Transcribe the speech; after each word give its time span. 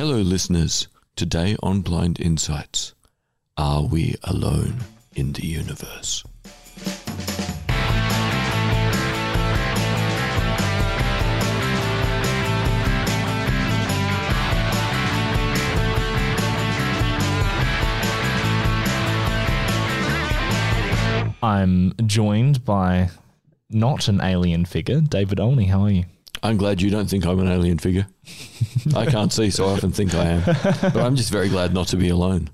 Hello, 0.00 0.16
listeners. 0.16 0.88
Today 1.14 1.58
on 1.62 1.82
Blind 1.82 2.18
Insights, 2.20 2.94
are 3.58 3.82
we 3.82 4.16
alone 4.24 4.76
in 5.14 5.34
the 5.34 5.44
universe? 5.44 6.24
I'm 21.42 21.92
joined 22.06 22.64
by 22.64 23.10
not 23.68 24.08
an 24.08 24.22
alien 24.22 24.64
figure, 24.64 25.02
David 25.02 25.38
Olney. 25.38 25.66
How 25.66 25.82
are 25.82 25.90
you? 25.90 26.04
I'm 26.42 26.56
glad 26.56 26.80
you 26.80 26.90
don't 26.90 27.08
think 27.08 27.26
I'm 27.26 27.38
an 27.40 27.48
alien 27.48 27.78
figure. 27.78 28.06
I 28.96 29.06
can't 29.06 29.32
see, 29.32 29.50
so 29.50 29.66
I 29.68 29.72
often 29.72 29.92
think 29.92 30.14
I 30.14 30.24
am. 30.24 30.42
But 30.44 30.96
I'm 30.96 31.16
just 31.16 31.30
very 31.30 31.48
glad 31.48 31.74
not 31.74 31.88
to 31.88 31.96
be 31.96 32.08
alone. 32.08 32.48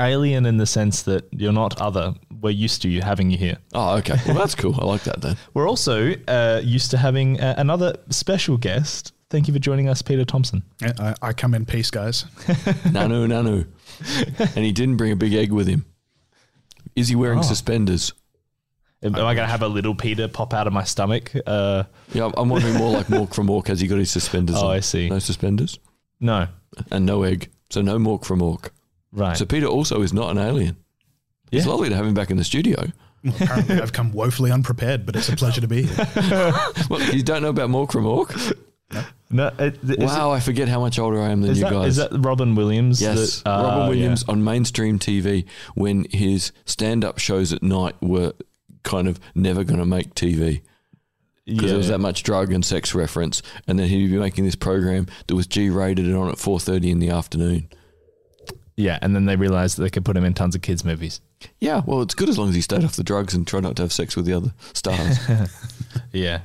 Alien 0.00 0.46
in 0.46 0.56
the 0.58 0.66
sense 0.66 1.02
that 1.02 1.28
you're 1.32 1.52
not 1.52 1.80
other. 1.80 2.14
We're 2.40 2.50
used 2.50 2.82
to 2.82 2.88
you 2.88 3.02
having 3.02 3.30
you 3.30 3.38
here. 3.38 3.56
Oh, 3.72 3.96
okay. 3.98 4.16
Well, 4.26 4.34
that's 4.34 4.54
cool. 4.54 4.74
I 4.80 4.84
like 4.84 5.04
that 5.04 5.20
then. 5.22 5.36
We're 5.54 5.68
also 5.68 6.12
uh, 6.28 6.60
used 6.64 6.90
to 6.90 6.98
having 6.98 7.40
uh, 7.40 7.54
another 7.56 7.94
special 8.10 8.56
guest. 8.56 9.12
Thank 9.30 9.46
you 9.48 9.54
for 9.54 9.60
joining 9.60 9.88
us, 9.88 10.02
Peter 10.02 10.24
Thompson. 10.24 10.62
I, 10.82 10.92
I- 10.98 11.14
I 11.28 11.32
come 11.32 11.54
in 11.54 11.64
peace, 11.64 11.90
guys. 11.90 12.24
Nanu, 12.90 13.26
nanu. 13.28 13.66
And 14.56 14.64
he 14.64 14.72
didn't 14.72 14.96
bring 14.96 15.12
a 15.12 15.16
big 15.16 15.32
egg 15.34 15.52
with 15.52 15.68
him. 15.68 15.86
Is 16.96 17.08
he 17.08 17.14
wearing 17.16 17.38
Oh. 17.38 17.42
suspenders? 17.42 18.12
Am 19.02 19.14
I 19.16 19.34
going 19.34 19.38
to 19.38 19.46
have 19.46 19.62
a 19.62 19.68
little 19.68 19.94
Peter 19.94 20.28
pop 20.28 20.54
out 20.54 20.66
of 20.66 20.72
my 20.72 20.84
stomach? 20.84 21.32
Uh, 21.46 21.84
Yeah, 22.12 22.22
I'm- 22.24 22.34
I'm 22.36 22.48
wondering 22.48 22.74
more 22.74 22.90
like 22.92 23.06
Mork 23.08 23.34
from 23.34 23.50
Ork. 23.50 23.66
Has 23.68 23.80
he 23.80 23.86
got 23.88 23.98
his 23.98 24.10
suspenders 24.10 24.56
Oh, 24.56 24.68
on? 24.68 24.76
I 24.76 24.80
see. 24.80 25.08
No 25.08 25.18
suspenders? 25.18 25.78
no. 26.20 26.46
And 26.90 27.04
no 27.04 27.22
egg. 27.22 27.50
So 27.70 27.82
no 27.82 27.98
Mork 27.98 28.24
from 28.24 28.40
Ork. 28.40 28.72
Right. 29.12 29.36
So 29.36 29.44
Peter 29.44 29.66
also 29.66 30.00
is 30.02 30.12
not 30.12 30.30
an 30.30 30.38
alien. 30.38 30.76
It's 31.50 31.66
lovely 31.66 31.90
to 31.90 31.94
have 31.96 32.06
him 32.06 32.14
back 32.14 32.30
in 32.30 32.38
the 32.38 32.44
studio. 32.44 32.86
Well, 33.24 33.34
apparently, 33.38 33.80
I've 33.80 33.92
come 33.92 34.10
woefully 34.12 34.50
unprepared, 34.50 35.04
but 35.04 35.14
it's 35.16 35.28
a 35.28 35.36
pleasure 35.36 35.60
to 35.60 35.68
be 35.68 35.82
here. 35.82 36.06
What, 36.88 37.12
you 37.14 37.22
don't 37.22 37.42
know 37.42 37.50
about 37.50 37.68
Mork 37.70 37.92
from 37.92 38.06
Ork? 38.06 38.34
no, 39.30 39.48
it, 39.58 39.78
is 39.84 39.98
Wow, 39.98 40.30
I 40.32 40.40
forget 40.40 40.68
how 40.68 40.80
much 40.80 40.98
older 40.98 41.20
I 41.20 41.28
am 41.30 41.40
than 41.42 41.54
you 41.54 41.62
that, 41.62 41.72
guys. 41.72 41.88
is 41.88 41.96
that 41.96 42.10
Robin 42.12 42.54
Williams? 42.54 43.00
Yes, 43.02 43.42
that- 43.42 43.50
uh, 43.50 43.62
Robin 43.64 43.88
Williams 43.90 44.24
yeah. 44.26 44.32
on 44.32 44.42
mainstream 44.44 44.98
TV 44.98 45.44
when 45.74 46.04
his 46.10 46.52
stand-up 46.64 47.18
shows 47.18 47.52
at 47.52 47.62
night 47.62 47.94
were 48.00 48.32
kind 48.82 49.08
of 49.08 49.18
never 49.34 49.64
going 49.64 49.80
to 49.80 49.86
make 49.86 50.14
TV 50.14 50.62
because 51.44 51.70
there 51.70 51.76
was 51.78 51.88
that 51.88 51.98
much 51.98 52.22
drug 52.22 52.52
and 52.52 52.64
sex 52.64 52.94
reference, 52.94 53.42
and 53.66 53.78
then 53.78 53.88
he'd 53.88 54.10
be 54.10 54.18
making 54.18 54.44
this 54.44 54.54
program 54.54 55.06
that 55.26 55.34
was 55.34 55.46
G-rated 55.46 56.04
and 56.04 56.16
on 56.16 56.28
at 56.28 56.38
four 56.38 56.60
thirty 56.60 56.90
in 56.90 56.98
the 57.00 57.10
afternoon. 57.10 57.68
Yeah, 58.76 58.98
and 59.02 59.14
then 59.14 59.26
they 59.26 59.36
realized 59.36 59.76
that 59.76 59.82
they 59.82 59.90
could 59.90 60.04
put 60.04 60.16
him 60.16 60.24
in 60.24 60.34
tons 60.34 60.54
of 60.54 60.62
kids' 60.62 60.84
movies. 60.84 61.20
Yeah, 61.60 61.82
well, 61.84 62.00
it's 62.02 62.14
good 62.14 62.28
as 62.28 62.38
long 62.38 62.48
as 62.48 62.54
he 62.54 62.60
stayed 62.62 62.84
off 62.84 62.96
the 62.96 63.02
drugs 63.04 63.34
and 63.34 63.46
tried 63.46 63.64
not 63.64 63.76
to 63.76 63.82
have 63.82 63.92
sex 63.92 64.16
with 64.16 64.24
the 64.26 64.32
other 64.34 64.52
stars. 64.72 65.18
Yeah. 66.12 66.40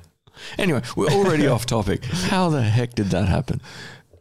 anyway, 0.58 0.82
we're 0.96 1.08
already 1.10 1.48
off 1.54 1.66
topic. 1.66 2.04
How 2.06 2.50
the 2.50 2.62
heck 2.62 2.96
did 2.96 3.08
that 3.12 3.28
happen? 3.28 3.62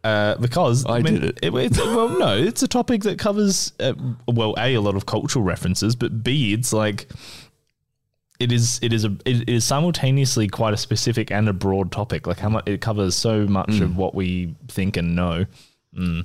Uh, 0.05 0.37
because 0.37 0.87
I 0.87 1.01
did 1.03 1.25
it. 1.25 1.39
it's- 1.43 1.79
well, 1.79 2.17
no, 2.19 2.37
it's 2.37 2.63
a 2.63 2.69
topic 2.69 3.03
that 3.03 3.19
covers 3.19 3.73
uh, 3.81 3.95
well, 4.29 4.55
a 4.57 4.75
a 4.75 4.81
lot 4.81 4.95
of 4.95 5.07
cultural 5.07 5.45
references, 5.45 5.97
but 5.97 6.23
b 6.23 6.53
it's 6.53 6.73
like 6.73 7.09
it 8.39 8.53
is 8.53 8.79
it 8.83 8.93
is 8.93 9.05
a 9.05 9.17
it 9.25 9.49
is 9.49 9.65
simultaneously 9.65 10.49
quite 10.49 10.75
a 10.75 10.77
specific 10.77 11.31
and 11.31 11.49
a 11.49 11.53
broad 11.53 11.91
topic. 11.93 12.27
Like 12.27 12.39
how 12.39 12.49
much 12.51 12.67
it 12.69 12.81
covers 12.81 13.15
so 13.15 13.47
much 13.47 13.69
Mm. 13.71 13.83
of 13.83 13.97
what 13.97 14.15
we 14.15 14.55
think 14.69 14.97
and 14.97 15.15
know. 15.17 15.47
Mm. 15.97 16.25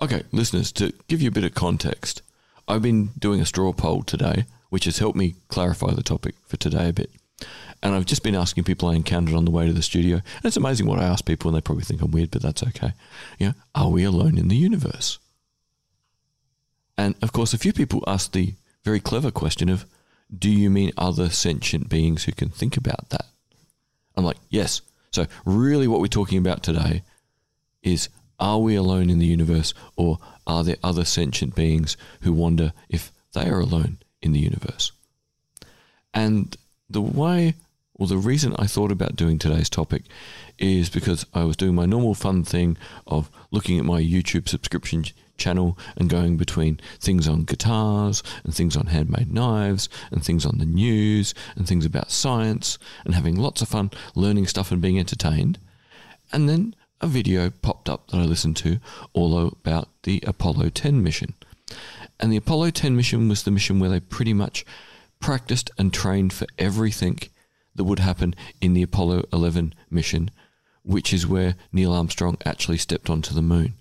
Okay, 0.00 0.22
listeners, 0.32 0.72
to 0.72 0.92
give 1.08 1.22
you 1.22 1.28
a 1.28 1.32
bit 1.32 1.44
of 1.44 1.54
context, 1.54 2.22
I've 2.66 2.82
been 2.82 3.10
doing 3.18 3.40
a 3.40 3.46
straw 3.46 3.72
poll 3.72 4.02
today, 4.02 4.46
which 4.70 4.84
has 4.86 4.98
helped 4.98 5.16
me 5.16 5.34
clarify 5.48 5.92
the 5.92 6.02
topic 6.02 6.34
for 6.46 6.56
today 6.56 6.88
a 6.88 6.92
bit. 6.92 7.10
And 7.84 7.94
I've 7.94 8.06
just 8.06 8.22
been 8.22 8.34
asking 8.36 8.64
people 8.64 8.88
I 8.88 8.94
encountered 8.94 9.34
on 9.34 9.44
the 9.44 9.50
way 9.50 9.66
to 9.66 9.72
the 9.72 9.82
studio. 9.82 10.16
And 10.16 10.44
it's 10.44 10.56
amazing 10.56 10.86
what 10.86 11.00
I 11.00 11.04
ask 11.04 11.24
people, 11.24 11.48
and 11.48 11.56
they 11.56 11.60
probably 11.60 11.84
think 11.84 12.00
I'm 12.00 12.12
weird, 12.12 12.30
but 12.30 12.42
that's 12.42 12.62
okay. 12.62 12.92
Yeah, 13.38 13.52
are 13.74 13.88
we 13.90 14.04
alone 14.04 14.38
in 14.38 14.46
the 14.48 14.56
universe? 14.56 15.18
And 16.96 17.14
of 17.22 17.32
course, 17.32 17.52
a 17.52 17.58
few 17.58 17.72
people 17.72 18.04
asked 18.06 18.32
the 18.32 18.54
very 18.84 19.00
clever 19.00 19.30
question 19.30 19.68
of, 19.68 19.84
do 20.36 20.50
you 20.50 20.70
mean 20.70 20.92
other 20.96 21.28
sentient 21.30 21.88
beings 21.88 22.24
who 22.24 22.32
can 22.32 22.48
think 22.48 22.76
about 22.76 23.10
that? 23.10 23.26
I'm 24.16 24.24
like, 24.24 24.38
yes. 24.50 24.80
So, 25.10 25.26
really, 25.44 25.86
what 25.86 26.00
we're 26.00 26.06
talking 26.06 26.38
about 26.38 26.62
today 26.62 27.02
is 27.82 28.08
are 28.40 28.58
we 28.58 28.74
alone 28.74 29.10
in 29.10 29.18
the 29.18 29.26
universe 29.26 29.74
or 29.96 30.18
are 30.46 30.64
there 30.64 30.76
other 30.82 31.04
sentient 31.04 31.54
beings 31.54 31.96
who 32.22 32.32
wonder 32.32 32.72
if 32.88 33.12
they 33.34 33.48
are 33.48 33.60
alone 33.60 33.98
in 34.20 34.32
the 34.32 34.40
universe? 34.40 34.92
And 36.14 36.56
the 36.88 37.00
way 37.00 37.54
or 37.94 38.06
the 38.06 38.18
reason 38.18 38.54
I 38.58 38.66
thought 38.66 38.90
about 38.90 39.16
doing 39.16 39.38
today's 39.38 39.70
topic 39.70 40.02
is 40.58 40.90
because 40.90 41.26
I 41.34 41.44
was 41.44 41.56
doing 41.56 41.74
my 41.74 41.86
normal 41.86 42.14
fun 42.14 42.42
thing 42.42 42.76
of 43.06 43.30
looking 43.50 43.78
at 43.78 43.84
my 43.84 44.00
YouTube 44.00 44.48
subscription 44.48 45.04
channel 45.36 45.78
and 45.96 46.08
going 46.08 46.36
between 46.36 46.80
things 47.00 47.26
on 47.26 47.44
guitars 47.44 48.22
and 48.44 48.54
things 48.54 48.76
on 48.76 48.86
handmade 48.86 49.32
knives 49.32 49.88
and 50.10 50.24
things 50.24 50.46
on 50.46 50.58
the 50.58 50.66
news 50.66 51.34
and 51.56 51.66
things 51.66 51.84
about 51.84 52.10
science 52.10 52.78
and 53.04 53.14
having 53.14 53.36
lots 53.36 53.62
of 53.62 53.68
fun 53.68 53.90
learning 54.14 54.46
stuff 54.46 54.70
and 54.70 54.80
being 54.80 54.98
entertained. 54.98 55.58
And 56.32 56.48
then 56.48 56.74
a 57.00 57.06
video 57.06 57.50
popped 57.50 57.88
up 57.88 58.08
that 58.08 58.18
I 58.18 58.24
listened 58.24 58.56
to 58.58 58.78
all 59.12 59.48
about 59.48 59.88
the 60.04 60.22
Apollo 60.26 60.70
10 60.70 61.02
mission. 61.02 61.34
And 62.20 62.32
the 62.32 62.36
Apollo 62.36 62.70
10 62.70 62.94
mission 62.96 63.28
was 63.28 63.42
the 63.42 63.50
mission 63.50 63.80
where 63.80 63.90
they 63.90 64.00
pretty 64.00 64.32
much 64.32 64.64
practiced 65.20 65.70
and 65.78 65.92
trained 65.92 66.32
for 66.32 66.46
everything 66.58 67.18
that 67.74 67.84
would 67.84 67.98
happen 67.98 68.34
in 68.60 68.74
the 68.74 68.82
Apollo 68.82 69.24
11 69.32 69.74
mission, 69.90 70.30
which 70.82 71.12
is 71.12 71.26
where 71.26 71.56
Neil 71.72 71.92
Armstrong 71.92 72.36
actually 72.44 72.78
stepped 72.78 73.10
onto 73.10 73.34
the 73.34 73.42
moon. 73.42 73.74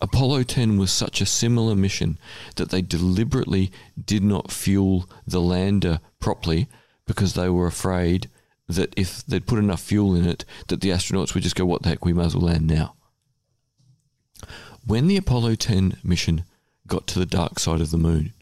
Apollo 0.00 0.44
10 0.44 0.78
was 0.78 0.90
such 0.90 1.20
a 1.20 1.26
similar 1.26 1.74
mission 1.74 2.18
that 2.56 2.70
they 2.70 2.82
deliberately 2.82 3.70
did 4.02 4.22
not 4.22 4.50
fuel 4.50 5.08
the 5.26 5.40
lander 5.40 6.00
properly 6.18 6.68
because 7.06 7.34
they 7.34 7.48
were 7.48 7.66
afraid 7.66 8.28
that 8.68 8.94
if 8.96 9.24
they'd 9.26 9.46
put 9.46 9.58
enough 9.58 9.80
fuel 9.80 10.14
in 10.14 10.26
it, 10.26 10.44
that 10.68 10.80
the 10.80 10.90
astronauts 10.90 11.34
would 11.34 11.42
just 11.42 11.56
go, 11.56 11.66
"What 11.66 11.82
the 11.82 11.88
heck? 11.88 12.04
We 12.04 12.12
might 12.12 12.26
as 12.26 12.36
well 12.36 12.46
land 12.46 12.66
now." 12.66 12.94
When 14.84 15.08
the 15.08 15.16
Apollo 15.16 15.56
10 15.56 15.98
mission 16.02 16.44
got 16.86 17.06
to 17.08 17.18
the 17.18 17.26
dark 17.26 17.58
side 17.58 17.80
of 17.80 17.90
the 17.90 17.98
moon, 17.98 18.32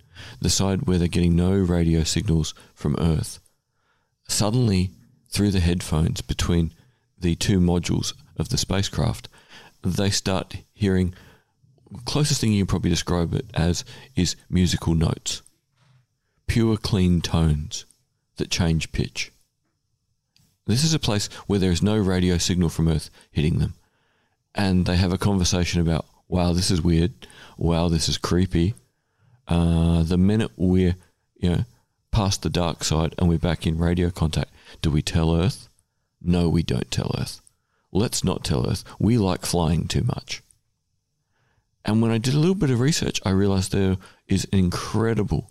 the 0.40 0.50
side 0.50 0.82
where 0.82 0.98
they're 0.98 1.08
getting 1.08 1.36
no 1.36 1.52
radio 1.52 2.04
signals 2.04 2.54
from 2.74 2.96
Earth, 2.98 3.40
suddenly 4.28 4.90
through 5.30 5.50
the 5.50 5.60
headphones 5.60 6.20
between 6.20 6.72
the 7.18 7.34
two 7.34 7.58
modules 7.58 8.12
of 8.36 8.50
the 8.50 8.58
spacecraft, 8.58 9.28
they 9.82 10.10
start 10.10 10.56
hearing 10.74 11.14
closest 12.04 12.40
thing 12.40 12.52
you 12.52 12.62
can 12.64 12.66
probably 12.66 12.90
describe 12.90 13.34
it 13.34 13.46
as 13.54 13.84
is 14.16 14.36
musical 14.48 14.94
notes. 14.94 15.42
Pure 16.46 16.78
clean 16.78 17.20
tones 17.20 17.84
that 18.36 18.50
change 18.50 18.92
pitch. 18.92 19.32
This 20.66 20.84
is 20.84 20.94
a 20.94 20.98
place 20.98 21.28
where 21.46 21.58
there 21.58 21.72
is 21.72 21.82
no 21.82 21.96
radio 21.96 22.38
signal 22.38 22.68
from 22.68 22.88
Earth 22.88 23.10
hitting 23.30 23.58
them. 23.58 23.74
And 24.54 24.86
they 24.86 24.96
have 24.96 25.12
a 25.12 25.18
conversation 25.18 25.80
about, 25.80 26.06
wow, 26.28 26.52
this 26.52 26.70
is 26.70 26.82
weird. 26.82 27.26
Wow, 27.56 27.88
this 27.88 28.08
is 28.08 28.18
creepy. 28.18 28.74
Uh, 29.46 30.02
the 30.02 30.18
minute 30.18 30.50
we're, 30.56 30.96
you 31.36 31.50
know, 31.50 31.64
past 32.10 32.42
the 32.42 32.50
dark 32.50 32.84
side 32.84 33.14
and 33.18 33.28
we're 33.28 33.38
back 33.38 33.66
in 33.66 33.78
radio 33.78 34.10
contact, 34.10 34.50
do 34.82 34.90
we 34.90 35.00
tell 35.00 35.34
Earth? 35.34 35.68
No, 36.20 36.48
we 36.48 36.62
don't 36.62 36.90
tell 36.90 37.14
Earth. 37.18 37.40
Let's 37.92 38.22
not 38.22 38.44
tell 38.44 38.68
Earth. 38.68 38.84
We 38.98 39.16
like 39.16 39.46
flying 39.46 39.88
too 39.88 40.02
much. 40.02 40.42
And 41.88 42.02
when 42.02 42.10
I 42.10 42.18
did 42.18 42.34
a 42.34 42.38
little 42.38 42.54
bit 42.54 42.68
of 42.68 42.80
research, 42.80 43.18
I 43.24 43.30
realized 43.30 43.72
there 43.72 43.96
is 44.26 44.46
an 44.52 44.58
incredible 44.58 45.50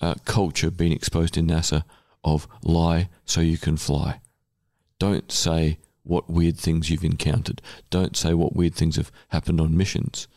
uh, 0.00 0.14
culture 0.24 0.70
being 0.70 0.92
exposed 0.92 1.36
in 1.36 1.48
NASA 1.48 1.84
of 2.24 2.48
lie 2.62 3.10
so 3.26 3.42
you 3.42 3.58
can 3.58 3.76
fly. 3.76 4.20
Don't 4.98 5.30
say 5.30 5.76
what 6.02 6.30
weird 6.30 6.56
things 6.56 6.88
you've 6.88 7.04
encountered. 7.04 7.60
Don't 7.90 8.16
say 8.16 8.32
what 8.32 8.56
weird 8.56 8.74
things 8.74 8.96
have 8.96 9.12
happened 9.28 9.60
on 9.60 9.76
missions. 9.76 10.28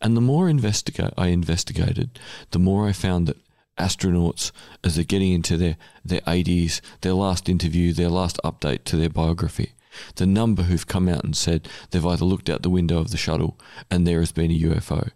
And 0.00 0.16
the 0.16 0.20
more 0.20 0.46
investiga- 0.46 1.12
I 1.18 1.26
investigated, 1.26 2.20
the 2.52 2.60
more 2.60 2.86
I 2.86 2.92
found 2.92 3.26
that 3.26 3.38
astronauts, 3.76 4.52
as 4.84 4.94
they're 4.94 5.04
getting 5.04 5.32
into 5.32 5.56
their, 5.56 5.76
their 6.04 6.20
80s, 6.20 6.80
their 7.00 7.14
last 7.14 7.48
interview, 7.48 7.92
their 7.92 8.10
last 8.10 8.38
update 8.44 8.84
to 8.84 8.96
their 8.96 9.10
biography, 9.10 9.72
the 10.16 10.26
number 10.26 10.64
who've 10.64 10.86
come 10.86 11.08
out 11.08 11.24
and 11.24 11.36
said 11.36 11.68
they've 11.90 12.06
either 12.06 12.24
looked 12.24 12.48
out 12.48 12.62
the 12.62 12.70
window 12.70 12.98
of 12.98 13.10
the 13.10 13.16
shuttle 13.16 13.58
and 13.90 14.06
there 14.06 14.20
has 14.20 14.32
been 14.32 14.50
a 14.50 14.60
UFO. 14.60 15.10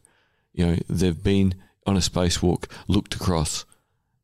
You 0.53 0.67
know, 0.67 0.77
they've 0.89 1.23
been 1.23 1.55
on 1.87 1.97
a 1.97 2.01
spacewalk, 2.01 2.71
looked 2.87 3.15
across, 3.15 3.65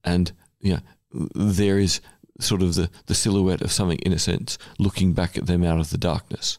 and 0.02 0.32
you 0.60 0.74
know, 0.74 1.28
there 1.34 1.78
is 1.78 2.00
sort 2.40 2.62
of 2.62 2.74
the, 2.74 2.90
the 3.06 3.14
silhouette 3.14 3.62
of 3.62 3.72
something 3.72 3.98
in 4.00 4.12
a 4.12 4.18
sense 4.18 4.58
looking 4.78 5.12
back 5.12 5.36
at 5.36 5.46
them 5.46 5.64
out 5.64 5.78
of 5.78 5.90
the 5.90 5.98
darkness. 5.98 6.58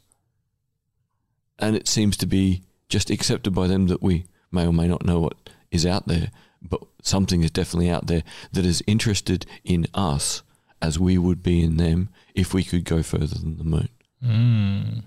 And 1.60 1.76
it 1.76 1.88
seems 1.88 2.18
to 2.18 2.26
be 2.26 2.64
just 2.90 3.10
accepted 3.10 3.54
by 3.54 3.68
them 3.68 3.88
that 3.88 4.02
we 4.02 4.26
may 4.52 4.66
or 4.66 4.74
may 4.74 4.88
not 4.88 5.06
know 5.06 5.20
what 5.20 5.50
is 5.72 5.86
out 5.86 6.08
there, 6.08 6.32
but 6.62 6.82
something 7.02 7.44
is 7.44 7.52
definitely 7.52 7.90
out 7.90 8.08
there 8.08 8.24
that 8.54 8.66
is 8.66 8.84
interested 8.88 9.46
in 9.64 9.88
us 9.94 10.44
as 10.86 11.00
we 11.00 11.18
would 11.18 11.42
be 11.42 11.64
in 11.64 11.78
them 11.78 12.10
if 12.36 12.54
we 12.54 12.64
could 12.64 12.86
go 12.86 13.02
further 13.02 13.38
than 13.40 13.58
the 13.58 13.64
moon. 13.64 13.90
Mm. 14.24 15.04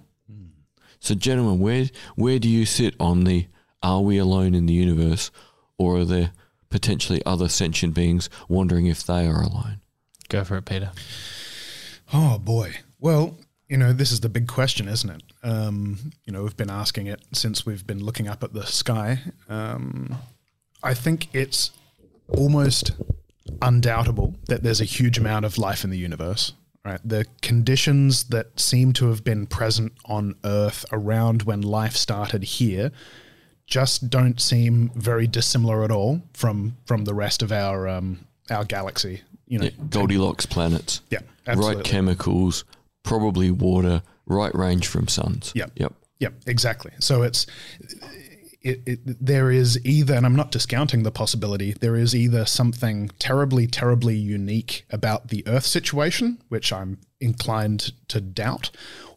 So, 1.01 1.15
gentlemen, 1.15 1.61
where 1.61 1.87
where 2.17 2.39
do 2.39 2.49
you 2.49 2.67
sit 2.67 2.95
on 2.99 3.25
the 3.25 3.47
are 3.83 4.01
we 4.01 4.19
alone 4.19 4.55
in 4.55 4.67
the 4.67 4.75
universe, 4.75 5.31
or 5.79 5.99
are 5.99 6.05
there 6.05 6.33
potentially 6.71 7.23
other 7.25 7.49
sentient 7.49 7.95
beings 7.95 8.29
wondering 8.49 8.87
if 8.87 9.05
they 9.05 9.27
are 9.27 9.43
alone? 9.43 9.81
Go 10.29 10.45
for 10.45 10.57
it, 10.57 10.65
Peter. 10.65 10.91
Oh 12.13 12.39
boy. 12.39 12.75
Well, 12.99 13.39
you 13.69 13.77
know, 13.77 13.93
this 13.93 14.11
is 14.11 14.21
the 14.21 14.29
big 14.29 14.49
question, 14.49 14.89
isn't 14.89 15.11
it? 15.11 15.23
Um, 15.43 16.13
you 16.25 16.33
know, 16.33 16.43
we've 16.43 16.57
been 16.57 16.71
asking 16.71 17.07
it 17.07 17.21
since 17.33 17.65
we've 17.65 17.87
been 17.87 18.03
looking 18.03 18.27
up 18.27 18.43
at 18.43 18.53
the 18.53 18.67
sky. 18.67 19.21
Um, 19.49 20.17
I 20.83 20.95
think 20.95 21.29
it's 21.33 21.71
almost 22.29 22.93
undoubtable 23.63 24.35
that 24.49 24.63
there's 24.63 24.81
a 24.81 24.85
huge 24.85 25.19
amount 25.19 25.45
of 25.45 25.59
life 25.59 25.85
in 25.85 25.91
the 25.91 25.99
universe. 25.99 26.53
Right, 26.85 27.01
the 27.05 27.27
conditions 27.43 28.25
that 28.25 28.59
seem 28.59 28.93
to 28.95 29.09
have 29.09 29.23
been 29.25 29.47
present 29.47 29.93
on 30.07 30.37
Earth 30.45 30.87
around 30.93 31.43
when 31.43 31.61
life 31.61 31.97
started 31.97 32.45
here 32.45 32.93
just 33.67 34.09
don't 34.09 34.41
seem 34.41 34.91
very 34.95 35.27
dissimilar 35.27 35.85
at 35.85 35.91
all 35.91 36.23
from 36.33 36.77
from 36.87 37.05
the 37.05 37.15
rest 37.15 37.43
of 37.43 37.53
our 37.53 37.89
um, 37.89 38.27
our 38.51 38.65
galaxy. 38.65 39.23
You 39.47 39.59
know, 39.59 39.65
Yeah, 39.67 39.71
Goldilocks 39.91 40.47
planets, 40.47 41.01
yeah, 41.11 41.19
absolutely. 41.47 41.77
right 41.77 41.85
chemicals, 41.85 42.65
probably 43.03 43.51
water, 43.51 44.03
right 44.27 44.55
range 44.55 44.87
from 44.87 45.09
suns. 45.09 45.53
Yep. 45.55 45.73
Yep. 45.77 45.93
Yep, 46.21 46.35
exactly. 46.47 46.93
So 47.01 47.23
it's 47.23 47.47
it, 48.69 48.83
it, 48.87 49.27
there 49.27 49.51
is 49.51 49.85
either, 49.85 50.15
and 50.15 50.27
I'm 50.27 50.37
not 50.37 50.51
discounting 50.51 51.03
the 51.03 51.11
possibility, 51.11 51.73
there 51.73 51.97
is 51.97 52.15
either 52.15 52.45
something 52.45 53.11
terribly, 53.19 53.67
terribly 53.67 54.17
unique 54.17 54.85
about 54.91 55.29
the 55.29 55.47
Earth 55.47 55.67
situation, 55.67 56.39
which 56.49 56.73
I'm 56.73 56.99
inclined 57.21 57.93
to 58.09 58.21
doubt, 58.21 58.71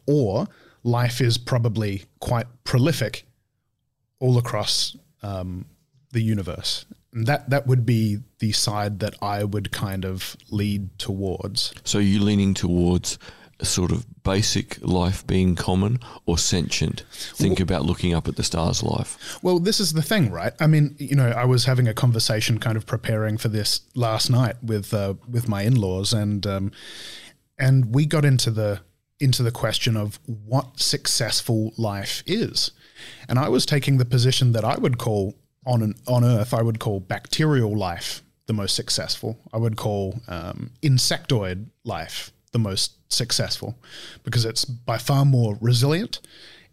or 0.06 0.48
life 0.82 1.20
is 1.20 1.38
probably 1.38 2.04
quite 2.20 2.46
prolific 2.64 3.26
all 4.18 4.38
across 4.38 4.96
um, 5.22 5.66
the 6.12 6.22
universe. 6.22 6.86
And 7.12 7.26
that 7.26 7.50
that 7.50 7.66
would 7.66 7.84
be 7.84 8.18
the 8.38 8.52
side 8.52 9.00
that 9.00 9.14
I 9.20 9.44
would 9.44 9.70
kind 9.70 10.04
of 10.04 10.36
lead 10.50 10.98
towards. 10.98 11.74
So 11.84 11.98
you 11.98 12.20
leaning 12.20 12.54
towards 12.54 13.18
sort 13.64 13.92
of 13.92 14.04
basic 14.22 14.78
life 14.82 15.26
being 15.26 15.54
common 15.54 16.00
or 16.26 16.38
sentient? 16.38 17.04
Think 17.10 17.60
about 17.60 17.84
looking 17.84 18.14
up 18.14 18.28
at 18.28 18.36
the 18.36 18.42
stars 18.42 18.82
life. 18.82 19.38
Well, 19.42 19.58
this 19.58 19.80
is 19.80 19.92
the 19.92 20.02
thing, 20.02 20.30
right? 20.30 20.52
I 20.60 20.66
mean, 20.66 20.94
you 20.98 21.16
know, 21.16 21.30
I 21.30 21.44
was 21.44 21.64
having 21.64 21.88
a 21.88 21.94
conversation, 21.94 22.58
kind 22.58 22.76
of 22.76 22.86
preparing 22.86 23.38
for 23.38 23.48
this 23.48 23.80
last 23.94 24.30
night 24.30 24.56
with 24.62 24.92
uh, 24.94 25.14
with 25.28 25.48
my 25.48 25.62
in 25.62 25.74
laws, 25.74 26.12
and 26.12 26.46
um, 26.46 26.72
and 27.58 27.94
we 27.94 28.06
got 28.06 28.24
into 28.24 28.50
the 28.50 28.80
into 29.20 29.42
the 29.42 29.52
question 29.52 29.96
of 29.96 30.18
what 30.26 30.80
successful 30.80 31.72
life 31.76 32.22
is, 32.26 32.72
and 33.28 33.38
I 33.38 33.48
was 33.48 33.64
taking 33.64 33.98
the 33.98 34.04
position 34.04 34.52
that 34.52 34.64
I 34.64 34.76
would 34.76 34.98
call 34.98 35.34
on 35.66 35.82
an, 35.82 35.94
on 36.06 36.24
Earth, 36.24 36.52
I 36.52 36.62
would 36.62 36.80
call 36.80 37.00
bacterial 37.00 37.76
life 37.76 38.22
the 38.46 38.52
most 38.52 38.74
successful. 38.74 39.38
I 39.52 39.58
would 39.58 39.76
call 39.76 40.20
um, 40.28 40.70
insectoid 40.82 41.66
life 41.84 42.32
the 42.52 42.58
most 42.58 43.01
successful 43.14 43.78
because 44.24 44.44
it's 44.44 44.64
by 44.64 44.98
far 44.98 45.24
more 45.24 45.56
resilient. 45.60 46.20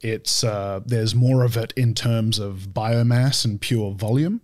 It's 0.01 0.44
uh, 0.44 0.80
there's 0.86 1.13
more 1.13 1.44
of 1.44 1.57
it 1.57 1.74
in 1.75 1.94
terms 1.94 2.39
of 2.39 2.69
biomass 2.74 3.44
and 3.45 3.59
pure 3.59 3.91
volume. 3.94 4.41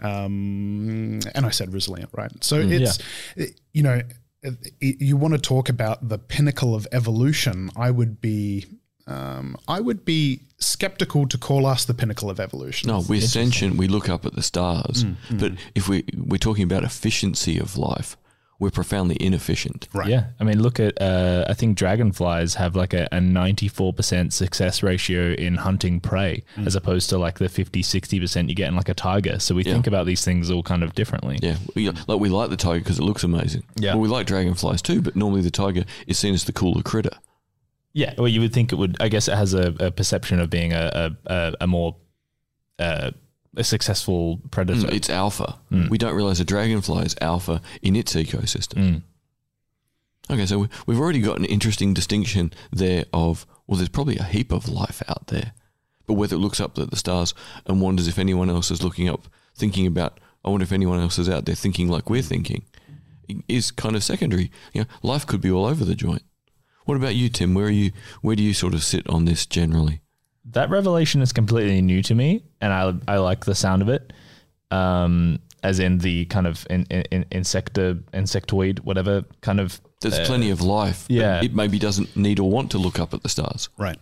Um, 0.00 1.20
and 1.34 1.46
I 1.46 1.50
said 1.50 1.72
resilient, 1.72 2.10
right? 2.12 2.32
So 2.44 2.56
it's 2.60 2.98
it- 3.36 3.60
you 3.72 3.82
know 3.82 4.02
it- 4.42 5.00
you 5.00 5.16
want 5.16 5.34
to 5.34 5.40
talk 5.40 5.68
about 5.68 6.08
the 6.08 6.18
pinnacle 6.18 6.74
of 6.74 6.86
evolution. 6.92 7.70
I 7.76 7.90
would 7.90 8.20
be 8.20 8.66
um, 9.06 9.56
I 9.68 9.80
would 9.80 10.04
be 10.04 10.40
skeptical 10.58 11.26
to 11.28 11.38
call 11.38 11.66
us 11.66 11.84
the 11.84 11.94
pinnacle 11.94 12.30
of 12.30 12.38
evolution. 12.38 12.88
No, 12.88 13.00
we're 13.00 13.20
sentient. 13.20 13.76
We 13.76 13.88
look 13.88 14.08
up 14.08 14.24
at 14.26 14.34
the 14.34 14.42
stars. 14.42 15.04
Mm, 15.04 15.16
But 15.40 15.52
if 15.74 15.88
we 15.88 16.04
we're 16.16 16.38
talking 16.38 16.64
about 16.64 16.84
efficiency 16.84 17.58
of 17.58 17.76
life, 17.76 18.16
we're 18.62 18.70
profoundly 18.70 19.16
inefficient. 19.20 19.88
Right. 19.92 20.08
Yeah, 20.08 20.26
I 20.40 20.44
mean, 20.44 20.62
look 20.62 20.78
at 20.78 21.00
uh, 21.02 21.44
I 21.48 21.54
think 21.54 21.76
dragonflies 21.76 22.54
have 22.54 22.76
like 22.76 22.94
a 22.94 23.08
ninety 23.20 23.66
four 23.68 23.92
percent 23.92 24.32
success 24.32 24.82
ratio 24.82 25.32
in 25.32 25.56
hunting 25.56 25.98
prey, 26.00 26.44
as 26.64 26.76
opposed 26.76 27.10
to 27.10 27.18
like 27.18 27.38
the 27.38 27.48
50 27.48 27.82
60 27.82 28.20
percent 28.20 28.48
you 28.48 28.54
get 28.54 28.68
in 28.68 28.76
like 28.76 28.88
a 28.88 28.94
tiger. 28.94 29.38
So 29.40 29.54
we 29.54 29.64
Yeah. 29.64 29.72
think 29.72 29.86
about 29.88 30.06
these 30.06 30.24
things 30.24 30.50
all 30.50 30.62
kind 30.62 30.82
of 30.84 30.94
differently. 30.94 31.38
Yeah, 31.42 31.56
we, 31.74 31.90
like 31.90 32.20
we 32.20 32.28
like 32.28 32.50
the 32.50 32.56
tiger 32.56 32.78
because 32.78 32.98
it 32.98 33.02
looks 33.04 33.24
amazing. 33.24 33.64
Yeah. 33.76 33.94
well, 33.94 34.00
we 34.02 34.08
like 34.08 34.26
dragonflies 34.26 34.80
too, 34.80 35.02
but 35.02 35.16
normally 35.16 35.42
the 35.42 35.50
tiger 35.50 35.84
is 36.06 36.18
seen 36.18 36.32
as 36.34 36.44
the 36.44 36.52
cooler 36.52 36.82
critter. 36.82 37.16
Yeah, 37.94 38.14
well, 38.16 38.28
you 38.28 38.40
would 38.40 38.52
think 38.54 38.72
it 38.72 38.76
would. 38.76 38.96
I 39.00 39.08
guess 39.08 39.26
it 39.28 39.34
has 39.36 39.52
a, 39.54 39.74
a 39.80 39.90
perception 39.90 40.38
of 40.40 40.48
being 40.50 40.72
a 40.72 41.10
a, 41.26 41.32
a, 41.34 41.54
a 41.62 41.66
more 41.66 41.96
uh, 42.78 43.10
a 43.56 43.64
successful 43.64 44.40
predator. 44.50 44.88
It's 44.92 45.10
alpha. 45.10 45.58
We 45.90 45.98
don't 45.98 46.14
realize 46.14 46.40
a 46.40 46.44
dragonfly 46.44 47.04
is 47.06 47.16
alpha 47.20 47.60
in 47.82 47.96
its 47.96 48.14
ecosystem. 48.14 48.78
Mm. 48.78 49.02
Okay, 50.30 50.46
so 50.46 50.60
we- 50.60 50.68
we've 50.86 50.98
already 51.00 51.20
got 51.20 51.38
an 51.38 51.44
interesting 51.44 51.92
distinction 51.94 52.52
there 52.70 53.04
of 53.12 53.46
well, 53.66 53.76
there's 53.76 53.88
probably 53.88 54.16
a 54.18 54.24
heap 54.24 54.52
of 54.52 54.68
life 54.68 55.02
out 55.08 55.28
there, 55.28 55.52
but 56.06 56.14
whether 56.14 56.36
it 56.36 56.40
looks 56.40 56.60
up 56.60 56.78
at 56.78 56.90
the 56.90 56.96
stars 56.96 57.32
and 57.66 57.80
wonders 57.80 58.08
if 58.08 58.18
anyone 58.18 58.50
else 58.50 58.70
is 58.70 58.82
looking 58.82 59.08
up, 59.08 59.28
thinking 59.54 59.86
about, 59.86 60.18
I 60.44 60.50
wonder 60.50 60.64
if 60.64 60.72
anyone 60.72 60.98
else 61.00 61.18
is 61.18 61.28
out 61.28 61.44
there 61.46 61.54
thinking 61.54 61.88
like 61.88 62.10
we're 62.10 62.22
thinking, 62.22 62.64
is 63.48 63.70
kind 63.70 63.96
of 63.96 64.02
secondary. 64.04 64.50
You 64.74 64.82
know, 64.82 64.86
life 65.02 65.26
could 65.26 65.40
be 65.40 65.50
all 65.50 65.64
over 65.64 65.84
the 65.84 65.94
joint. 65.94 66.22
What 66.84 66.96
about 66.96 67.14
you, 67.14 67.28
Tim? 67.28 67.54
Where 67.54 67.66
are 67.66 67.70
you? 67.70 67.92
Where 68.20 68.34
do 68.36 68.42
you 68.42 68.52
sort 68.52 68.74
of 68.74 68.82
sit 68.82 69.06
on 69.08 69.24
this 69.24 69.46
generally? 69.46 70.00
That 70.46 70.70
revelation 70.70 71.22
is 71.22 71.32
completely 71.32 71.80
new 71.82 72.02
to 72.02 72.14
me, 72.14 72.42
and 72.60 72.72
I 72.72 72.94
I 73.12 73.18
like 73.18 73.44
the 73.44 73.54
sound 73.54 73.82
of 73.82 73.88
it. 73.88 74.12
Um, 74.70 75.38
as 75.62 75.78
in 75.78 75.98
the 75.98 76.24
kind 76.26 76.46
of 76.46 76.66
in, 76.70 76.84
in, 76.90 77.02
in 77.10 77.26
insector 77.30 77.94
insectoid 78.12 78.80
whatever 78.80 79.22
kind 79.42 79.60
of 79.60 79.80
There's 80.00 80.18
uh, 80.18 80.24
plenty 80.26 80.50
of 80.50 80.60
life. 80.60 81.06
yeah. 81.08 81.42
it 81.42 81.54
maybe 81.54 81.78
doesn't 81.78 82.16
need 82.16 82.40
or 82.40 82.50
want 82.50 82.70
to 82.72 82.78
look 82.78 82.98
up 82.98 83.14
at 83.14 83.22
the 83.22 83.28
stars. 83.28 83.68
Right. 83.78 83.98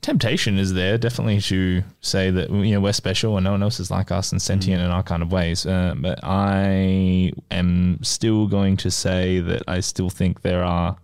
temptation 0.00 0.58
is 0.58 0.72
there 0.72 0.96
definitely 0.98 1.40
to 1.42 1.82
say 2.00 2.30
that 2.30 2.48
you 2.50 2.72
know 2.72 2.80
we're 2.80 2.92
special 2.92 3.36
and 3.36 3.44
no 3.44 3.52
one 3.52 3.62
else 3.62 3.80
is 3.80 3.90
like 3.90 4.10
us 4.10 4.32
and 4.32 4.40
sentient 4.40 4.80
in 4.80 4.90
our 4.90 5.02
kind 5.02 5.22
of 5.22 5.30
ways. 5.32 5.66
Uh, 5.66 5.94
but 5.96 6.20
I 6.22 7.32
am 7.50 7.98
still 8.02 8.46
going 8.46 8.76
to 8.78 8.90
say 8.90 9.40
that 9.40 9.62
I 9.68 9.80
still 9.80 10.10
think 10.10 10.40
there 10.42 10.64
are 10.64 10.96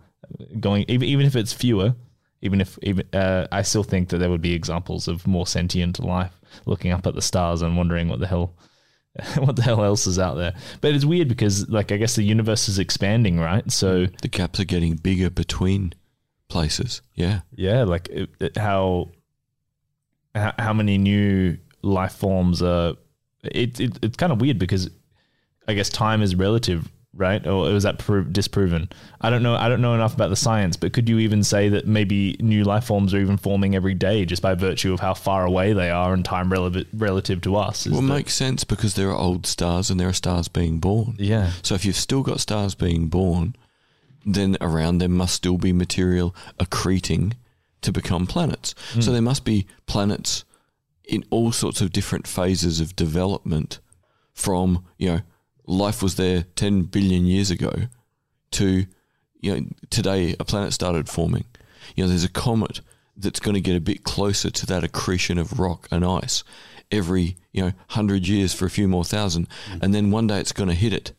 going 0.59 0.85
even 0.87 1.07
even 1.07 1.25
if 1.25 1.35
it's 1.35 1.53
fewer. 1.53 1.95
Even 2.43 2.61
if 2.61 2.77
even 2.83 3.07
uh, 3.13 3.47
I 3.51 3.63
still 3.63 3.83
think 3.83 4.09
that 4.09 4.19
there 4.19 4.29
would 4.29 4.41
be 4.41 4.53
examples 4.53 5.07
of 5.07 5.25
more 5.25 5.47
sentient 5.47 5.99
life 5.99 6.39
looking 6.65 6.91
up 6.91 7.07
at 7.07 7.15
the 7.15 7.21
stars 7.21 7.61
and 7.63 7.75
wondering 7.75 8.09
what 8.09 8.19
the 8.19 8.27
hell 8.27 8.53
what 9.37 9.55
the 9.55 9.61
hell 9.61 9.83
else 9.83 10.05
is 10.05 10.19
out 10.19 10.35
there. 10.35 10.53
But 10.81 10.93
it's 10.93 11.05
weird 11.05 11.27
because 11.27 11.69
like 11.69 11.91
I 11.91 11.97
guess 11.97 12.15
the 12.15 12.23
universe 12.23 12.67
is 12.67 12.79
expanding, 12.79 13.39
right? 13.39 13.69
So 13.71 14.07
The 14.21 14.27
gaps 14.27 14.59
are 14.59 14.65
getting 14.65 14.95
bigger 14.95 15.29
between 15.29 15.93
places. 16.49 17.01
Yeah. 17.15 17.41
yeah, 17.55 17.83
like 17.83 18.09
it, 18.09 18.29
it, 18.39 18.57
how, 18.57 19.09
how 20.35 20.53
how 20.59 20.73
many 20.73 20.97
new 20.97 21.57
life 21.81 22.13
forms 22.13 22.61
are. 22.61 22.95
It, 23.43 23.79
it 23.79 23.99
it's 24.01 24.17
kind 24.17 24.31
of 24.31 24.41
weird 24.41 24.59
because 24.59 24.89
I 25.67 25.73
guess 25.73 25.89
time 25.89 26.21
is 26.21 26.35
relative, 26.35 26.91
right? 27.15 27.45
Or 27.45 27.71
was 27.71 27.83
that 27.83 27.99
pro- 27.99 28.23
disproven? 28.23 28.89
I 29.21 29.29
don't 29.29 29.43
know. 29.43 29.55
I 29.55 29.69
don't 29.69 29.81
know 29.81 29.93
enough 29.93 30.13
about 30.13 30.29
the 30.29 30.35
science, 30.35 30.75
but 30.75 30.93
could 30.93 31.07
you 31.07 31.19
even 31.19 31.43
say 31.43 31.69
that 31.69 31.87
maybe 31.87 32.35
new 32.39 32.63
life 32.63 32.85
forms 32.85 33.13
are 33.13 33.19
even 33.19 33.37
forming 33.37 33.75
every 33.75 33.93
day 33.93 34.25
just 34.25 34.41
by 34.41 34.55
virtue 34.55 34.93
of 34.93 34.99
how 34.99 35.13
far 35.13 35.45
away 35.45 35.73
they 35.73 35.89
are 35.89 36.13
and 36.13 36.25
time 36.25 36.51
relative 36.51 36.87
relative 36.93 37.41
to 37.41 37.55
us? 37.55 37.87
Well, 37.87 37.99
it 37.99 38.03
makes 38.03 38.33
sense 38.33 38.63
because 38.63 38.95
there 38.95 39.09
are 39.09 39.17
old 39.17 39.45
stars 39.45 39.89
and 39.89 39.99
there 39.99 40.09
are 40.09 40.13
stars 40.13 40.47
being 40.47 40.79
born. 40.79 41.15
yeah, 41.19 41.51
So 41.61 41.75
if 41.75 41.85
you've 41.85 41.95
still 41.95 42.23
got 42.23 42.39
stars 42.39 42.75
being 42.75 43.07
born, 43.07 43.55
then 44.25 44.57
around 44.61 44.97
them 44.97 45.11
must 45.11 45.35
still 45.35 45.57
be 45.57 45.73
material 45.73 46.35
accreting 46.59 47.33
to 47.81 47.91
become 47.91 48.25
planets. 48.25 48.73
So 48.93 49.01
hmm. 49.01 49.11
there 49.11 49.21
must 49.21 49.45
be 49.45 49.67
planets 49.85 50.45
in 51.03 51.25
all 51.29 51.51
sorts 51.51 51.81
of 51.81 51.91
different 51.91 52.27
phases 52.27 52.79
of 52.79 52.95
development 52.95 53.79
from, 54.33 54.85
you 54.97 55.11
know, 55.11 55.21
life 55.65 56.03
was 56.03 56.15
there 56.15 56.43
10 56.55 56.83
billion 56.83 57.25
years 57.25 57.51
ago 57.51 57.71
to, 58.51 58.85
you 59.39 59.55
know, 59.55 59.65
today 59.89 60.35
a 60.39 60.45
planet 60.45 60.73
started 60.73 61.09
forming. 61.09 61.45
You 61.95 62.03
know, 62.03 62.09
there's 62.09 62.23
a 62.23 62.29
comet 62.29 62.81
that's 63.15 63.39
going 63.39 63.55
to 63.55 63.61
get 63.61 63.75
a 63.75 63.81
bit 63.81 64.03
closer 64.03 64.49
to 64.49 64.65
that 64.65 64.83
accretion 64.83 65.37
of 65.37 65.59
rock 65.59 65.87
and 65.91 66.05
ice 66.05 66.43
every, 66.91 67.37
you 67.51 67.61
know, 67.61 67.67
100 67.67 68.27
years 68.27 68.53
for 68.53 68.65
a 68.65 68.69
few 68.69 68.87
more 68.87 69.03
thousand. 69.03 69.47
And 69.81 69.93
then 69.93 70.11
one 70.11 70.27
day 70.27 70.39
it's 70.39 70.51
going 70.51 70.69
to 70.69 70.75
hit 70.75 70.93
it 70.93 71.13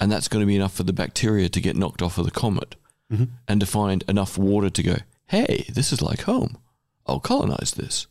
and 0.00 0.10
that's 0.10 0.28
going 0.28 0.40
to 0.40 0.46
be 0.46 0.56
enough 0.56 0.74
for 0.74 0.82
the 0.82 0.92
bacteria 0.92 1.48
to 1.48 1.60
get 1.60 1.76
knocked 1.76 2.02
off 2.02 2.18
of 2.18 2.24
the 2.24 2.30
comet 2.30 2.76
mm-hmm. 3.12 3.24
and 3.48 3.60
to 3.60 3.66
find 3.66 4.04
enough 4.08 4.36
water 4.36 4.70
to 4.70 4.82
go, 4.82 4.96
hey, 5.26 5.66
this 5.72 5.92
is 5.92 6.02
like 6.02 6.22
home. 6.22 6.58
I'll 7.06 7.20
colonize 7.20 7.72
this. 7.72 8.06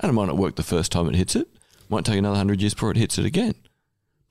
And 0.00 0.10
it 0.10 0.12
might 0.14 0.26
not 0.26 0.36
work 0.36 0.56
the 0.56 0.62
first 0.62 0.90
time 0.90 1.08
it 1.08 1.14
hits 1.14 1.36
it. 1.36 1.48
Might 1.88 2.04
take 2.04 2.18
another 2.18 2.36
hundred 2.36 2.60
years 2.60 2.74
before 2.74 2.90
it 2.90 2.96
hits 2.96 3.18
it 3.18 3.26
again. 3.26 3.54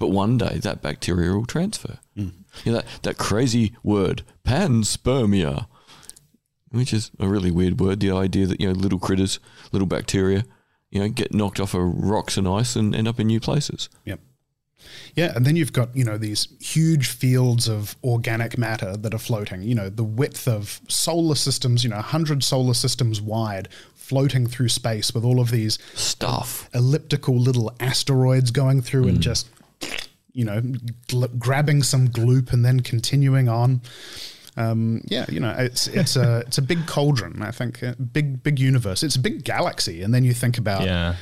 But 0.01 0.09
one 0.09 0.39
day 0.39 0.57
that 0.63 0.81
bacteria 0.81 1.31
will 1.31 1.45
transfer. 1.45 1.99
Mm. 2.17 2.31
You 2.65 2.71
know, 2.71 2.79
that, 2.79 2.87
that 3.03 3.17
crazy 3.19 3.75
word, 3.83 4.23
panspermia, 4.43 5.67
which 6.71 6.91
is 6.91 7.11
a 7.19 7.27
really 7.27 7.51
weird 7.51 7.79
word. 7.79 7.99
The 7.99 8.09
idea 8.09 8.47
that, 8.47 8.59
you 8.59 8.65
know, 8.65 8.73
little 8.73 8.97
critters, 8.97 9.39
little 9.71 9.85
bacteria, 9.85 10.43
you 10.89 11.01
know, 11.01 11.07
get 11.07 11.35
knocked 11.35 11.59
off 11.59 11.75
of 11.75 11.83
rocks 11.83 12.35
and 12.35 12.47
ice 12.47 12.75
and 12.75 12.95
end 12.95 13.07
up 13.07 13.19
in 13.19 13.27
new 13.27 13.39
places. 13.39 13.89
Yep. 14.05 14.21
Yeah, 15.13 15.33
and 15.35 15.45
then 15.45 15.55
you've 15.55 15.71
got, 15.71 15.95
you 15.95 16.03
know, 16.03 16.17
these 16.17 16.47
huge 16.59 17.09
fields 17.09 17.69
of 17.69 17.95
organic 18.03 18.57
matter 18.57 18.97
that 18.97 19.13
are 19.13 19.19
floating, 19.19 19.61
you 19.61 19.75
know, 19.75 19.87
the 19.87 20.03
width 20.03 20.47
of 20.47 20.81
solar 20.87 21.35
systems, 21.35 21.83
you 21.83 21.91
know, 21.91 21.97
100 21.97 22.43
solar 22.43 22.73
systems 22.73 23.21
wide, 23.21 23.69
floating 23.93 24.47
through 24.47 24.69
space 24.69 25.13
with 25.13 25.23
all 25.23 25.39
of 25.39 25.51
these 25.51 25.77
Stuff. 25.93 26.67
elliptical 26.73 27.37
little 27.37 27.71
asteroids 27.79 28.49
going 28.49 28.81
through 28.81 29.07
and 29.07 29.19
mm. 29.19 29.21
just, 29.21 29.47
you 30.33 30.45
know, 30.45 30.61
gl- 31.07 31.37
grabbing 31.39 31.83
some 31.83 32.07
gloop 32.07 32.53
and 32.53 32.63
then 32.63 32.79
continuing 32.79 33.49
on. 33.49 33.81
Um, 34.57 35.01
yeah, 35.05 35.25
you 35.29 35.39
know, 35.39 35.55
it's 35.57 35.87
it's 35.87 36.15
a 36.15 36.39
it's 36.47 36.57
a 36.57 36.61
big 36.61 36.85
cauldron. 36.87 37.41
I 37.41 37.51
think 37.51 37.81
a 37.81 37.95
big 37.95 38.43
big 38.43 38.59
universe. 38.59 39.01
It's 39.03 39.15
a 39.15 39.19
big 39.19 39.43
galaxy, 39.43 40.01
and 40.01 40.13
then 40.13 40.23
you 40.23 40.33
think 40.33 40.57
about 40.57 40.83
Yeah. 40.83 41.15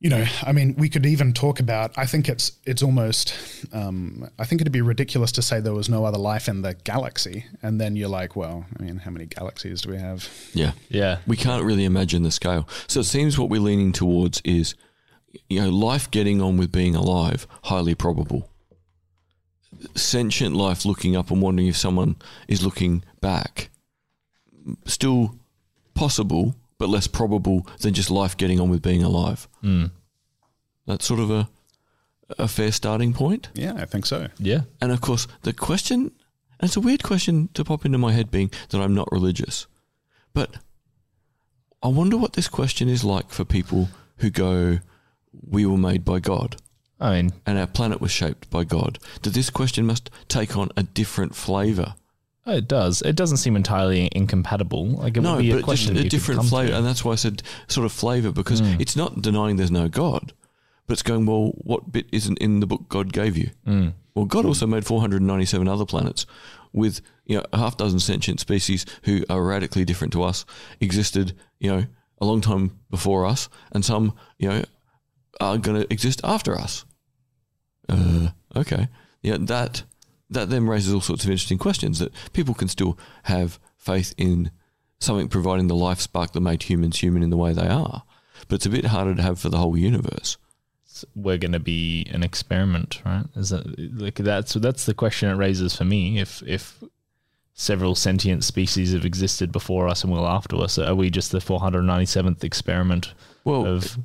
you 0.00 0.08
know, 0.10 0.24
I 0.42 0.52
mean, 0.52 0.74
we 0.76 0.88
could 0.88 1.04
even 1.06 1.32
talk 1.32 1.60
about. 1.60 1.92
I 1.96 2.06
think 2.06 2.28
it's 2.30 2.52
it's 2.64 2.82
almost. 2.82 3.34
Um, 3.74 4.28
I 4.38 4.44
think 4.44 4.60
it'd 4.62 4.72
be 4.72 4.80
ridiculous 4.80 5.32
to 5.32 5.42
say 5.42 5.60
there 5.60 5.74
was 5.74 5.88
no 5.90 6.04
other 6.06 6.18
life 6.18 6.48
in 6.48 6.62
the 6.62 6.74
galaxy, 6.74 7.44
and 7.62 7.78
then 7.80 7.94
you're 7.94 8.08
like, 8.08 8.36
well, 8.36 8.64
I 8.78 8.82
mean, 8.82 8.96
how 8.96 9.10
many 9.10 9.26
galaxies 9.26 9.82
do 9.82 9.90
we 9.90 9.98
have? 9.98 10.28
Yeah. 10.54 10.72
Yeah. 10.88 11.18
We 11.26 11.36
can't 11.36 11.62
really 11.62 11.84
imagine 11.84 12.22
the 12.22 12.30
scale. 12.32 12.66
So 12.88 13.00
it 13.00 13.04
seems 13.04 13.38
what 13.38 13.50
we're 13.50 13.60
leaning 13.60 13.92
towards 13.92 14.40
is, 14.44 14.74
you 15.48 15.60
know, 15.60 15.70
life 15.70 16.10
getting 16.10 16.40
on 16.40 16.56
with 16.56 16.72
being 16.72 16.94
alive, 16.94 17.46
highly 17.64 17.94
probable. 17.94 18.48
Sentient 19.94 20.54
life 20.54 20.84
looking 20.84 21.16
up 21.16 21.30
and 21.30 21.42
wondering 21.42 21.68
if 21.68 21.76
someone 21.76 22.16
is 22.48 22.64
looking 22.64 23.04
back, 23.20 23.70
still 24.84 25.34
possible, 25.94 26.54
but 26.78 26.88
less 26.88 27.06
probable 27.06 27.66
than 27.80 27.94
just 27.94 28.10
life 28.10 28.36
getting 28.36 28.60
on 28.60 28.70
with 28.70 28.82
being 28.82 29.02
alive. 29.02 29.48
Hmm. 29.60 29.86
That's 30.86 31.06
sort 31.06 31.20
of 31.20 31.30
a, 31.30 31.48
a 32.38 32.48
fair 32.48 32.72
starting 32.72 33.12
point. 33.12 33.48
Yeah, 33.54 33.74
I 33.74 33.84
think 33.84 34.06
so. 34.06 34.28
Yeah. 34.38 34.62
And 34.80 34.92
of 34.92 35.00
course, 35.00 35.26
the 35.42 35.52
question, 35.52 36.12
and 36.60 36.68
it's 36.68 36.76
a 36.76 36.80
weird 36.80 37.02
question 37.02 37.48
to 37.54 37.64
pop 37.64 37.84
into 37.84 37.98
my 37.98 38.12
head 38.12 38.30
being 38.30 38.50
that 38.70 38.80
I'm 38.80 38.94
not 38.94 39.10
religious, 39.12 39.66
but 40.34 40.56
I 41.82 41.88
wonder 41.88 42.16
what 42.16 42.34
this 42.34 42.48
question 42.48 42.88
is 42.88 43.04
like 43.04 43.30
for 43.30 43.44
people 43.44 43.88
who 44.18 44.30
go, 44.30 44.78
We 45.48 45.66
were 45.66 45.78
made 45.78 46.04
by 46.04 46.20
God 46.20 46.56
I 47.00 47.14
mean, 47.22 47.32
and 47.46 47.58
our 47.58 47.66
planet 47.66 48.00
was 48.00 48.10
shaped 48.12 48.48
by 48.50 48.64
God. 48.64 48.98
That 49.22 49.34
this 49.34 49.50
question 49.50 49.86
must 49.86 50.10
take 50.28 50.56
on 50.56 50.70
a 50.76 50.82
different 50.84 51.34
flavour. 51.34 51.94
it 52.46 52.68
does. 52.68 53.02
It 53.02 53.16
doesn't 53.16 53.38
seem 53.38 53.56
entirely 53.56 54.08
incompatible. 54.12 54.86
Like 54.86 55.16
it 55.16 55.20
No, 55.20 55.36
would 55.36 55.42
be 55.42 55.50
a 55.50 55.54
but 55.54 55.58
just 55.60 55.64
question 55.66 55.96
a 55.96 56.08
different 56.08 56.44
flavour. 56.44 56.74
And 56.74 56.86
that's 56.86 57.04
why 57.04 57.12
I 57.12 57.16
said 57.16 57.42
sort 57.68 57.86
of 57.86 57.92
flavour 57.92 58.30
because 58.32 58.60
Mm. 58.60 58.80
it's 58.80 58.94
not 58.96 59.20
denying 59.22 59.56
there's 59.56 59.70
no 59.70 59.88
God, 59.88 60.32
but 60.86 60.92
it's 60.92 61.02
going, 61.02 61.26
Well, 61.26 61.52
what 61.56 61.90
bit 61.92 62.06
isn't 62.12 62.38
in 62.38 62.60
the 62.60 62.66
book 62.66 62.88
God 62.88 63.12
gave 63.12 63.36
you? 63.36 63.50
Mm. 63.66 63.94
Well, 64.14 64.26
God 64.26 64.44
also 64.44 64.66
made 64.66 64.84
497 64.84 65.66
other 65.68 65.86
planets 65.86 66.26
with 66.72 67.00
you 67.26 67.36
know 67.36 67.44
a 67.52 67.58
half 67.58 67.76
dozen 67.76 67.98
sentient 68.00 68.38
species 68.40 68.84
who 69.04 69.24
are 69.30 69.42
radically 69.42 69.84
different 69.84 70.12
to 70.12 70.22
us 70.22 70.44
existed 70.80 71.34
you 71.60 71.70
know 71.70 71.84
a 72.20 72.24
long 72.26 72.40
time 72.40 72.78
before 72.90 73.24
us, 73.26 73.48
and 73.72 73.84
some 73.84 74.12
you 74.38 74.48
know 74.48 74.62
are 75.40 75.58
going 75.58 75.80
to 75.82 75.92
exist 75.92 76.20
after 76.24 76.56
us. 76.58 76.84
Uh, 77.88 78.28
okay, 78.56 78.88
yeah, 79.22 79.36
that 79.40 79.82
that 80.30 80.48
then 80.50 80.66
raises 80.66 80.94
all 80.94 81.00
sorts 81.00 81.24
of 81.24 81.30
interesting 81.30 81.58
questions 81.58 81.98
that 81.98 82.12
people 82.32 82.54
can 82.54 82.68
still 82.68 82.98
have 83.24 83.58
faith 83.76 84.14
in 84.16 84.50
something 84.98 85.28
providing 85.28 85.66
the 85.66 85.74
life 85.74 86.00
spark 86.00 86.32
that 86.32 86.40
made 86.40 86.62
humans 86.62 87.00
human 87.00 87.22
in 87.22 87.30
the 87.30 87.36
way 87.36 87.52
they 87.52 87.66
are, 87.68 88.04
but 88.48 88.56
it's 88.56 88.66
a 88.66 88.70
bit 88.70 88.86
harder 88.86 89.14
to 89.14 89.22
have 89.22 89.38
for 89.38 89.48
the 89.50 89.58
whole 89.58 89.76
universe. 89.76 90.38
we're 91.14 91.36
going 91.38 91.52
to 91.52 91.58
be 91.60 92.06
an 92.12 92.22
experiment, 92.22 93.02
right? 93.04 93.24
Is 93.36 93.50
that 93.50 93.64
like 94.00 94.14
that's 94.16 94.54
that's 94.54 94.86
the 94.86 94.94
question 94.94 95.28
it 95.28 95.36
raises 95.36 95.76
for 95.76 95.84
me. 95.84 96.18
If 96.20 96.42
if 96.46 96.82
several 97.54 97.94
sentient 97.94 98.44
species 98.44 98.92
have 98.94 99.04
existed 99.04 99.52
before 99.52 99.86
us 99.88 100.04
and 100.04 100.12
will 100.12 100.26
after 100.26 100.56
us, 100.56 100.78
are 100.78 100.94
we 100.94 101.10
just 101.10 101.32
the 101.32 101.38
497th 101.38 102.42
experiment 102.44 103.12
Well, 103.44 103.66
of 103.66 103.98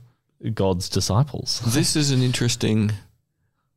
God's 0.54 0.90
disciples? 0.90 1.62
This 1.74 1.96
is 1.96 2.12
an 2.12 2.22
interesting 2.22 2.92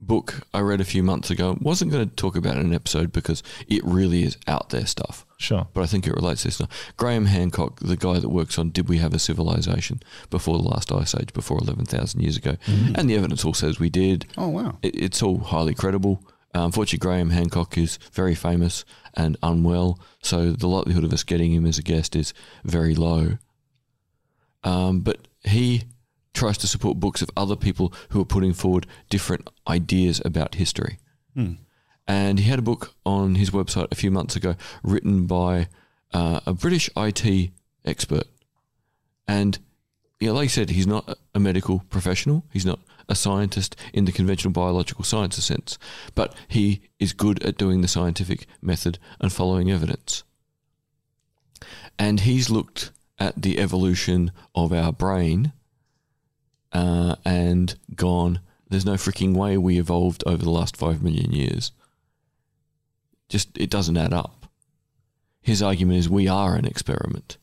book 0.01 0.47
I 0.55 0.61
read 0.61 0.81
a 0.81 0.85
few 0.85 1.03
months 1.03 1.31
ago. 1.31 1.59
Wasn't 1.61 1.91
going 1.93 2.09
to 2.09 2.17
talk 2.17 2.35
about 2.37 2.57
it 2.57 2.61
in 2.61 2.67
an 2.69 2.75
episode 2.75 3.13
because 3.13 3.43
it 3.69 3.85
really 3.85 4.23
is 4.23 4.39
out 4.47 4.71
there 4.71 4.87
stuff, 4.87 5.27
Sure. 5.37 5.67
but 5.75 5.83
I 5.83 5.87
think 5.87 6.07
it 6.07 6.15
relates 6.15 6.43
to 6.43 6.49
this. 6.49 6.59
Now. 6.61 6.69
Graham 6.97 7.27
Hancock, 7.27 7.81
the 7.81 7.97
guy 7.99 8.19
that 8.19 8.31
works 8.31 8.59
on 8.59 8.71
Did 8.71 8.89
We 8.89 8.97
Have 8.99 9.13
a 9.13 9.19
Civilization 9.19 10.01
before 10.31 10.57
the 10.57 10.65
last 10.69 10.91
ice 10.91 11.15
age, 11.15 11.33
before 11.35 11.59
11,000 11.59 12.21
years 12.23 12.39
ago? 12.39 12.57
And 12.95 13.11
the 13.11 13.17
evidence 13.17 13.45
all 13.45 13.53
says 13.53 13.79
we 13.79 13.91
did. 13.91 14.25
Oh 14.39 14.49
wow. 14.49 14.79
It, 14.83 14.97
it's 14.97 15.23
all 15.23 15.39
highly 15.39 15.75
credible. 15.75 16.23
Uh, 16.55 16.65
unfortunately, 16.65 16.99
Graham 17.07 17.31
Hancock 17.31 17.77
is 17.77 17.99
very 18.13 18.35
famous 18.35 18.85
and 19.15 19.37
unwell, 19.43 20.01
so 20.23 20.51
the 20.53 20.67
likelihood 20.67 21.05
of 21.05 21.13
us 21.13 21.23
getting 21.25 21.53
him 21.53 21.67
as 21.67 21.79
a 21.79 21.83
guest 21.83 22.17
is 22.17 22.33
very 22.65 22.95
low. 22.95 23.37
Um, 24.65 25.01
but 25.01 25.29
he 25.45 25.83
tries 26.41 26.57
to 26.57 26.67
support 26.67 26.99
books 26.99 27.21
of 27.21 27.31
other 27.37 27.55
people 27.55 27.93
who 28.09 28.21
are 28.23 28.25
putting 28.25 28.55
forward 28.55 28.87
different 29.11 29.47
ideas 29.69 30.23
about 30.25 30.55
history. 30.55 30.97
And 32.09 32.39
he 32.39 32.49
had 32.49 32.59
a 32.59 32.63
book 32.63 32.95
on 33.05 33.35
his 33.35 33.51
website 33.51 33.89
a 33.93 33.95
few 33.95 34.11
months 34.11 34.37
ago 34.37 34.57
written 34.83 35.27
by 35.27 35.69
uh, 36.15 36.41
a 36.47 36.55
British 36.55 36.89
IT 36.97 37.51
expert. 37.85 38.25
And 39.29 39.59
yeah, 40.19 40.31
like 40.31 40.45
I 40.45 40.47
said, 40.49 40.71
he's 40.71 40.87
not 40.87 41.19
a 41.35 41.39
medical 41.39 41.81
professional. 41.91 42.47
He's 42.51 42.65
not 42.65 42.81
a 43.07 43.15
scientist 43.15 43.77
in 43.93 44.07
the 44.07 44.13
conventional 44.13 44.53
biological 44.53 45.05
sciences 45.05 45.45
sense, 45.45 45.79
but 46.15 46.35
he 46.49 46.81
is 46.99 47.13
good 47.13 47.43
at 47.43 47.59
doing 47.59 47.83
the 47.83 47.89
scientific 47.89 48.47
method 48.63 48.99
and 49.21 49.31
following 49.31 49.71
evidence. 49.71 50.25
And 51.99 52.21
he's 52.21 52.49
looked 52.49 52.93
at 53.19 53.43
the 53.43 53.59
evolution 53.59 54.33
of 54.55 54.73
our 54.73 54.91
brain 54.91 55.53
uh, 56.73 57.17
and 57.25 57.75
gone, 57.95 58.41
there's 58.69 58.87
no 58.87 58.95
freaking 58.95 59.35
way 59.35 59.57
we 59.59 59.79
evolved 59.79 60.23
over 60.27 60.43
the 60.45 60.51
last 60.51 60.77
five 60.77 61.03
million 61.03 61.33
years. 61.33 61.73
Just, 63.29 63.57
it 63.57 63.71
doesn't 63.71 63.97
add 63.97 64.13
up. 64.13 64.47
His 65.43 65.63
argument 65.63 65.99
is 65.99 66.09
we 66.09 66.29
are 66.29 66.55
an 66.57 66.65
experiment. 66.65 67.37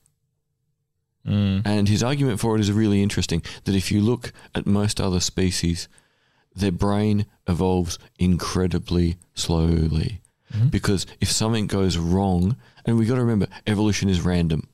Mm. 1.28 1.62
And 1.66 1.90
his 1.90 2.04
argument 2.04 2.40
for 2.40 2.56
it 2.56 2.62
is 2.62 2.72
really 2.72 3.02
interesting 3.04 3.42
that 3.66 3.76
if 3.76 3.92
you 3.92 4.00
look 4.02 4.32
at 4.56 4.66
most 4.66 5.02
other 5.02 5.20
species, 5.20 5.88
their 6.56 6.72
brain 6.72 7.26
evolves 7.48 8.00
incredibly 8.18 9.18
slowly. 9.36 10.22
Mhm. 10.54 10.72
Because 10.72 11.06
if 11.20 11.30
something 11.30 11.68
goes 11.68 11.98
wrong, 11.98 12.56
and 12.86 12.98
we 12.98 13.06
got 13.06 13.16
to 13.16 13.22
remember, 13.22 13.48
evolution 13.66 14.08
is 14.08 14.22
random. 14.22 14.68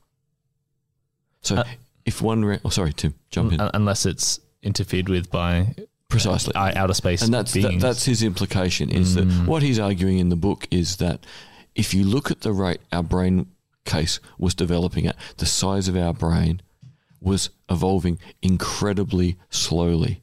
So 1.41 1.57
Uh, 1.57 1.63
if 2.05 2.21
one, 2.21 2.45
ra- 2.45 2.59
oh, 2.63 2.69
sorry, 2.69 2.93
Tim, 2.93 3.15
jump 3.31 3.53
in. 3.53 3.59
Unless 3.59 4.05
it's 4.05 4.39
interfered 4.63 5.09
with 5.09 5.29
by 5.29 5.75
Precisely. 6.09 6.53
uh, 6.55 6.71
outer 6.75 6.93
space 6.93 7.21
and 7.21 7.33
that's 7.33 7.53
that, 7.53 7.79
that's 7.79 8.05
his 8.05 8.21
implication 8.23 8.89
is 8.89 9.15
that 9.15 9.27
Mm. 9.27 9.45
what 9.47 9.63
he's 9.63 9.79
arguing 9.79 10.19
in 10.19 10.29
the 10.29 10.35
book 10.35 10.67
is 10.71 10.97
that 10.97 11.25
if 11.75 11.93
you 11.93 12.03
look 12.03 12.29
at 12.31 12.41
the 12.41 12.51
rate 12.53 12.81
our 12.91 13.03
brain 13.03 13.47
case 13.85 14.19
was 14.37 14.53
developing 14.55 15.05
at, 15.07 15.15
the 15.37 15.45
size 15.45 15.87
of 15.87 15.95
our 15.97 16.13
brain 16.13 16.61
was 17.19 17.49
evolving 17.69 18.19
incredibly 18.41 19.37
slowly. 19.49 20.21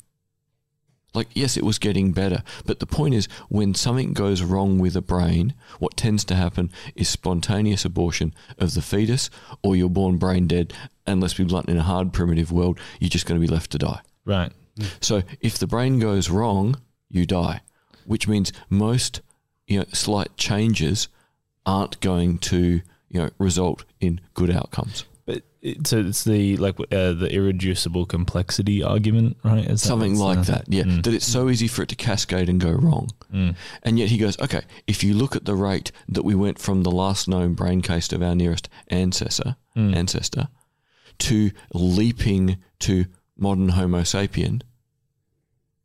Like, 1.12 1.28
yes, 1.34 1.56
it 1.56 1.64
was 1.64 1.78
getting 1.80 2.12
better, 2.12 2.44
but 2.64 2.78
the 2.78 2.86
point 2.86 3.14
is, 3.14 3.26
when 3.48 3.74
something 3.74 4.12
goes 4.12 4.42
wrong 4.42 4.78
with 4.78 4.94
a 4.94 5.02
brain, 5.02 5.54
what 5.80 5.96
tends 5.96 6.24
to 6.26 6.36
happen 6.36 6.70
is 6.94 7.08
spontaneous 7.08 7.84
abortion 7.84 8.32
of 8.58 8.74
the 8.74 8.82
fetus, 8.82 9.28
or 9.62 9.74
you're 9.74 9.88
born 9.90 10.18
brain 10.18 10.46
dead. 10.46 10.72
And 11.08 11.20
let's 11.20 11.34
be 11.34 11.42
blunt, 11.42 11.68
in 11.68 11.76
a 11.76 11.82
hard 11.82 12.12
primitive 12.12 12.52
world, 12.52 12.78
you're 13.00 13.10
just 13.10 13.26
going 13.26 13.40
to 13.40 13.44
be 13.46 13.52
left 13.52 13.72
to 13.72 13.78
die. 13.78 14.00
Right. 14.30 14.52
So 15.00 15.22
if 15.40 15.58
the 15.58 15.66
brain 15.66 15.98
goes 15.98 16.30
wrong, 16.30 16.76
you 17.10 17.26
die, 17.26 17.60
which 18.06 18.26
means 18.28 18.52
most 18.70 19.20
you 19.66 19.78
know 19.78 19.84
slight 19.92 20.36
changes 20.36 21.08
aren't 21.66 22.00
going 22.00 22.38
to 22.38 22.80
you 23.10 23.20
know 23.20 23.30
result 23.38 23.84
in 24.00 24.20
good 24.34 24.50
outcomes. 24.50 25.04
But 25.26 25.42
it, 25.60 25.86
so 25.86 25.98
it's 25.98 26.24
the 26.24 26.56
like 26.56 26.80
uh, 26.80 27.12
the 27.12 27.28
irreducible 27.30 28.06
complexity 28.06 28.82
argument, 28.82 29.36
right? 29.44 29.64
Is 29.68 29.82
Something 29.82 30.18
what's, 30.18 30.38
like 30.38 30.46
that, 30.46 30.64
yeah. 30.72 30.84
Mm. 30.84 31.02
That 31.02 31.14
it's 31.14 31.26
so 31.26 31.50
easy 31.50 31.68
for 31.68 31.82
it 31.82 31.88
to 31.90 31.96
cascade 31.96 32.48
and 32.48 32.60
go 32.60 32.70
wrong. 32.72 33.10
Mm. 33.32 33.54
And 33.82 33.98
yet 33.98 34.08
he 34.08 34.16
goes, 34.18 34.40
okay, 34.40 34.62
if 34.86 35.04
you 35.04 35.14
look 35.14 35.36
at 35.36 35.44
the 35.44 35.54
rate 35.54 35.92
that 36.08 36.24
we 36.24 36.34
went 36.34 36.58
from 36.58 36.82
the 36.82 36.90
last 36.90 37.28
known 37.28 37.54
brain 37.54 37.82
case 37.82 38.10
of 38.12 38.22
our 38.22 38.34
nearest 38.34 38.68
ancestor, 38.88 39.56
Mm. 39.76 39.94
ancestor, 39.94 40.48
to 41.18 41.50
leaping 41.74 42.56
to 42.80 43.04
modern 43.40 43.70
Homo 43.70 44.02
sapien, 44.02 44.62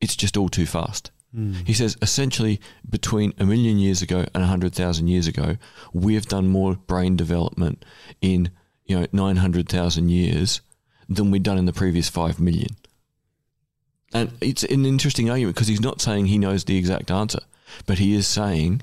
it's 0.02 0.16
just 0.16 0.38
all 0.38 0.50
too 0.50 0.66
fast. 0.66 1.12
Hmm. 1.34 1.54
He 1.66 1.74
says 1.74 1.98
essentially 2.02 2.62
between 2.90 3.34
a 3.40 3.46
million 3.46 3.78
years 3.78 4.02
ago 4.02 4.20
and 4.34 4.42
100,000 4.44 5.08
years 5.08 5.28
ago, 5.28 5.58
we 5.94 6.16
have 6.16 6.28
done 6.28 6.48
more 6.48 6.76
brain 6.76 7.16
development 7.16 7.84
in 8.22 8.52
you 8.86 9.00
know 9.00 9.08
900,000 9.12 10.10
years 10.10 10.62
than 11.10 11.32
we've 11.32 11.44
done 11.44 11.58
in 11.58 11.66
the 11.66 11.74
previous 11.74 12.10
5 12.10 12.40
million. 12.40 12.76
And 14.14 14.32
it's 14.40 14.64
an 14.64 14.86
interesting 14.86 15.30
argument 15.30 15.56
because 15.56 15.68
he's 15.68 15.82
not 15.82 16.02
saying 16.02 16.28
he 16.28 16.38
knows 16.38 16.64
the 16.64 16.78
exact 16.78 17.12
answer, 17.12 17.40
but 17.86 17.98
he 17.98 18.14
is 18.14 18.28
saying, 18.28 18.82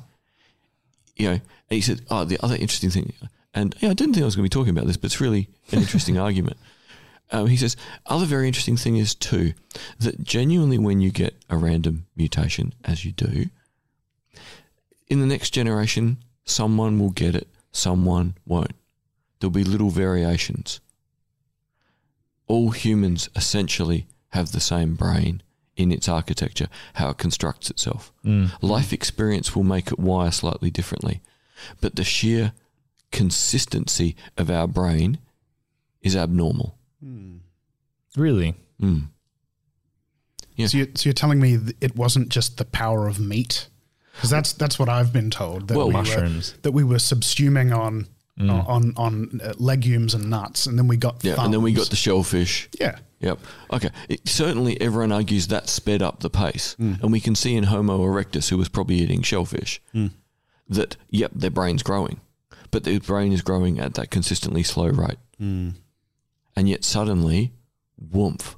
you 1.16 1.30
know, 1.30 1.40
he 1.70 1.80
said, 1.80 2.02
oh, 2.10 2.24
the 2.24 2.38
other 2.44 2.54
interesting 2.54 2.90
thing, 2.90 3.12
and 3.54 3.74
yeah, 3.80 3.90
I 3.90 3.94
didn't 3.94 4.14
think 4.14 4.22
I 4.22 4.26
was 4.26 4.36
going 4.36 4.48
to 4.48 4.54
be 4.54 4.60
talking 4.60 4.76
about 4.76 4.86
this, 4.86 4.96
but 4.96 5.06
it's 5.06 5.20
really 5.20 5.48
an 5.70 5.78
interesting 5.78 6.18
argument. 6.26 6.58
Um, 7.32 7.46
he 7.46 7.56
says, 7.56 7.76
other 8.06 8.26
very 8.26 8.46
interesting 8.46 8.76
thing 8.76 8.96
is 8.96 9.14
too 9.14 9.54
that 9.98 10.22
genuinely 10.22 10.78
when 10.78 11.00
you 11.00 11.10
get 11.10 11.34
a 11.48 11.56
random 11.56 12.06
mutation, 12.14 12.74
as 12.84 13.04
you 13.04 13.12
do, 13.12 13.46
in 15.08 15.20
the 15.20 15.26
next 15.26 15.50
generation, 15.50 16.18
someone 16.44 16.98
will 16.98 17.10
get 17.10 17.34
it, 17.34 17.48
someone 17.72 18.34
won't. 18.46 18.72
There'll 19.40 19.50
be 19.50 19.64
little 19.64 19.90
variations. 19.90 20.80
All 22.46 22.70
humans 22.70 23.30
essentially 23.34 24.06
have 24.28 24.52
the 24.52 24.60
same 24.60 24.94
brain 24.94 25.42
in 25.74 25.90
its 25.90 26.08
architecture, 26.08 26.68
how 26.94 27.08
it 27.10 27.18
constructs 27.18 27.70
itself. 27.70 28.12
Life 28.60 28.92
experience 28.92 29.56
will 29.56 29.64
make 29.64 29.90
it 29.90 29.98
wire 29.98 30.30
slightly 30.30 30.70
differently, 30.70 31.22
but 31.80 31.96
the 31.96 32.04
sheer 32.04 32.52
consistency 33.10 34.16
of 34.36 34.50
our 34.50 34.68
brain 34.68 35.18
is 36.02 36.14
abnormal. 36.14 36.76
Really? 38.16 38.54
Mm. 38.80 39.08
Yeah. 40.56 40.66
So, 40.66 40.78
you, 40.78 40.88
so 40.94 41.08
you're 41.08 41.14
telling 41.14 41.40
me 41.40 41.58
it 41.80 41.96
wasn't 41.96 42.28
just 42.28 42.58
the 42.58 42.64
power 42.64 43.08
of 43.08 43.18
meat, 43.18 43.68
because 44.14 44.30
that's 44.30 44.52
that's 44.52 44.78
what 44.78 44.88
I've 44.88 45.12
been 45.12 45.30
told. 45.30 45.68
That 45.68 45.76
Well, 45.76 45.88
we 45.88 45.94
mushrooms. 45.94 46.52
Were, 46.52 46.60
that 46.62 46.72
we 46.72 46.84
were 46.84 46.96
subsuming 46.96 47.76
on 47.76 48.06
on 48.38 48.92
on 48.96 49.40
uh, 49.42 49.54
legumes 49.56 50.14
and 50.14 50.28
nuts, 50.28 50.66
and 50.66 50.78
then 50.78 50.88
we 50.88 50.96
got 50.96 51.22
Yeah, 51.24 51.36
and 51.38 51.52
then 51.54 51.62
we 51.62 51.72
got 51.72 51.90
the 51.90 51.96
shellfish. 51.96 52.68
yeah. 52.78 52.98
Yep. 53.20 53.38
Okay. 53.72 53.90
It, 54.08 54.28
certainly, 54.28 54.80
everyone 54.80 55.12
argues 55.12 55.46
that 55.46 55.68
sped 55.68 56.02
up 56.02 56.20
the 56.20 56.30
pace, 56.30 56.74
and 56.78 57.12
we 57.12 57.20
can 57.20 57.36
see 57.36 57.54
in 57.54 57.64
Homo 57.64 58.00
erectus, 58.00 58.50
who 58.50 58.58
was 58.58 58.68
probably 58.68 58.96
eating 58.96 59.22
shellfish, 59.22 59.80
that 60.68 60.96
yep, 61.08 61.30
their 61.34 61.50
brain's 61.50 61.82
growing, 61.84 62.20
but 62.72 62.82
their 62.84 62.98
brain 62.98 63.32
is 63.32 63.40
growing 63.40 63.78
at 63.78 63.94
that 63.94 64.10
consistently 64.10 64.64
slow 64.64 64.88
rate, 64.88 65.18
and 66.54 66.68
yet 66.68 66.84
suddenly, 66.84 67.52
woomph. 67.98 68.56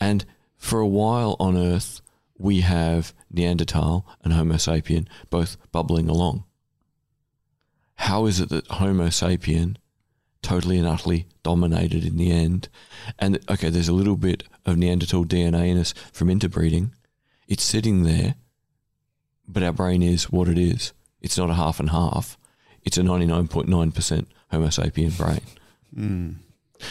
And 0.00 0.24
for 0.56 0.80
a 0.80 0.86
while 0.86 1.36
on 1.38 1.56
Earth, 1.56 2.00
we 2.38 2.60
have 2.60 3.12
Neanderthal 3.30 4.06
and 4.22 4.32
Homo 4.32 4.54
sapien 4.54 5.06
both 5.28 5.56
bubbling 5.72 6.08
along. 6.08 6.44
How 7.94 8.24
is 8.26 8.40
it 8.40 8.48
that 8.48 8.66
Homo 8.68 9.08
sapien 9.08 9.76
totally 10.42 10.78
and 10.78 10.86
utterly 10.86 11.26
dominated 11.42 12.04
in 12.04 12.16
the 12.16 12.30
end? 12.30 12.68
And 13.18 13.38
okay, 13.50 13.68
there's 13.68 13.88
a 13.88 13.92
little 13.92 14.16
bit 14.16 14.44
of 14.64 14.78
Neanderthal 14.78 15.26
DNA 15.26 15.68
in 15.68 15.76
us 15.76 15.92
from 16.12 16.30
interbreeding. 16.30 16.92
It's 17.46 17.62
sitting 17.62 18.04
there, 18.04 18.36
but 19.46 19.62
our 19.62 19.72
brain 19.72 20.02
is 20.02 20.30
what 20.30 20.48
it 20.48 20.56
is. 20.56 20.94
It's 21.20 21.36
not 21.36 21.50
a 21.50 21.54
half 21.54 21.78
and 21.78 21.90
half. 21.90 22.38
It's 22.82 22.96
a 22.96 23.02
99.9% 23.02 24.26
Homo 24.50 24.68
sapien 24.68 25.16
brain. 25.16 25.42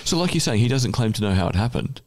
So, 0.04 0.18
like 0.18 0.34
you're 0.34 0.42
saying, 0.42 0.60
he 0.60 0.68
doesn't 0.68 0.92
claim 0.92 1.14
to 1.14 1.22
know 1.22 1.34
how 1.34 1.48
it 1.48 1.56
happened. 1.56 2.02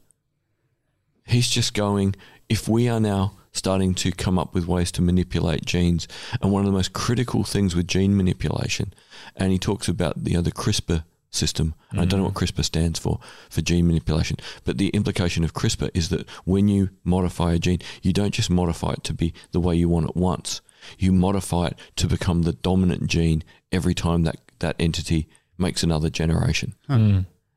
He's 1.24 1.48
just 1.48 1.74
going, 1.74 2.14
if 2.48 2.68
we 2.68 2.88
are 2.88 3.00
now 3.00 3.34
starting 3.52 3.94
to 3.94 4.10
come 4.12 4.38
up 4.38 4.54
with 4.54 4.66
ways 4.66 4.90
to 4.92 5.02
manipulate 5.02 5.64
genes, 5.64 6.08
and 6.40 6.50
one 6.50 6.62
of 6.62 6.66
the 6.66 6.72
most 6.72 6.92
critical 6.92 7.44
things 7.44 7.76
with 7.76 7.86
gene 7.86 8.16
manipulation, 8.16 8.94
and 9.36 9.52
he 9.52 9.58
talks 9.58 9.88
about 9.88 10.16
you 10.24 10.34
know, 10.34 10.42
the 10.42 10.52
CRISPR 10.52 11.04
system. 11.30 11.74
and 11.90 12.00
I 12.00 12.04
don't 12.04 12.20
know 12.20 12.24
what 12.24 12.34
mm-hmm. 12.34 12.44
CRISPR 12.44 12.64
stands 12.64 12.98
for, 12.98 13.18
for 13.50 13.62
gene 13.62 13.86
manipulation, 13.86 14.36
but 14.64 14.78
the 14.78 14.88
implication 14.88 15.44
of 15.44 15.54
CRISPR 15.54 15.90
is 15.94 16.08
that 16.10 16.28
when 16.44 16.68
you 16.68 16.90
modify 17.04 17.52
a 17.52 17.58
gene, 17.58 17.80
you 18.02 18.12
don't 18.12 18.34
just 18.34 18.50
modify 18.50 18.92
it 18.92 19.04
to 19.04 19.14
be 19.14 19.32
the 19.52 19.60
way 19.60 19.74
you 19.74 19.88
want 19.88 20.10
it 20.10 20.16
once. 20.16 20.60
You 20.98 21.12
modify 21.12 21.68
it 21.68 21.78
to 21.96 22.06
become 22.06 22.42
the 22.42 22.52
dominant 22.52 23.06
gene 23.06 23.44
every 23.70 23.94
time 23.94 24.22
that, 24.24 24.36
that 24.58 24.76
entity 24.78 25.28
makes 25.58 25.82
another 25.82 26.10
generation. 26.10 26.74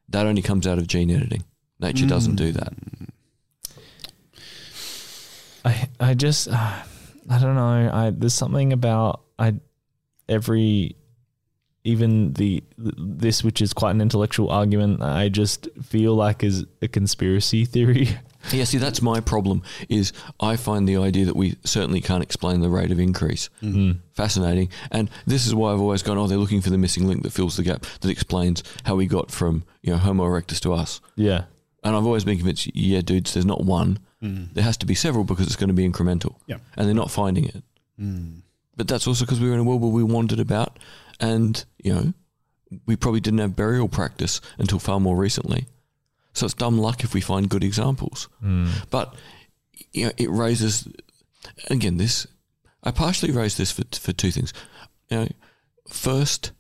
That 0.10 0.26
only 0.26 0.42
comes 0.42 0.68
out 0.68 0.78
of 0.78 0.88
gene 0.88 1.10
editing. 1.12 1.44
Nature 1.80 2.06
doesn't 2.08 2.36
do 2.36 2.52
that. 2.54 2.74
I 5.66 5.90
I 6.00 6.14
just 6.14 6.48
uh, 6.48 6.74
I 7.30 7.40
don't 7.40 7.56
know. 7.56 7.90
I 7.92 8.12
there's 8.12 8.34
something 8.34 8.72
about 8.72 9.22
I 9.40 9.56
every 10.30 10.96
even 11.84 12.34
the 12.34 12.64
this 12.78 13.44
which 13.44 13.62
is 13.62 13.74
quite 13.74 13.92
an 13.92 14.02
intellectual 14.02 14.50
argument. 14.50 15.02
I 15.02 15.30
just 15.30 15.68
feel 15.84 16.16
like 16.16 16.44
is 16.44 16.66
a 16.82 16.88
conspiracy 16.88 17.66
theory. 17.66 18.10
Yeah, 18.52 18.64
see, 18.64 18.78
that's 18.78 19.02
my 19.02 19.20
problem. 19.20 19.64
Is 19.90 20.14
I 20.40 20.56
find 20.56 20.88
the 20.88 20.98
idea 20.98 21.26
that 21.26 21.36
we 21.36 21.56
certainly 21.64 22.02
can't 22.02 22.24
explain 22.24 22.62
the 22.62 22.70
rate 22.70 22.92
of 22.92 23.00
increase 23.00 23.50
mm-hmm. 23.62 24.00
fascinating, 24.14 24.70
and 24.92 25.10
this 25.26 25.46
is 25.46 25.56
why 25.56 25.74
I've 25.74 25.82
always 25.82 26.04
gone. 26.04 26.18
Oh, 26.18 26.28
they're 26.28 26.38
looking 26.38 26.62
for 26.62 26.70
the 26.70 26.78
missing 26.78 27.08
link 27.08 27.24
that 27.24 27.32
fills 27.32 27.58
the 27.58 27.64
gap 27.64 27.86
that 28.02 28.10
explains 28.10 28.64
how 28.86 28.96
we 28.96 29.06
got 29.06 29.32
from 29.32 29.64
you 29.82 29.92
know 29.92 29.98
Homo 29.98 30.24
erectus 30.26 30.60
to 30.62 30.74
us. 30.74 31.02
yeah. 31.16 31.46
And 31.86 31.96
I've 31.96 32.06
always 32.06 32.24
been 32.24 32.38
convinced, 32.38 32.76
yeah, 32.76 33.02
dudes, 33.02 33.36
there's 33.36 33.46
not 33.46 33.64
one. 33.64 34.00
Mm-hmm. 34.24 34.54
There 34.54 34.64
has 34.64 34.76
to 34.78 34.88
be 34.88 34.96
several 34.96 35.24
because 35.24 35.46
it's 35.46 35.56
going 35.56 35.68
to 35.68 35.74
be 35.74 35.88
incremental. 35.88 36.36
Yeah. 36.48 36.58
And 36.76 36.88
they're 36.88 36.96
not 36.96 37.12
finding 37.12 37.46
it. 37.46 37.64
Mm. 38.02 38.42
But 38.76 38.88
that's 38.88 39.06
also 39.06 39.24
because 39.24 39.40
we 39.40 39.48
were 39.48 39.54
in 39.54 39.60
a 39.60 39.64
world 39.64 39.82
where 39.82 39.92
we 39.92 40.04
wandered 40.04 40.40
about 40.40 40.80
and, 41.20 41.64
you 41.84 41.94
know, 41.94 42.14
we 42.88 42.96
probably 42.96 43.20
didn't 43.20 43.40
have 43.40 43.56
burial 43.56 43.88
practice 43.88 44.42
until 44.58 44.80
far 44.80 45.00
more 45.00 45.16
recently. 45.16 45.68
So 46.36 46.46
it's 46.46 46.54
dumb 46.54 46.78
luck 46.78 47.04
if 47.04 47.14
we 47.16 47.22
find 47.22 47.50
good 47.50 47.64
examples. 47.64 48.30
But, 48.92 49.16
you 49.94 50.06
know, 50.06 50.12
it 50.18 50.30
raises, 50.30 50.88
again, 51.70 51.98
this, 51.98 52.28
I 52.84 52.92
partially 52.92 53.32
raise 53.32 53.58
this 53.58 53.72
for, 53.72 53.84
for 53.98 54.14
two 54.14 54.30
things. 54.32 54.54
You 55.10 55.18
know, 55.18 55.28
first, 55.90 56.52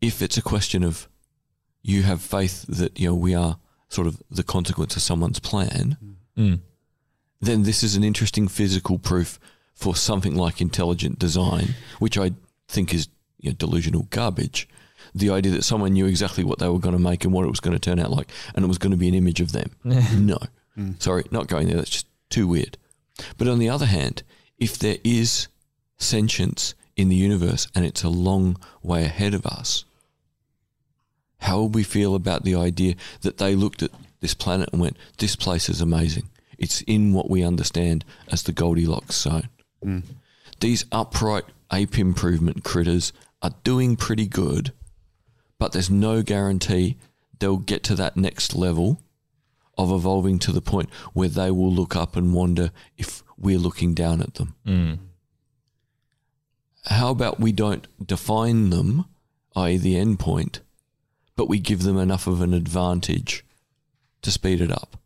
if 0.00 0.20
it's 0.22 0.36
a 0.36 0.42
question 0.42 0.82
of 0.84 1.08
you 1.82 2.02
have 2.02 2.20
faith 2.20 2.66
that, 2.68 2.98
you 3.00 3.08
know, 3.08 3.14
we 3.14 3.34
are 3.34 3.58
sort 3.88 4.06
of 4.06 4.20
the 4.30 4.42
consequence 4.42 4.96
of 4.96 5.02
someone's 5.02 5.40
plan, 5.40 5.96
Mm. 6.36 6.60
then 7.42 7.62
this 7.64 7.82
is 7.82 7.94
an 7.94 8.02
interesting 8.02 8.48
physical 8.48 8.98
proof 8.98 9.38
for 9.74 9.94
something 9.94 10.34
like 10.34 10.62
intelligent 10.62 11.18
design, 11.18 11.74
which 11.98 12.16
I 12.16 12.32
think 12.68 12.94
is 12.94 13.08
you 13.38 13.50
know, 13.50 13.54
delusional 13.56 14.06
garbage. 14.10 14.66
The 15.14 15.30
idea 15.30 15.52
that 15.52 15.64
someone 15.64 15.92
knew 15.92 16.06
exactly 16.06 16.42
what 16.44 16.58
they 16.58 16.68
were 16.68 16.78
going 16.78 16.94
to 16.94 17.02
make 17.02 17.24
and 17.24 17.32
what 17.32 17.44
it 17.44 17.50
was 17.50 17.60
going 17.60 17.74
to 17.74 17.80
turn 17.80 17.98
out 17.98 18.10
like, 18.10 18.30
and 18.54 18.64
it 18.64 18.68
was 18.68 18.78
going 18.78 18.92
to 18.92 18.96
be 18.96 19.08
an 19.08 19.14
image 19.14 19.40
of 19.40 19.52
them. 19.52 19.70
no. 19.84 20.38
Hmm. 20.74 20.92
Sorry, 20.98 21.24
not 21.30 21.48
going 21.48 21.66
there. 21.66 21.76
That's 21.76 21.90
just 21.90 22.06
too 22.30 22.46
weird. 22.46 22.78
But 23.36 23.48
on 23.48 23.58
the 23.58 23.68
other 23.68 23.86
hand, 23.86 24.22
if 24.58 24.78
there 24.78 24.98
is 25.04 25.48
sentience 25.98 26.74
in 26.96 27.08
the 27.08 27.16
universe 27.16 27.68
and 27.74 27.84
it's 27.84 28.02
a 28.02 28.08
long 28.08 28.56
way 28.82 29.04
ahead 29.04 29.34
of 29.34 29.46
us, 29.46 29.84
how 31.38 31.62
would 31.62 31.74
we 31.74 31.82
feel 31.82 32.14
about 32.14 32.44
the 32.44 32.54
idea 32.54 32.94
that 33.22 33.38
they 33.38 33.54
looked 33.54 33.82
at 33.82 33.90
this 34.20 34.34
planet 34.34 34.70
and 34.72 34.80
went, 34.80 34.96
this 35.18 35.36
place 35.36 35.68
is 35.68 35.80
amazing? 35.80 36.28
It's 36.56 36.82
in 36.82 37.12
what 37.12 37.28
we 37.28 37.42
understand 37.42 38.04
as 38.28 38.44
the 38.44 38.52
Goldilocks 38.52 39.16
zone. 39.16 39.48
Hmm. 39.82 40.00
These 40.60 40.84
upright 40.92 41.44
ape 41.72 41.98
improvement 41.98 42.62
critters 42.62 43.12
are 43.42 43.54
doing 43.64 43.96
pretty 43.96 44.26
good, 44.28 44.72
but 45.62 45.70
there's 45.70 45.88
no 45.90 46.22
guarantee 46.22 46.96
they'll 47.38 47.56
get 47.56 47.84
to 47.84 47.94
that 47.94 48.16
next 48.16 48.52
level 48.52 49.00
of 49.78 49.92
evolving 49.92 50.36
to 50.40 50.50
the 50.50 50.60
point 50.60 50.90
where 51.12 51.28
they 51.28 51.52
will 51.52 51.72
look 51.72 51.94
up 51.94 52.16
and 52.16 52.34
wonder 52.34 52.72
if 52.98 53.22
we're 53.38 53.56
looking 53.60 53.94
down 53.94 54.20
at 54.20 54.34
them. 54.34 54.56
How 56.86 57.10
about 57.10 57.38
we 57.38 57.52
don't 57.52 57.86
define 58.04 58.70
them, 58.70 59.04
i.e., 59.54 59.76
the 59.76 59.96
end 59.96 60.18
point, 60.18 60.58
but 61.36 61.48
we 61.48 61.60
give 61.60 61.84
them 61.84 61.96
enough 61.96 62.26
of 62.26 62.40
an 62.42 62.54
advantage 62.54 63.44
to 64.22 64.32
speed 64.32 64.60
it 64.60 64.72
up? 64.72 64.96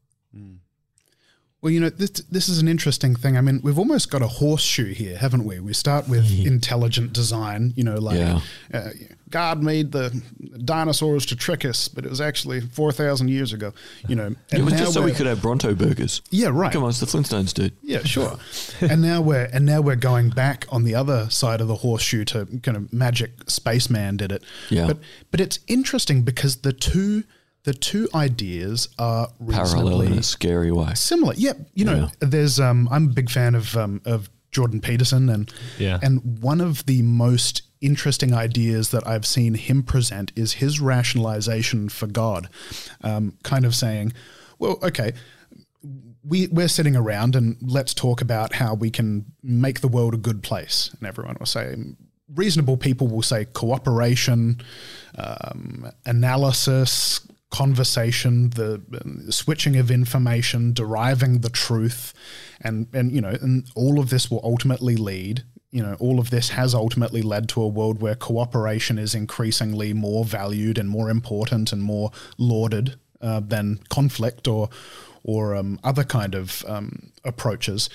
Well, 1.61 1.71
you 1.73 1.81
know, 1.81 1.91
this 1.91 2.11
this 2.31 2.49
is 2.49 2.61
an 2.61 2.69
interesting 2.69 3.15
thing. 3.15 3.37
I 3.37 3.41
mean, 3.43 3.61
we've 3.63 3.79
almost 3.79 4.11
got 4.11 4.23
a 4.23 4.27
horseshoe 4.29 4.95
here, 4.95 5.19
haven't 5.19 5.45
we? 5.45 5.59
We 5.61 5.75
start 5.75 6.09
with 6.09 6.31
intelligent 6.47 7.13
design. 7.13 7.73
You 7.77 7.85
know, 7.85 7.97
like 7.97 8.19
Yeah. 8.19 8.41
uh, 8.73 8.91
God 9.29 9.63
made 9.63 9.93
the 9.93 10.23
dinosaurs 10.65 11.27
to 11.27 11.37
trick 11.37 11.65
us, 11.65 11.89
but 11.89 12.05
it 12.05 12.09
was 12.09 12.21
actually 12.21 12.61
four 12.61 12.93
thousand 12.93 13.29
years 13.29 13.53
ago. 13.53 13.73
You 14.09 14.17
know, 14.17 14.27
and 14.27 14.37
it 14.51 14.63
was 14.63 14.75
just 14.75 14.95
so 14.95 15.03
we 15.03 15.13
could 15.13 15.27
have 15.27 15.43
Bronto 15.43 15.75
burgers. 15.75 16.23
Yeah, 16.31 16.49
right. 16.53 16.73
Come 16.73 16.85
on, 16.85 16.91
it's 16.91 17.01
the 17.01 17.07
Flintstones, 17.07 17.53
dude. 17.53 17.73
Yeah, 17.83 18.03
sure. 18.05 18.39
and 18.81 19.03
now 19.03 19.21
we're 19.21 19.49
and 19.53 19.67
now 19.67 19.81
we're 19.81 19.97
going 19.97 20.31
back 20.31 20.67
on 20.71 20.85
the 20.85 20.95
other 20.95 21.29
side 21.31 21.61
of 21.61 21.69
the 21.69 21.77
horseshoe 21.77 22.25
to 22.27 22.47
kind 22.63 22.77
of 22.77 22.93
magic 22.93 23.33
spaceman 23.49 24.17
did 24.17 24.33
it. 24.33 24.45
Yeah. 24.71 24.87
But 24.87 24.99
but 25.31 25.41
it's 25.41 25.59
interesting 25.67 26.23
because 26.23 26.59
the 26.59 26.73
two 26.73 27.25
the 27.65 27.75
two 27.75 28.09
ideas 28.15 28.89
are 28.97 29.29
Parallel 29.51 30.03
in 30.03 30.13
a 30.13 30.23
scary 30.23 30.71
way. 30.71 30.95
similar. 30.95 31.35
Yeah, 31.37 31.55
you 31.75 31.85
know, 31.85 32.09
there's 32.21 32.61
um 32.61 32.89
I'm 32.93 33.07
a 33.07 33.13
big 33.13 33.29
fan 33.29 33.57
of 33.57 33.77
um 33.77 34.01
of 34.05 34.31
Jordan 34.57 34.81
Peterson 34.81 35.29
and 35.29 35.53
Yeah. 35.79 35.99
and 36.03 36.41
one 36.43 36.61
of 36.63 36.87
the 36.87 37.03
most 37.03 37.63
interesting 37.83 38.33
ideas 38.33 38.89
that 38.91 39.07
I've 39.07 39.27
seen 39.27 39.55
him 39.55 39.83
present 39.83 40.33
is 40.35 40.55
his 40.55 40.81
rationalization 40.81 41.91
for 41.91 42.07
God. 42.07 42.49
Um, 43.03 43.35
kind 43.43 43.65
of 43.67 43.75
saying, 43.75 44.15
well, 44.59 44.79
okay, 44.83 45.13
we, 46.25 46.47
we're 46.49 46.69
sitting 46.69 46.97
around 46.97 47.37
and 47.37 47.57
let's 47.61 47.93
talk 47.95 48.21
about 48.23 48.55
how 48.55 48.75
we 48.75 48.91
can 48.91 49.27
make 49.43 49.81
the 49.81 49.89
world 49.89 50.15
a 50.15 50.17
good 50.29 50.43
place. 50.43 50.91
And 50.99 51.07
everyone 51.07 51.37
will 51.39 51.47
say, 51.47 51.77
reasonable 52.35 52.79
people 52.79 53.07
will 53.09 53.23
say 53.23 53.45
cooperation, 53.45 54.61
um, 55.17 55.91
analysis, 56.07 57.21
conversation, 57.51 58.51
the 58.51 58.83
um, 59.05 59.31
switching 59.31 59.77
of 59.77 59.91
information, 59.91 60.73
deriving 60.73 61.41
the 61.41 61.51
truth, 61.51 62.13
and 62.61 62.87
and 62.93 63.13
you 63.13 63.21
know, 63.21 63.37
and 63.41 63.69
all 63.75 63.99
of 63.99 64.11
this 64.11 64.31
will 64.31 64.41
ultimately 64.43 64.97
lead. 64.97 65.45
You 65.71 65.83
know, 65.83 65.97
all 65.99 66.19
of 66.19 66.31
this 66.31 66.51
has 66.51 66.75
ultimately 66.75 67.23
led 67.23 67.49
to 67.51 67.63
a 67.63 67.69
world 67.69 68.01
where 68.01 68.15
cooperation 68.15 68.99
is 68.99 69.15
increasingly 69.15 69.93
more 69.93 70.25
valued 70.25 70.79
and 70.79 70.89
more 70.89 71.11
important 71.11 71.73
and 71.73 71.83
more 71.83 72.11
lauded 72.39 72.97
uh, 73.21 73.41
than 73.41 73.81
conflict 73.89 74.49
or 74.49 74.71
or 75.23 75.57
um, 75.57 75.81
other 75.83 76.05
kind 76.05 76.35
of 76.35 76.65
um, 76.69 77.11
approaches. 77.25 77.91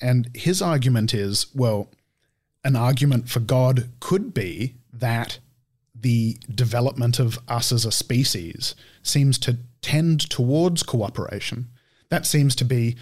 And 0.00 0.28
his 0.34 0.60
argument 0.60 1.14
is, 1.14 1.46
well, 1.54 1.88
an 2.62 2.76
argument 2.76 3.28
for 3.30 3.40
God 3.40 3.88
could 4.00 4.34
be 4.34 4.74
that 4.92 5.38
the 5.98 6.36
development 6.54 7.18
of 7.18 7.38
us 7.48 7.72
as 7.72 7.86
a 7.86 7.92
species 7.92 8.74
seems 9.02 9.38
to 9.38 9.58
tend 9.80 10.28
towards 10.28 10.82
cooperation. 10.82 11.68
That 12.10 12.26
seems 12.26 12.54
to 12.56 12.64
be 12.64 12.96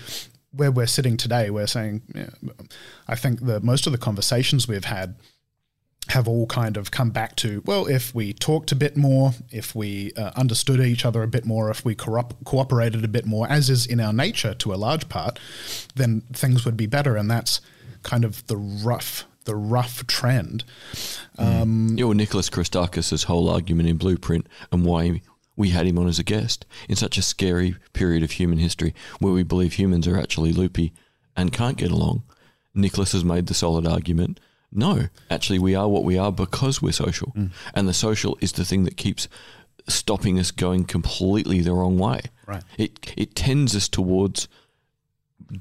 where 0.52 0.70
we're 0.70 0.86
sitting 0.86 1.16
today. 1.16 1.50
We're 1.50 1.66
saying, 1.66 2.02
yeah, 2.14 2.30
I 3.08 3.16
think 3.16 3.40
that 3.42 3.62
most 3.62 3.86
of 3.86 3.92
the 3.92 3.98
conversations 3.98 4.68
we've 4.68 4.84
had 4.84 5.16
have 6.08 6.26
all 6.26 6.46
kind 6.46 6.76
of 6.76 6.90
come 6.90 7.10
back 7.10 7.36
to 7.36 7.62
well, 7.64 7.86
if 7.86 8.14
we 8.14 8.32
talked 8.32 8.72
a 8.72 8.74
bit 8.74 8.96
more, 8.96 9.32
if 9.50 9.74
we 9.74 10.12
uh, 10.16 10.32
understood 10.36 10.80
each 10.80 11.04
other 11.04 11.22
a 11.22 11.28
bit 11.28 11.44
more, 11.44 11.70
if 11.70 11.84
we 11.84 11.94
cooperated 11.94 13.04
a 13.04 13.08
bit 13.08 13.24
more, 13.24 13.46
as 13.48 13.70
is 13.70 13.86
in 13.86 14.00
our 14.00 14.12
nature 14.12 14.52
to 14.54 14.74
a 14.74 14.76
large 14.76 15.08
part, 15.08 15.38
then 15.94 16.22
things 16.32 16.64
would 16.64 16.76
be 16.76 16.86
better. 16.86 17.16
And 17.16 17.30
that's 17.30 17.60
kind 18.02 18.24
of 18.24 18.44
the 18.48 18.56
rough, 18.56 19.26
the 19.44 19.54
rough 19.54 20.06
trend. 20.06 20.64
Um, 21.38 21.94
Yeah, 21.96 22.06
well, 22.06 22.14
Nicholas 22.14 22.50
Christakis' 22.50 23.24
whole 23.24 23.48
argument 23.48 23.88
in 23.88 23.96
Blueprint 23.96 24.48
and 24.72 24.84
why 24.84 25.22
we 25.56 25.70
had 25.70 25.86
him 25.86 25.98
on 25.98 26.08
as 26.08 26.18
a 26.18 26.24
guest 26.24 26.64
in 26.88 26.96
such 26.96 27.18
a 27.18 27.22
scary 27.22 27.76
period 27.92 28.22
of 28.22 28.32
human 28.32 28.58
history 28.58 28.94
where 29.18 29.32
we 29.32 29.42
believe 29.42 29.74
humans 29.74 30.06
are 30.08 30.18
actually 30.18 30.52
loopy 30.52 30.92
and 31.36 31.52
can't 31.52 31.76
get 31.76 31.90
along. 31.90 32.22
Nicholas 32.74 33.12
has 33.12 33.24
made 33.24 33.46
the 33.46 33.54
solid 33.54 33.86
argument 33.86 34.40
no, 34.72 35.08
actually, 35.30 35.58
we 35.58 35.74
are 35.74 35.88
what 35.88 36.04
we 36.04 36.16
are 36.16 36.32
because 36.32 36.80
we're 36.80 36.92
social. 36.92 37.32
Mm. 37.36 37.50
And 37.74 37.86
the 37.86 37.92
social 37.92 38.38
is 38.40 38.52
the 38.52 38.64
thing 38.64 38.84
that 38.84 38.96
keeps 38.96 39.28
stopping 39.86 40.38
us 40.38 40.50
going 40.50 40.84
completely 40.84 41.60
the 41.60 41.74
wrong 41.74 41.98
way. 41.98 42.22
Right. 42.46 42.62
It, 42.78 43.12
it 43.16 43.34
tends 43.34 43.76
us 43.76 43.88
towards 43.88 44.48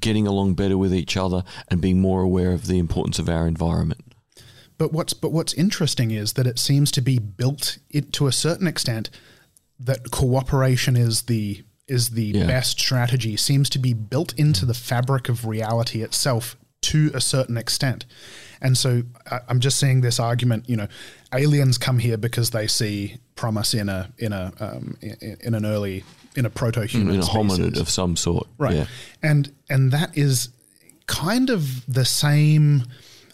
getting 0.00 0.26
along 0.26 0.54
better 0.54 0.78
with 0.78 0.94
each 0.94 1.16
other 1.16 1.44
and 1.68 1.82
being 1.82 2.00
more 2.00 2.22
aware 2.22 2.52
of 2.52 2.66
the 2.66 2.78
importance 2.78 3.18
of 3.18 3.28
our 3.28 3.46
environment. 3.46 4.14
But 4.78 4.92
what's 4.92 5.12
but 5.12 5.30
what's 5.30 5.52
interesting 5.52 6.10
is 6.10 6.32
that 6.32 6.46
it 6.46 6.58
seems 6.58 6.90
to 6.92 7.02
be 7.02 7.18
built 7.18 7.78
it, 7.90 8.12
to 8.14 8.26
a 8.26 8.32
certain 8.32 8.66
extent 8.66 9.10
that 9.84 10.10
cooperation 10.10 10.96
is 10.96 11.22
the 11.22 11.64
is 11.88 12.10
the 12.10 12.24
Yeah. 12.26 12.46
best 12.46 12.78
strategy 12.80 13.36
seems 13.36 13.68
to 13.70 13.78
be 13.78 13.92
built 13.92 14.32
into 14.38 14.64
the 14.64 14.74
fabric 14.74 15.28
of 15.28 15.44
reality 15.46 16.02
itself 16.02 16.56
to 16.82 17.10
a 17.14 17.20
certain 17.20 17.56
extent. 17.56 18.06
And 18.60 18.78
so 18.78 19.02
I, 19.30 19.40
I'm 19.48 19.60
just 19.60 19.78
seeing 19.78 20.00
this 20.00 20.18
argument, 20.20 20.68
you 20.68 20.76
know, 20.76 20.88
aliens 21.34 21.78
come 21.78 21.98
here 21.98 22.16
because 22.16 22.50
they 22.50 22.66
see 22.66 23.16
promise 23.34 23.74
in 23.74 23.88
a 23.88 24.10
in 24.18 24.32
a 24.32 24.52
um, 24.60 24.96
in, 25.00 25.36
in 25.40 25.54
an 25.54 25.66
early 25.66 26.04
in 26.36 26.46
a 26.46 26.50
proto-human 26.50 27.14
In 27.14 27.20
a 27.20 27.22
species. 27.24 27.58
hominid 27.58 27.80
of 27.80 27.90
some 27.90 28.16
sort. 28.16 28.46
right 28.58 28.74
Yeah. 28.76 28.86
and 29.22 29.52
and 29.68 29.92
that 29.92 30.16
is 30.16 30.48
kind 31.06 31.50
of 31.50 31.84
the 31.92 32.04
same 32.04 32.84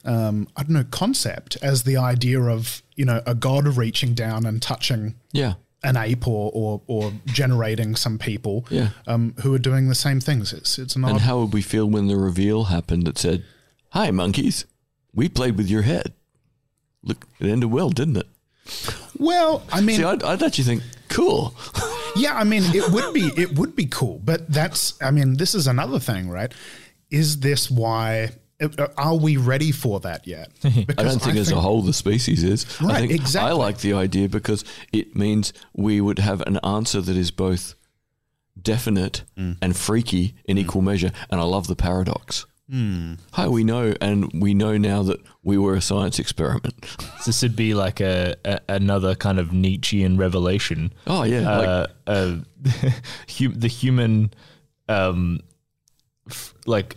um, 0.04 0.48
i 0.56 0.62
don't 0.62 0.72
know 0.72 0.84
concept 0.90 1.56
as 1.62 1.82
the 1.82 1.96
idea 1.96 2.40
of 2.40 2.82
you 2.96 3.04
know 3.04 3.20
a 3.26 3.34
god 3.34 3.66
reaching 3.76 4.14
down 4.14 4.46
and 4.46 4.60
touching 4.62 5.14
Yeah. 5.32 5.54
An 5.82 5.96
ape 5.96 6.26
or 6.26 6.50
or, 6.54 6.80
or 6.86 7.12
generating 7.26 7.94
some 7.96 8.18
people 8.18 8.66
Yeah. 8.70 8.88
um, 9.06 9.34
who 9.42 9.54
are 9.54 9.58
doing 9.60 9.88
the 9.88 9.94
same 9.94 10.20
things 10.20 10.52
it's 10.52 10.78
it's 10.78 10.96
an 10.96 11.04
And 11.04 11.20
how 11.20 11.40
would 11.40 11.52
we 11.52 11.62
feel 11.62 11.86
when 11.88 12.08
the 12.08 12.16
reveal 12.16 12.64
happened 12.64 13.06
that 13.06 13.18
said, 13.18 13.44
Hi, 13.90 14.10
monkeys, 14.10 14.64
we 15.14 15.28
played 15.28 15.56
with 15.56 15.68
your 15.70 15.82
head? 15.82 16.12
Look, 17.02 17.26
it 17.40 17.46
ended 17.46 17.70
well, 17.70 17.90
didn't 17.90 18.16
it? 18.16 18.26
well 19.18 19.62
i 19.72 19.80
mean 19.80 19.96
See, 19.96 20.04
I'd, 20.04 20.22
I'd 20.22 20.42
actually 20.42 20.64
think, 20.64 20.82
cool. 21.08 21.54
yeah 22.16 22.34
i 22.36 22.44
mean 22.44 22.62
it 22.74 22.92
would 22.92 23.14
be 23.14 23.30
it 23.36 23.54
would 23.58 23.74
be 23.74 23.86
cool 23.86 24.20
but 24.22 24.46
that's 24.52 25.00
i 25.02 25.10
mean 25.10 25.38
this 25.38 25.54
is 25.54 25.66
another 25.66 25.98
thing 25.98 26.28
right 26.28 26.52
is 27.10 27.40
this 27.40 27.70
why 27.70 28.30
are 28.96 29.14
we 29.16 29.36
ready 29.36 29.70
for 29.72 30.00
that 30.00 30.26
yet 30.26 30.50
I 30.64 31.02
don't 31.04 31.22
think 31.22 31.36
as 31.36 31.50
a 31.52 31.60
whole 31.60 31.82
the 31.82 31.92
species 31.92 32.42
is. 32.42 32.66
I 32.80 32.84
Right, 32.84 33.08
think 33.08 33.36
I 33.36 33.52
like 33.52 33.78
the 33.78 33.92
idea 33.94 34.28
because 34.28 34.64
it 34.92 35.14
means 35.14 35.52
we 35.74 36.00
would 36.00 36.18
have 36.18 36.40
an 36.42 36.58
answer 36.64 37.00
that 37.00 37.16
is 37.16 37.30
both 37.30 37.74
definite 38.60 39.22
Mm. 39.36 39.56
and 39.62 39.76
freaky 39.76 40.34
in 40.44 40.58
equal 40.58 40.82
measure. 40.82 41.12
And 41.30 41.40
I 41.40 41.44
love 41.44 41.68
the 41.68 41.76
paradox. 41.76 42.46
Hi, 43.32 43.48
we 43.48 43.64
know, 43.64 43.94
and 44.00 44.30
we 44.42 44.52
know 44.52 44.76
now 44.76 45.02
that 45.04 45.20
we 45.42 45.56
were 45.56 45.74
a 45.74 45.80
science 45.80 46.18
experiment. 46.18 46.74
This 47.24 47.42
would 47.42 47.56
be 47.56 47.72
like 47.74 48.00
a, 48.00 48.34
a 48.44 48.60
another 48.68 49.14
kind 49.14 49.38
of 49.38 49.52
Nietzschean 49.52 50.16
revelation. 50.18 50.92
Oh 51.06 51.22
yeah, 51.24 51.58
like, 51.58 51.68
uh, 51.68 51.86
uh, 52.06 52.36
the 53.64 53.68
human, 53.68 54.32
um, 54.88 55.40
f- 56.28 56.54
like 56.66 56.96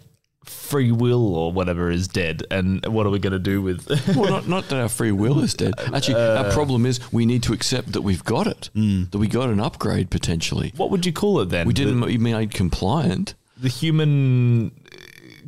free 0.51 0.91
will 0.91 1.35
or 1.35 1.51
whatever 1.51 1.89
is 1.89 2.07
dead, 2.07 2.43
and 2.51 2.85
what 2.85 3.05
are 3.05 3.09
we 3.09 3.19
going 3.19 3.33
to 3.33 3.39
do 3.39 3.61
with? 3.61 3.87
well, 4.15 4.29
not, 4.29 4.47
not 4.47 4.69
that 4.69 4.79
our 4.79 4.89
free 4.89 5.11
will 5.11 5.39
is 5.39 5.53
dead. 5.53 5.73
Actually, 5.93 6.15
uh, 6.15 6.43
our 6.43 6.51
problem 6.51 6.85
is 6.85 6.99
we 7.11 7.25
need 7.25 7.43
to 7.43 7.53
accept 7.53 7.93
that 7.93 8.01
we've 8.01 8.23
got 8.23 8.47
it, 8.47 8.69
hmm. 8.73 9.03
that 9.11 9.17
we 9.17 9.27
got 9.27 9.49
an 9.49 9.59
upgrade 9.59 10.09
potentially. 10.09 10.73
what 10.77 10.89
would 10.91 11.05
you 11.05 11.13
call 11.13 11.39
it 11.41 11.49
then? 11.49 11.67
We 11.67 11.73
didn't 11.73 12.05
be 12.05 12.17
made 12.17 12.51
compliant. 12.51 13.35
the, 13.57 13.63
the 13.63 13.69
human 13.69 14.67
uh, 14.67 14.97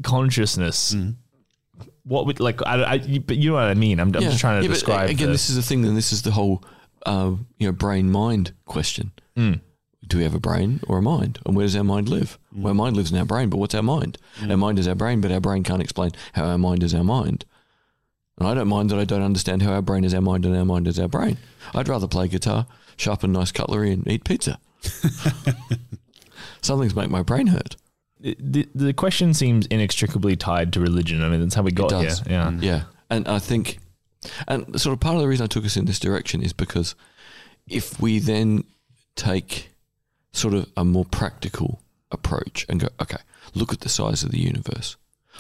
consciousness. 0.04 0.94
Hmm. 0.94 1.12
What 2.06 2.26
would 2.26 2.40
like? 2.42 2.62
I, 2.66 2.84
I, 2.84 2.94
you- 2.96 3.22
but 3.22 3.38
you 3.38 3.50
know 3.52 3.56
what 3.56 3.64
I 3.64 3.76
mean. 3.76 4.00
I'm, 4.00 4.10
I'm 4.10 4.22
just 4.24 4.40
trying 4.40 4.62
to 4.62 4.66
Yeah, 4.66 4.72
uh, 4.72 4.74
describe. 4.74 5.10
Again, 5.10 5.28
the- 5.28 5.34
this 5.34 5.50
is 5.50 5.56
the 5.56 5.62
thing, 5.62 5.86
and 5.86 5.96
this 5.96 6.12
is 6.12 6.24
the 6.24 6.32
whole, 6.32 6.64
uh, 7.06 7.32
you 7.60 7.68
know, 7.68 7.72
brain 7.72 8.12
mind 8.12 8.54
question. 8.66 9.12
Hmm. 9.38 9.54
Do 10.06 10.18
we 10.18 10.24
have 10.24 10.36
a 10.36 10.40
brain 10.40 10.80
or 10.88 10.98
a 10.98 11.02
mind, 11.02 11.40
and 11.46 11.56
where 11.56 11.66
does 11.66 11.76
our 11.76 11.84
mind 11.84 12.10
live? 12.10 12.38
Well, 12.54 12.70
our 12.70 12.74
mind 12.74 12.98
lives 12.98 13.12
in 13.12 13.18
our 13.18 13.26
brain, 13.26 13.50
but 13.50 13.58
what's 13.58 13.74
our 13.74 13.82
mind? 13.84 14.18
Hmm. 14.36 14.52
Our 14.52 14.58
mind 14.58 14.80
is 14.80 14.88
our 14.88 14.96
brain, 14.96 15.22
but 15.22 15.32
our 15.32 15.40
brain 15.40 15.64
can't 15.64 15.82
explain 15.82 16.12
how 16.34 16.46
our 16.46 16.58
mind 16.58 16.84
is 16.84 16.94
our 16.94 17.04
mind. 17.04 17.46
And 18.38 18.48
I 18.48 18.54
don't 18.54 18.68
mind 18.68 18.90
that 18.90 19.00
I 19.00 19.06
don't 19.06 19.22
understand 19.22 19.62
how 19.62 19.72
our 19.74 19.82
brain 19.82 20.04
is 20.04 20.14
our 20.14 20.22
mind 20.22 20.46
and 20.46 20.56
our 20.56 20.66
mind 20.66 20.88
is 20.88 21.00
our 21.00 21.08
brain. 21.08 21.38
I'd 21.74 21.88
rather 21.88 22.08
play 22.08 22.28
guitar, 22.28 22.66
sharpen 22.98 23.32
nice 23.32 23.52
cutlery, 23.52 23.92
and 23.92 24.08
eat 24.08 24.24
pizza. 24.24 24.60
Something's 26.62 26.96
make 26.96 27.10
my 27.10 27.22
brain 27.22 27.48
hurt. 27.48 27.76
the, 28.20 28.68
the 28.74 28.94
question 28.94 29.34
seems 29.34 29.66
inextricably 29.68 30.36
tied 30.36 30.74
to 30.74 30.80
religion. 30.80 31.22
I 31.24 31.30
mean, 31.30 31.42
that's 31.42 31.56
how 31.56 31.62
we 31.62 31.72
got 31.72 31.92
here. 31.92 32.10
does. 32.10 32.28
Yeah. 32.28 32.52
Yeah. 32.60 32.84
And 33.10 33.28
I 33.28 33.40
think, 33.40 33.80
and 34.48 34.80
sort 34.82 34.94
of 34.94 35.00
part 35.00 35.16
of 35.16 35.22
the 35.22 35.28
reason 35.28 35.44
I 35.44 35.48
took 35.48 35.66
us 35.66 35.78
in 35.78 35.86
this 35.86 36.00
direction 36.00 36.42
is 36.42 36.54
because 36.54 36.96
if 37.68 38.00
we 38.02 38.20
then 38.20 38.64
take 39.16 39.70
sort 40.34 40.54
of 40.54 40.70
a 40.76 40.84
more 40.84 41.06
practical 41.06 41.82
approach 42.12 42.66
and 42.68 42.80
go, 42.80 42.90
okay, 43.02 43.22
look 43.54 43.72
at 43.72 43.82
the 43.82 43.90
size 43.90 44.24
of 44.24 44.32
the 44.32 44.40
universe, 44.40 44.98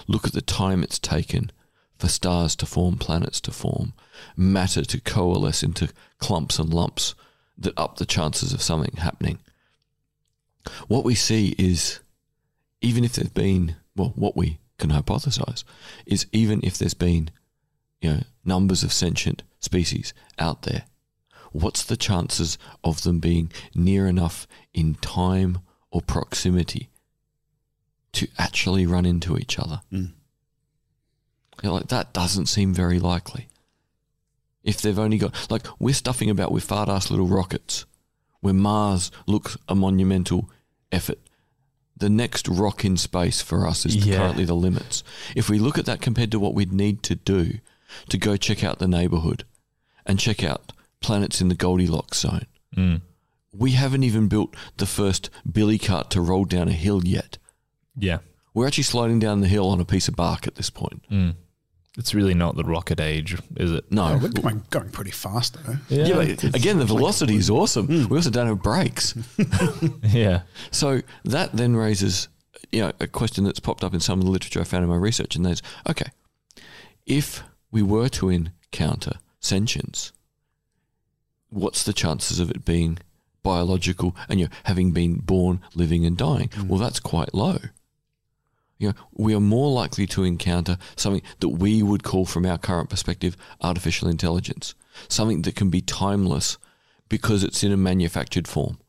look 0.08 0.26
at 0.26 0.34
the 0.34 0.42
time 0.42 0.84
it's 0.84 1.00
taken 1.00 1.52
for 1.98 2.08
stars 2.08 2.56
to 2.56 2.66
form, 2.66 2.98
planets 2.98 3.42
to 3.42 3.52
form, 3.52 3.94
matter 4.38 4.84
to 4.84 5.02
coalesce 5.02 5.64
into 5.64 5.90
clumps 6.20 6.60
and 6.60 6.74
lumps 6.74 7.16
that 7.58 7.78
up 7.78 7.98
the 7.98 8.06
chances 8.06 8.54
of 8.54 8.62
something 8.62 8.96
happening. 8.98 9.40
What 10.88 11.04
we 11.04 11.16
see 11.16 11.56
is 11.58 12.00
even 12.82 13.04
if 13.04 13.14
there's 13.14 13.30
been, 13.30 13.76
well, 13.96 14.14
what 14.16 14.36
we 14.36 14.60
can 14.78 14.92
hypothesize 14.92 15.64
is 16.06 16.26
even 16.32 16.60
if 16.64 16.78
there's 16.78 16.94
been, 16.94 17.30
you 18.02 18.12
know, 18.12 18.20
numbers 18.44 18.84
of 18.84 18.92
sentient 18.92 19.44
species 19.60 20.14
out 20.40 20.64
there, 20.64 20.84
what's 21.54 21.84
the 21.84 21.98
chances 21.98 22.58
of 22.84 23.04
them 23.04 23.20
being 23.20 23.52
near 23.74 24.08
enough 24.08 24.48
in 24.74 24.96
time 24.96 25.60
or 25.92 26.02
proximity 26.02 26.90
to 28.14 28.28
actually 28.38 28.86
run 28.86 29.06
into 29.06 29.38
each 29.38 29.58
other? 29.58 29.82
Mm. 29.92 30.12
You 31.62 31.70
know, 31.70 31.76
like 31.76 31.88
that 31.88 32.14
doesn't 32.14 32.48
seem 32.48 32.74
very 32.74 33.00
likely. 33.00 33.48
If 34.64 34.82
they've 34.82 35.00
only 35.00 35.18
got 35.18 35.50
like 35.52 35.66
we're 35.80 35.94
stuffing 35.94 36.30
about 36.30 36.52
with 36.52 36.64
fart 36.64 36.90
ass 36.90 37.10
little 37.10 37.28
rockets, 37.28 37.86
where 38.42 38.54
Mars 38.54 39.12
looks 39.26 39.58
a 39.70 39.76
monumental 39.76 40.50
effort. 40.92 41.20
The 41.96 42.10
next 42.10 42.48
rock 42.48 42.84
in 42.84 42.98
space 42.98 43.42
for 43.42 43.66
us 43.68 43.86
is 43.86 43.96
Yeah. 43.96 44.18
currently 44.18 44.46
the 44.46 44.56
limits. 44.56 45.04
If 45.36 45.50
we 45.50 45.60
look 45.60 45.78
at 45.78 45.86
that 45.86 46.02
compared 46.02 46.32
to 46.32 46.40
what 46.40 46.54
we'd 46.54 46.74
need 46.74 47.04
to 47.04 47.16
do 47.16 47.60
to 48.10 48.18
go 48.18 48.36
check 48.36 48.64
out 48.64 48.80
the 48.80 48.88
neighborhood 48.88 49.46
and 50.06 50.20
check 50.20 50.44
out 50.44 50.74
planets 51.04 51.40
in 51.42 51.50
the 51.50 51.56
Goldilocks 51.56 52.20
zone, 52.20 52.46
Mm. 52.76 53.02
we 53.56 53.72
haven't 53.74 54.04
even 54.04 54.28
built 54.28 54.56
the 54.78 54.88
first 54.88 55.30
billy 55.52 55.78
cart 55.78 56.10
to 56.12 56.22
roll 56.22 56.44
down 56.46 56.68
a 56.68 56.72
hill 56.74 57.06
yet. 57.06 57.38
Yeah. 57.96 58.18
We're 58.56 58.66
actually 58.66 58.84
sliding 58.86 59.20
down 59.20 59.42
the 59.42 59.48
hill 59.48 59.68
on 59.70 59.80
a 59.80 59.86
piece 59.86 60.08
of 60.08 60.16
bark 60.16 60.48
at 60.48 60.56
this 60.56 60.72
point. 60.72 61.04
Mm. 61.12 61.36
It's 61.96 62.16
really 62.16 62.34
not 62.34 62.56
the 62.56 62.64
rocket 62.64 63.00
age, 63.00 63.38
is 63.58 63.72
it? 63.72 63.92
No. 63.92 64.18
We're 64.20 64.30
going, 64.30 64.64
going 64.72 64.90
pretty 64.90 65.12
fast 65.12 65.56
though. 65.64 65.76
yeah, 65.90 66.16
but 66.16 66.44
again, 66.56 66.80
the 66.80 66.86
velocity 66.86 67.36
is 67.36 67.52
awesome. 67.52 67.86
Hmm. 67.86 68.08
We 68.08 68.18
also 68.18 68.32
don't 68.32 68.48
have 68.48 68.64
brakes. 68.64 69.14
yeah. 70.04 70.42
So 70.72 71.02
that 71.26 71.52
then 71.54 71.76
raises, 71.76 72.30
you 72.72 72.82
know, 72.82 72.92
a 73.00 73.06
question 73.06 73.44
that's 73.44 73.60
popped 73.60 73.84
up 73.84 73.94
in 73.94 74.00
some 74.00 74.18
of 74.18 74.26
the 74.26 74.32
literature 74.32 74.62
I 74.62 74.64
found 74.64 74.84
in 74.84 74.90
my 74.90 74.96
research, 74.96 75.36
and 75.36 75.46
that's 75.46 75.62
okay, 75.88 76.10
if 77.06 77.44
we 77.72 77.84
were 77.84 78.10
to 78.10 78.30
encounter 78.30 79.14
sentience, 79.40 80.13
what's 81.54 81.84
the 81.84 81.94
chances 81.94 82.40
of 82.40 82.50
it 82.50 82.66
being 82.66 83.00
biological 83.42 84.16
and 84.30 84.40
you 84.40 84.46
know 84.46 84.52
having 84.66 84.92
been 84.92 85.16
born, 85.16 85.62
living, 85.76 86.06
and 86.06 86.18
dying? 86.18 86.50
Mm. 86.50 86.68
Well, 86.68 86.80
that's 86.80 87.00
quite 87.00 87.34
low. 87.34 87.58
You 88.80 88.90
know, 88.90 88.96
we 89.14 89.34
are 89.34 89.40
more 89.40 89.72
likely 89.72 90.08
to 90.08 90.24
encounter 90.24 90.78
something 90.96 91.22
that 91.40 91.50
we 91.50 91.84
would 91.84 92.04
call, 92.04 92.26
from 92.26 92.46
our 92.46 92.58
current 92.58 92.90
perspective, 92.90 93.38
artificial 93.62 94.10
intelligence, 94.10 94.74
something 95.08 95.44
that 95.44 95.56
can 95.56 95.70
be 95.70 95.82
timeless 95.82 96.58
because 97.08 97.44
it's 97.44 97.64
in 97.64 97.72
a 97.72 97.78
manufactured 97.78 98.48
form 98.48 98.80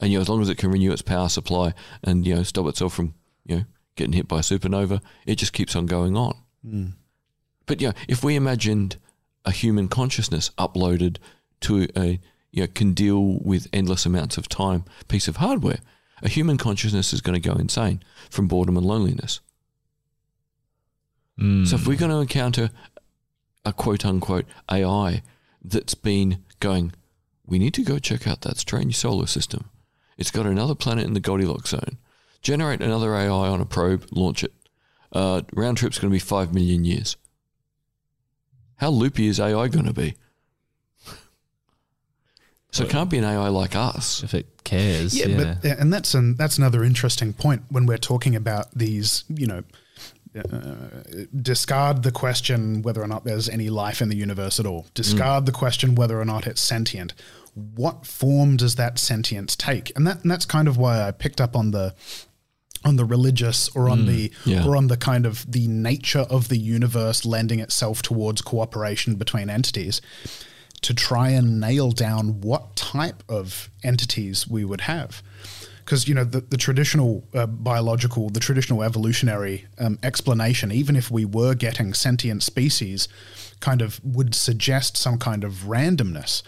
and 0.00 0.12
you 0.12 0.18
know, 0.18 0.22
as 0.22 0.28
long 0.28 0.42
as 0.42 0.48
it 0.48 0.58
can 0.58 0.70
renew 0.70 0.92
its 0.92 1.02
power 1.02 1.28
supply 1.28 1.72
and 2.02 2.26
you 2.26 2.34
know 2.34 2.42
stop 2.42 2.66
itself 2.66 2.94
from 2.94 3.14
you 3.46 3.56
know 3.56 3.64
getting 3.96 4.12
hit 4.12 4.28
by 4.28 4.38
a 4.38 4.42
supernova, 4.42 5.00
it 5.26 5.36
just 5.36 5.52
keeps 5.52 5.76
on 5.76 5.86
going 5.86 6.16
on. 6.16 6.36
Mm. 6.66 6.92
But 7.66 7.80
you 7.80 7.88
know, 7.88 7.94
if 8.08 8.22
we 8.22 8.36
imagined 8.36 8.96
a 9.44 9.50
human 9.50 9.88
consciousness 9.88 10.50
uploaded 10.58 11.18
to 11.64 11.88
a 11.96 12.20
you 12.50 12.62
know 12.62 12.68
can 12.68 12.92
deal 12.94 13.38
with 13.42 13.68
endless 13.72 14.06
amounts 14.06 14.38
of 14.38 14.48
time 14.48 14.84
piece 15.08 15.28
of 15.28 15.36
hardware, 15.36 15.80
a 16.22 16.28
human 16.28 16.56
consciousness 16.56 17.12
is 17.12 17.20
going 17.20 17.40
to 17.40 17.48
go 17.48 17.54
insane 17.56 18.02
from 18.30 18.48
boredom 18.48 18.76
and 18.76 18.86
loneliness. 18.86 19.40
Mm. 21.38 21.66
So 21.66 21.76
if 21.76 21.86
we're 21.86 21.98
going 21.98 22.10
to 22.10 22.18
encounter 22.18 22.70
a 23.64 23.72
quote 23.72 24.04
unquote 24.04 24.46
AI 24.70 25.22
that's 25.62 25.94
been 25.94 26.44
going, 26.60 26.92
we 27.46 27.58
need 27.58 27.74
to 27.74 27.82
go 27.82 27.98
check 27.98 28.26
out 28.26 28.42
that 28.42 28.58
strange 28.58 28.96
solar 28.96 29.26
system. 29.26 29.70
It's 30.16 30.30
got 30.30 30.46
another 30.46 30.74
planet 30.74 31.06
in 31.06 31.14
the 31.14 31.20
Goldilocks 31.20 31.70
zone. 31.70 31.98
Generate 32.40 32.82
another 32.82 33.14
AI 33.14 33.48
on 33.48 33.60
a 33.60 33.66
probe, 33.66 34.06
launch 34.12 34.44
it. 34.44 34.52
Uh, 35.12 35.42
round 35.52 35.78
trip's 35.78 35.98
going 35.98 36.10
to 36.10 36.14
be 36.14 36.18
five 36.20 36.54
million 36.54 36.84
years. 36.84 37.16
How 38.76 38.90
loopy 38.90 39.26
is 39.26 39.40
AI 39.40 39.68
going 39.68 39.86
to 39.86 39.92
be? 39.92 40.14
So 42.74 42.84
it 42.84 42.90
can't 42.90 43.08
be 43.08 43.18
an 43.18 43.24
AI 43.24 43.48
like 43.48 43.76
us. 43.76 44.22
if 44.24 44.34
it 44.34 44.64
cares, 44.64 45.16
Yeah, 45.16 45.26
yeah. 45.26 45.56
but 45.62 45.78
and 45.78 45.92
that's 45.92 46.14
an 46.14 46.34
that's 46.36 46.58
another 46.58 46.82
interesting 46.82 47.32
point 47.32 47.62
when 47.68 47.86
we're 47.86 47.98
talking 47.98 48.34
about 48.34 48.76
these. 48.76 49.24
You 49.28 49.46
know, 49.46 49.62
uh, 50.36 50.74
discard 51.40 52.02
the 52.02 52.10
question 52.10 52.82
whether 52.82 53.00
or 53.00 53.06
not 53.06 53.24
there's 53.24 53.48
any 53.48 53.70
life 53.70 54.02
in 54.02 54.08
the 54.08 54.16
universe 54.16 54.58
at 54.58 54.66
all. 54.66 54.86
Discard 54.94 55.46
the 55.46 55.52
question 55.52 55.94
whether 55.94 56.20
or 56.20 56.24
not 56.24 56.48
it's 56.48 56.60
sentient. 56.60 57.14
What 57.54 58.04
form 58.04 58.56
does 58.56 58.74
that 58.74 58.98
sentience 58.98 59.54
take? 59.54 59.92
And 59.94 60.04
that 60.08 60.22
and 60.22 60.30
that's 60.30 60.44
kind 60.44 60.66
of 60.66 60.76
why 60.76 61.06
I 61.06 61.12
picked 61.12 61.40
up 61.40 61.54
on 61.54 61.70
the 61.70 61.94
on 62.84 62.96
the 62.96 63.04
religious 63.04 63.68
or 63.76 63.88
on 63.88 64.06
the 64.06 64.32
yeah. 64.44 64.66
or 64.66 64.76
on 64.76 64.88
the 64.88 64.96
kind 64.96 65.24
of 65.26 65.50
the 65.50 65.68
nature 65.68 66.26
of 66.28 66.48
the 66.48 66.58
universe 66.58 67.24
lending 67.24 67.60
itself 67.60 68.02
towards 68.02 68.42
cooperation 68.42 69.14
between 69.14 69.48
entities 69.48 70.00
to 70.84 70.92
try 70.92 71.30
and 71.30 71.58
nail 71.60 71.90
down 71.90 72.42
what 72.42 72.76
type 72.76 73.22
of 73.28 73.70
entities 73.82 74.46
we 74.46 74.64
would 74.64 74.82
have. 74.82 75.22
Because 75.82 76.08
you 76.08 76.14
know 76.14 76.24
the, 76.24 76.40
the 76.40 76.56
traditional 76.56 77.24
uh, 77.34 77.46
biological, 77.46 78.30
the 78.30 78.40
traditional 78.40 78.82
evolutionary 78.82 79.66
um, 79.78 79.98
explanation, 80.02 80.72
even 80.72 80.96
if 80.96 81.10
we 81.10 81.24
were 81.24 81.54
getting 81.54 81.92
sentient 81.94 82.42
species, 82.42 83.08
kind 83.60 83.82
of 83.82 84.00
would 84.04 84.34
suggest 84.34 84.96
some 84.96 85.18
kind 85.18 85.44
of 85.44 85.52
randomness. 85.66 86.42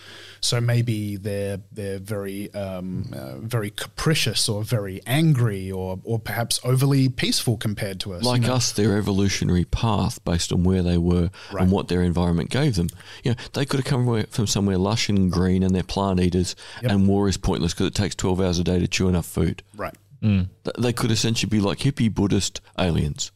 So 0.46 0.60
maybe 0.60 1.16
they're 1.16 1.58
they're 1.72 1.98
very 1.98 2.52
um, 2.54 3.12
uh, 3.12 3.36
very 3.38 3.70
capricious 3.70 4.48
or 4.48 4.62
very 4.62 5.00
angry 5.06 5.70
or 5.72 5.98
or 6.04 6.18
perhaps 6.20 6.60
overly 6.62 7.08
peaceful 7.08 7.56
compared 7.56 7.98
to 8.00 8.14
us. 8.14 8.22
you 8.22 8.28
like 8.30 8.42
know? 8.42 8.54
us, 8.54 8.70
their 8.72 8.96
evolutionary 8.96 9.64
path 9.64 10.24
based 10.24 10.52
on 10.52 10.62
where 10.62 10.82
they 10.84 10.98
were 10.98 11.30
Right. 11.52 11.62
and 11.62 11.72
what 11.72 11.88
their 11.88 12.02
environment 12.02 12.50
gave 12.50 12.76
them. 12.76 12.88
You 13.24 13.32
know, 13.32 13.36
they 13.54 13.64
could 13.66 13.80
have 13.80 13.86
come 13.86 14.24
from 14.30 14.46
somewhere 14.46 14.78
lush 14.78 15.08
and 15.08 15.32
green, 15.32 15.62
and 15.64 15.74
they're 15.74 15.82
plant 15.82 16.20
eaters, 16.20 16.54
Yep. 16.82 16.92
and 16.92 17.08
war 17.08 17.28
is 17.28 17.36
pointless 17.36 17.74
because 17.74 17.88
it 17.88 17.94
takes 17.94 18.14
twelve 18.14 18.40
hours 18.40 18.58
a 18.60 18.64
day 18.64 18.78
to 18.78 18.86
chew 18.88 19.08
enough 19.08 19.26
food. 19.26 19.62
right. 19.76 19.94
Th- 20.22 20.46
They 20.78 20.92
could 20.92 21.10
essentially 21.10 21.50
be 21.50 21.60
like 21.60 21.78
hippie 21.78 22.12
Buddhist 22.12 22.60
aliens. 22.78 23.30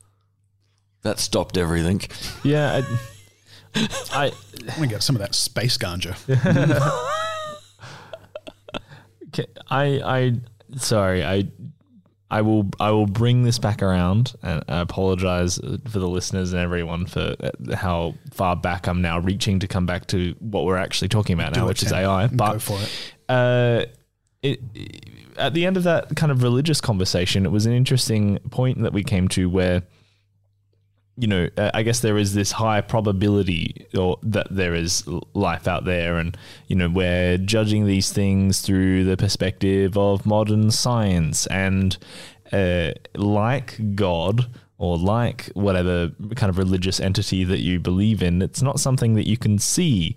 That 1.02 1.18
stopped 1.18 1.56
everything. 1.56 2.02
Yeah, 2.44 2.76
I, 2.82 2.98
I 3.74 4.32
I'm 4.60 4.66
gonna 4.76 4.86
get 4.88 5.02
some 5.02 5.16
of 5.16 5.20
that 5.20 5.34
space 5.34 5.76
ganja. 5.78 6.16
Okay, 9.28 9.46
I, 9.70 9.84
I, 10.04 10.32
sorry, 10.76 11.24
I, 11.24 11.44
I 12.32 12.42
will, 12.42 12.68
I 12.80 12.90
will 12.90 13.06
bring 13.06 13.44
this 13.44 13.60
back 13.60 13.80
around, 13.80 14.34
and 14.42 14.64
I 14.66 14.80
apologize 14.80 15.56
for 15.88 15.98
the 16.00 16.08
listeners 16.08 16.52
and 16.52 16.60
everyone 16.60 17.06
for 17.06 17.36
uh, 17.40 17.76
how 17.76 18.14
far 18.32 18.56
back 18.56 18.88
I'm 18.88 19.00
now 19.02 19.20
reaching 19.20 19.60
to 19.60 19.68
come 19.68 19.86
back 19.86 20.08
to 20.08 20.34
what 20.40 20.64
we're 20.64 20.78
actually 20.78 21.10
talking 21.10 21.34
about 21.34 21.54
now, 21.54 21.60
Do 21.60 21.66
it, 21.66 21.68
which 21.68 21.82
is. 21.84 21.92
AI. 21.92 22.26
Go 22.26 22.36
But 22.36 22.60
for 22.60 22.76
it. 22.80 23.14
uh, 23.28 23.84
it, 24.42 24.60
at 25.36 25.54
the 25.54 25.64
end 25.64 25.76
of 25.76 25.84
that 25.84 26.16
kind 26.16 26.32
of 26.32 26.42
religious 26.42 26.80
conversation, 26.80 27.46
it 27.46 27.52
was 27.52 27.66
an 27.66 27.72
interesting 27.72 28.38
point 28.50 28.82
that 28.82 28.92
we 28.92 29.04
came 29.04 29.28
to 29.28 29.48
where, 29.48 29.84
you 31.20 31.26
know, 31.26 31.48
uh, 31.58 31.70
I 31.74 31.82
guess 31.82 32.00
there 32.00 32.16
is 32.16 32.32
this 32.32 32.52
high 32.52 32.80
probability 32.80 33.86
or 33.96 34.18
that 34.22 34.46
there 34.50 34.74
is 34.74 35.06
life 35.34 35.68
out 35.68 35.84
there, 35.84 36.16
and 36.16 36.36
you 36.66 36.76
know, 36.76 36.88
we're 36.88 37.36
judging 37.36 37.86
these 37.86 38.10
things 38.10 38.62
through 38.62 39.04
the 39.04 39.18
perspective 39.18 39.98
of 39.98 40.24
modern 40.24 40.70
science, 40.70 41.46
and 41.48 41.98
uh, 42.52 42.92
like 43.14 43.94
God 43.94 44.46
or 44.78 44.96
like 44.96 45.48
whatever 45.48 46.10
kind 46.36 46.48
of 46.48 46.56
religious 46.56 47.00
entity 47.00 47.44
that 47.44 47.60
you 47.60 47.78
believe 47.78 48.22
in, 48.22 48.40
it's 48.40 48.62
not 48.62 48.80
something 48.80 49.14
that 49.14 49.28
you 49.28 49.36
can 49.36 49.58
see. 49.58 50.16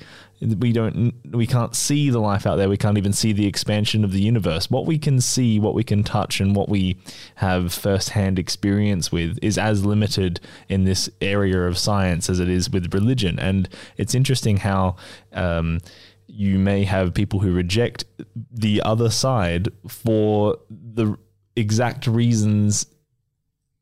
We 0.58 0.72
don't, 0.74 1.14
we 1.32 1.48
can't 1.48 1.76
see 1.76 2.10
the 2.10 2.20
life 2.20 2.46
out 2.46 2.58
there. 2.58 2.70
We 2.70 2.78
can't 2.78 2.98
even 2.98 3.14
see 3.14 3.34
the 3.34 3.46
expansion 3.46 4.04
of 4.04 4.12
the 4.12 4.22
universe. 4.22 4.70
What 4.70 4.86
we 4.86 4.98
can 4.98 5.22
see, 5.22 5.60
what 5.60 5.74
we 5.74 5.84
can 5.84 6.04
touch, 6.04 6.40
and 6.40 6.56
what 6.56 6.70
we 6.70 6.98
have 7.36 7.74
firsthand 7.74 8.40
experience 8.40 9.12
with 9.12 9.38
is 9.42 9.58
as 9.58 9.86
limited 9.86 10.40
in 10.70 10.84
this 10.84 11.10
area 11.22 11.62
of 11.64 11.78
science 11.78 12.30
as 12.30 12.40
it 12.40 12.50
is 12.50 12.70
with 12.70 12.94
religion. 12.94 13.40
And 13.40 13.70
it's 13.98 14.16
interesting 14.16 14.58
how. 14.58 14.96
Um, 15.32 15.80
you 16.28 16.58
may 16.58 16.84
have 16.84 17.14
people 17.14 17.42
who 17.42 17.52
reject 17.52 18.06
the 18.52 18.82
other 18.82 19.12
side 19.12 19.70
for 19.88 20.58
the 20.70 21.16
exact 21.56 22.08
reasons 22.08 22.88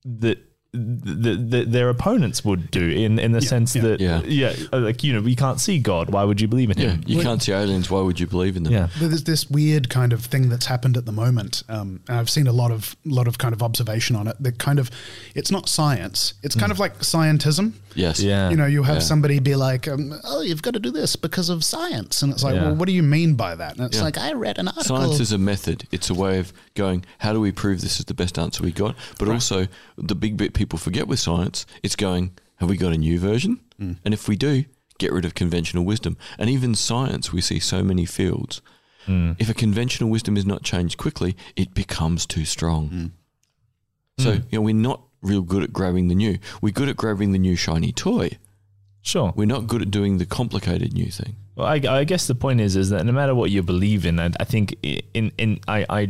that 0.03 0.37
the, 0.73 1.35
the, 1.35 1.65
their 1.65 1.89
opponents 1.89 2.45
would 2.45 2.71
do 2.71 2.87
in, 2.89 3.19
in 3.19 3.33
the 3.33 3.41
sense 3.41 3.75
yeah. 3.75 3.81
that 3.81 3.99
Yeah. 3.99 4.21
yeah 4.23 4.53
like 4.71 5.03
you 5.03 5.11
know 5.11 5.19
we 5.19 5.35
can't 5.35 5.59
see 5.59 5.79
God 5.79 6.09
why 6.11 6.23
would 6.23 6.39
you 6.39 6.47
believe 6.47 6.71
in 6.71 6.77
Yeah, 6.79 6.91
him 6.91 7.03
you 7.05 7.21
can't 7.21 7.41
see 7.43 7.51
aliens. 7.51 7.89
Why 7.89 7.99
would 8.01 8.21
you 8.21 8.25
believe 8.27 8.55
in 8.55 8.63
them? 8.63 8.71
yeah 8.71 8.87
There's 8.97 9.25
this 9.25 9.49
weird 9.49 9.89
kind 9.89 10.13
of 10.13 10.23
thing 10.23 10.47
that's 10.47 10.67
happened 10.67 10.95
at 10.95 11.05
the 11.05 11.11
moment, 11.11 11.63
um, 11.67 11.99
and 12.07 12.17
I've 12.17 12.29
seen 12.29 12.47
a 12.47 12.53
lot 12.53 12.71
of 12.71 12.95
lot 13.03 13.27
of 13.27 13.37
kind 13.37 13.53
of 13.53 13.61
observation 13.61 14.15
on 14.15 14.27
it. 14.29 14.37
That 14.39 14.59
kind 14.59 14.79
of, 14.79 14.89
it's 15.35 15.51
not 15.51 15.67
science. 15.67 16.35
It's 16.41 16.55
kind 16.55 16.71
of 16.71 16.79
like 16.79 16.99
scientism. 16.99 17.73
Yes. 17.93 18.21
Yeah. 18.21 18.49
You 18.49 18.55
know, 18.55 18.65
you 18.65 18.83
have 18.83 18.95
Yeah. 18.97 19.01
somebody 19.01 19.39
be 19.39 19.55
like, 19.55 19.89
um, 19.89 20.13
"Oh, 20.23 20.41
you've 20.41 20.61
got 20.61 20.73
to 20.75 20.79
do 20.79 20.91
this 20.91 21.17
because 21.17 21.49
of 21.49 21.65
science," 21.65 22.21
and 22.21 22.31
it's 22.31 22.43
like, 22.43 22.55
Yeah. 22.55 22.67
"Well, 22.67 22.75
what 22.75 22.85
do 22.87 22.93
you 22.93 23.03
mean 23.03 23.33
by 23.35 23.55
that?" 23.55 23.75
And 23.75 23.85
it's 23.87 23.97
Yeah. 23.97 24.03
like, 24.03 24.17
"I 24.17 24.31
read 24.31 24.57
an 24.57 24.69
article." 24.69 24.95
Science 24.97 25.19
is 25.19 25.33
a 25.33 25.37
method. 25.37 25.85
It's 25.91 26.09
a 26.09 26.13
way 26.13 26.39
of 26.39 26.53
going, 26.75 27.03
how 27.19 27.33
do 27.33 27.41
we 27.41 27.51
prove 27.51 27.81
this 27.81 27.99
is 27.99 28.05
the 28.05 28.13
best 28.13 28.39
answer 28.39 28.63
we 28.63 28.71
got? 28.71 28.95
But 29.19 29.27
also, 29.27 29.67
the 29.97 30.15
big 30.15 30.37
bit 30.37 30.53
people 30.61 30.77
forget 30.77 31.07
with 31.07 31.19
science, 31.19 31.65
it's 31.81 31.95
going, 31.95 32.37
have 32.57 32.69
we 32.69 32.77
got 32.77 32.93
a 32.93 32.97
new 32.97 33.17
version? 33.17 33.59
Mm. 33.79 33.97
And 34.05 34.13
if 34.13 34.27
we 34.27 34.35
do, 34.35 34.65
get 34.99 35.11
rid 35.11 35.25
of 35.25 35.33
conventional 35.33 35.83
wisdom. 35.83 36.17
And 36.37 36.51
even 36.51 36.75
science, 36.75 37.33
we 37.33 37.41
see 37.41 37.59
so 37.59 37.81
many 37.81 38.05
fields. 38.05 38.61
Mm. 39.07 39.35
If 39.39 39.49
a 39.49 39.55
conventional 39.55 40.11
wisdom 40.11 40.37
is 40.37 40.45
not 40.45 40.61
changed 40.61 40.99
quickly, 40.99 41.35
it 41.55 41.73
becomes 41.73 42.27
too 42.27 42.45
strong. 42.45 42.89
Mm. 42.89 43.11
So, 44.19 44.31
you 44.33 44.59
know, 44.59 44.61
we're 44.61 44.75
not 44.75 45.01
real 45.23 45.41
good 45.41 45.63
at 45.63 45.73
grabbing 45.73 46.09
the 46.09 46.15
new. 46.15 46.37
We're 46.61 46.73
good 46.73 46.89
at 46.89 46.95
grabbing 46.95 47.31
the 47.31 47.39
new 47.39 47.55
shiny 47.55 47.91
toy. 47.91 48.37
sure 49.01 49.33
We're 49.35 49.47
not 49.47 49.65
good 49.65 49.81
at 49.81 49.89
doing 49.89 50.19
the 50.19 50.27
complicated 50.27 50.93
new 50.93 51.09
thing. 51.09 51.37
Well, 51.55 51.65
I, 51.65 51.81
I 52.01 52.03
guess 52.03 52.27
the 52.27 52.35
point 52.35 52.61
is, 52.61 52.75
is 52.75 52.89
that 52.91 53.03
no 53.03 53.11
matter 53.11 53.33
what 53.33 53.49
you 53.49 53.63
believe 53.63 54.05
in, 54.05 54.19
I, 54.19 54.29
I 54.39 54.43
think 54.43 54.77
in 54.83 55.31
in 55.39 55.59
I, 55.67 55.85
I 55.89 56.01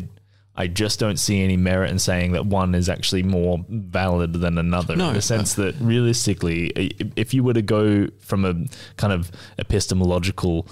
I 0.62 0.68
just 0.68 1.00
don't 1.00 1.18
see 1.18 1.42
any 1.42 1.58
merit 1.58 1.90
in 1.90 1.98
saying 1.98 2.34
that 2.34 2.46
one 2.46 2.76
is 2.76 2.88
actually 2.88 3.24
more 3.24 3.66
valid 3.68 4.34
than 4.34 4.60
another. 4.60 4.96
No, 4.96 5.08
in 5.08 5.16
the 5.16 5.22
sense 5.22 5.56
that 5.56 5.74
realistically, 5.80 6.68
if 7.16 7.34
you 7.34 7.44
were 7.44 7.56
to 7.56 7.64
go 7.64 8.08
from 8.20 8.46
a 8.46 8.54
kind 8.96 9.12
of 9.12 9.32
epistemological 9.58 10.68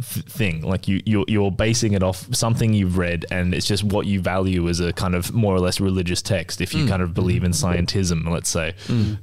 thing, 0.00 0.62
like 0.62 0.88
you 0.88 1.02
you're, 1.04 1.26
you're 1.28 1.50
basing 1.50 1.92
it 1.92 2.02
off 2.02 2.26
something 2.34 2.72
you've 2.72 2.96
read, 2.96 3.26
and 3.30 3.52
it's 3.52 3.66
just 3.66 3.84
what 3.84 4.06
you 4.06 4.18
value 4.18 4.66
as 4.66 4.80
a 4.80 4.94
kind 4.94 5.14
of 5.14 5.34
more 5.34 5.54
or 5.54 5.60
less 5.60 5.78
religious 5.78 6.22
text. 6.22 6.62
If 6.62 6.72
you 6.72 6.86
mm. 6.86 6.88
kind 6.88 7.02
of 7.02 7.12
believe 7.12 7.44
in 7.44 7.52
scientism, 7.52 8.26
let's 8.30 8.48
say, 8.48 8.72
mm. 8.86 9.18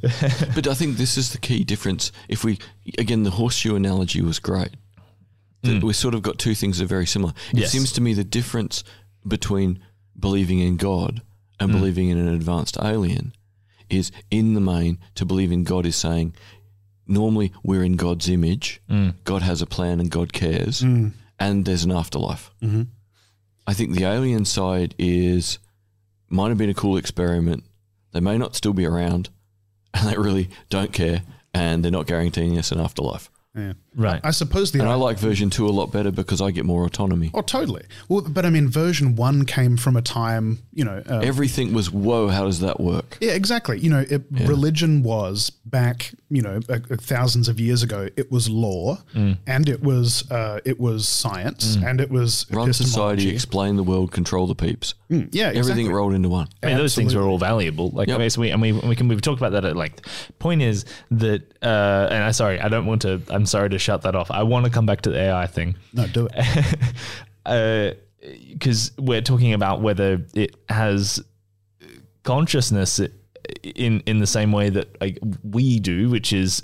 but 0.53 0.67
I 0.67 0.75
think 0.75 0.97
this 0.97 1.17
is 1.17 1.31
the 1.31 1.39
key 1.39 1.63
difference. 1.63 2.11
If 2.29 2.43
we, 2.43 2.59
again, 2.99 3.23
the 3.23 3.31
horseshoe 3.31 3.75
analogy 3.75 4.21
was 4.21 4.37
great. 4.37 4.69
That 5.63 5.81
mm. 5.81 5.83
We 5.83 5.93
sort 5.93 6.13
of 6.13 6.21
got 6.21 6.37
two 6.37 6.53
things 6.53 6.77
that 6.77 6.83
are 6.83 6.87
very 6.87 7.07
similar. 7.07 7.33
It 7.53 7.61
Yes. 7.61 7.71
seems 7.71 7.91
to 7.93 8.01
me 8.01 8.13
the 8.13 8.23
difference 8.23 8.83
between 9.27 9.79
believing 10.19 10.59
in 10.59 10.77
God 10.77 11.21
and 11.59 11.71
hmm. 11.71 11.77
believing 11.77 12.09
in 12.09 12.17
an 12.17 12.27
advanced 12.27 12.77
alien 12.81 13.33
is 13.89 14.11
in 14.29 14.53
the 14.53 14.61
main 14.61 14.99
to 15.15 15.25
believe 15.25 15.51
in 15.51 15.63
God 15.63 15.85
is 15.85 15.95
saying 15.95 16.33
normally 17.07 17.51
we're 17.63 17.83
in 17.83 17.97
God's 17.97 18.29
image, 18.29 18.81
hmm. 18.87 19.09
God 19.23 19.41
has 19.41 19.61
a 19.61 19.67
plan 19.67 19.99
and 19.99 20.09
God 20.09 20.33
cares, 20.33 20.79
hmm. 20.79 21.09
and 21.39 21.65
there's 21.65 21.83
an 21.83 21.91
afterlife. 21.91 22.51
Mm-hmm. 22.61 22.83
I 23.67 23.73
think 23.73 23.93
the 23.93 24.05
alien 24.05 24.45
side 24.45 24.95
is 24.97 25.59
might 26.29 26.49
have 26.49 26.57
been 26.57 26.69
a 26.69 26.73
cool 26.73 26.97
experiment. 26.97 27.63
They 28.13 28.21
may 28.21 28.37
not 28.37 28.55
still 28.55 28.73
be 28.73 28.85
around, 28.85 29.29
and 29.93 30.07
they 30.09 30.17
really 30.17 30.49
don't 30.69 30.93
care, 30.93 31.23
and 31.53 31.83
they're 31.83 31.91
not 31.91 32.07
guaranteeing 32.07 32.57
us 32.57 32.71
an 32.71 32.79
afterlife. 32.79 33.29
Yeah. 33.55 33.73
Right? 33.95 34.21
I 34.23 34.31
suppose 34.31 34.71
the 34.71 34.79
And 34.79 34.89
I 34.89 34.95
like 34.95 35.17
version 35.19 35.49
two 35.49 35.67
a 35.67 35.71
lot 35.71 35.91
better 35.91 36.11
because 36.11 36.41
I 36.41 36.51
get 36.51 36.65
more 36.65 36.85
autonomy. 36.85 37.31
Oh, 37.33 37.41
totally. 37.41 37.83
Well, 38.09 38.21
but 38.21 38.45
I 38.45 38.49
mean, 38.49 38.67
version 38.69 39.15
one 39.15 39.45
came 39.45 39.77
from 39.77 39.95
a 39.95 40.01
time, 40.01 40.59
you 40.73 40.83
know. 40.85 41.01
Uh, 41.09 41.19
Everything 41.19 41.73
was 41.73 41.91
whoa. 41.91 42.29
How 42.29 42.45
does 42.45 42.59
that 42.61 42.79
work? 42.79 43.17
yeah, 43.21 43.31
exactly. 43.31 43.79
You 43.79 43.89
know, 43.89 44.05
it, 44.09 44.23
religion 44.31 45.03
was 45.03 45.49
back, 45.65 46.11
you 46.29 46.41
know, 46.41 46.59
uh, 46.69 46.79
thousands 46.97 47.47
of 47.47 47.59
years 47.59 47.83
ago. 47.83 48.07
It 48.15 48.31
was 48.31 48.49
law, 48.49 48.97
and 49.13 49.69
it 49.69 49.81
was 49.83 50.29
uh, 50.31 50.59
it 50.65 50.79
was 50.79 51.07
science, 51.07 51.75
and 51.75 51.99
it 52.01 52.09
was 52.09 52.45
Run 52.51 52.71
society, 52.73 52.83
epistemology. 52.83 53.29
explain 53.29 53.75
the 53.75 53.83
world, 53.83 54.11
control 54.11 54.47
the 54.47 54.55
peeps. 54.55 54.93
Mm, 55.09 55.29
yeah, 55.31 55.51
Everything 55.53 55.91
rolled 55.91 56.13
into 56.13 56.29
one. 56.29 56.47
I 56.63 56.67
mean, 56.67 56.77
those 56.77 56.95
things 56.95 57.13
are 57.15 57.21
all 57.23 57.37
valuable. 57.37 57.89
Like, 57.89 58.07
Yep. 58.07 58.15
okay, 58.15 58.29
so 58.29 58.41
we 58.41 58.49
and 58.51 58.61
we, 58.61 58.71
we 58.71 58.95
can 58.95 59.07
we've 59.07 59.21
talked 59.21 59.39
about 59.41 59.51
that 59.51 59.65
at 59.65 59.75
length. 59.75 60.01
Point 60.39 60.61
is 60.61 60.85
that, 61.11 61.41
uh, 61.61 62.07
and 62.11 62.23
I 62.23 62.31
sorry, 62.31 62.59
I 62.59 62.69
don't 62.69 62.85
want 62.85 63.01
to. 63.03 63.21
I'm 63.29 63.45
sorry 63.45 63.69
to 63.69 63.79
shut 63.81 64.03
that 64.03 64.15
off. 64.15 64.31
I 64.31 64.43
want 64.43 64.65
to 64.65 64.71
come 64.71 64.85
back 64.85 65.01
to 65.01 65.09
the 65.09 65.19
AI 65.19 65.47
thing 65.47 65.75
No, 65.93 66.07
do 66.07 66.27
it. 66.33 66.77
because 68.53 68.91
we're 68.97 69.21
talking 69.21 69.53
about 69.53 69.81
whether 69.81 70.23
it 70.33 70.55
has 70.69 71.23
consciousness 72.23 72.99
in 73.63 74.01
in 74.05 74.19
the 74.19 74.27
same 74.27 74.51
way 74.51 74.69
that 74.69 74.99
like, 75.01 75.19
we 75.43 75.79
do, 75.79 76.09
which 76.09 76.33
is. 76.33 76.63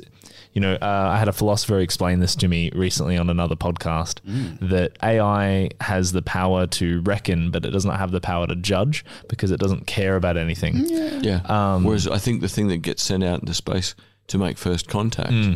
You 0.53 0.61
know, 0.61 0.73
uh, 0.73 1.09
I 1.13 1.19
had 1.19 1.27
a 1.27 1.33
philosopher 1.33 1.77
explain 1.77 2.19
this 2.19 2.35
to 2.37 2.47
me 2.47 2.71
recently 2.73 3.15
on 3.15 3.29
another 3.29 3.55
podcast 3.55 4.21
that 4.59 4.97
AI 5.03 5.69
has 5.81 6.13
the 6.13 6.23
power 6.23 6.65
to 6.65 7.01
reckon, 7.01 7.51
but 7.51 7.63
it 7.63 7.69
does 7.69 7.85
not 7.85 7.99
have 7.99 8.09
the 8.09 8.21
power 8.21 8.47
to 8.47 8.55
judge 8.55 9.05
because 9.29 9.51
it 9.51 9.59
doesn't 9.59 9.85
care 9.85 10.15
about 10.15 10.35
anything. 10.35 10.77
Yeah. 10.87 11.41
Um, 11.45 11.83
Whereas 11.83 12.07
I 12.07 12.17
think 12.17 12.41
the 12.41 12.49
thing 12.49 12.69
that 12.69 12.77
gets 12.77 13.03
sent 13.03 13.23
out 13.23 13.39
into 13.41 13.53
space 13.53 13.93
to 14.27 14.39
make 14.39 14.57
first 14.57 14.87
contact, 14.87 15.29
Hmm. 15.29 15.53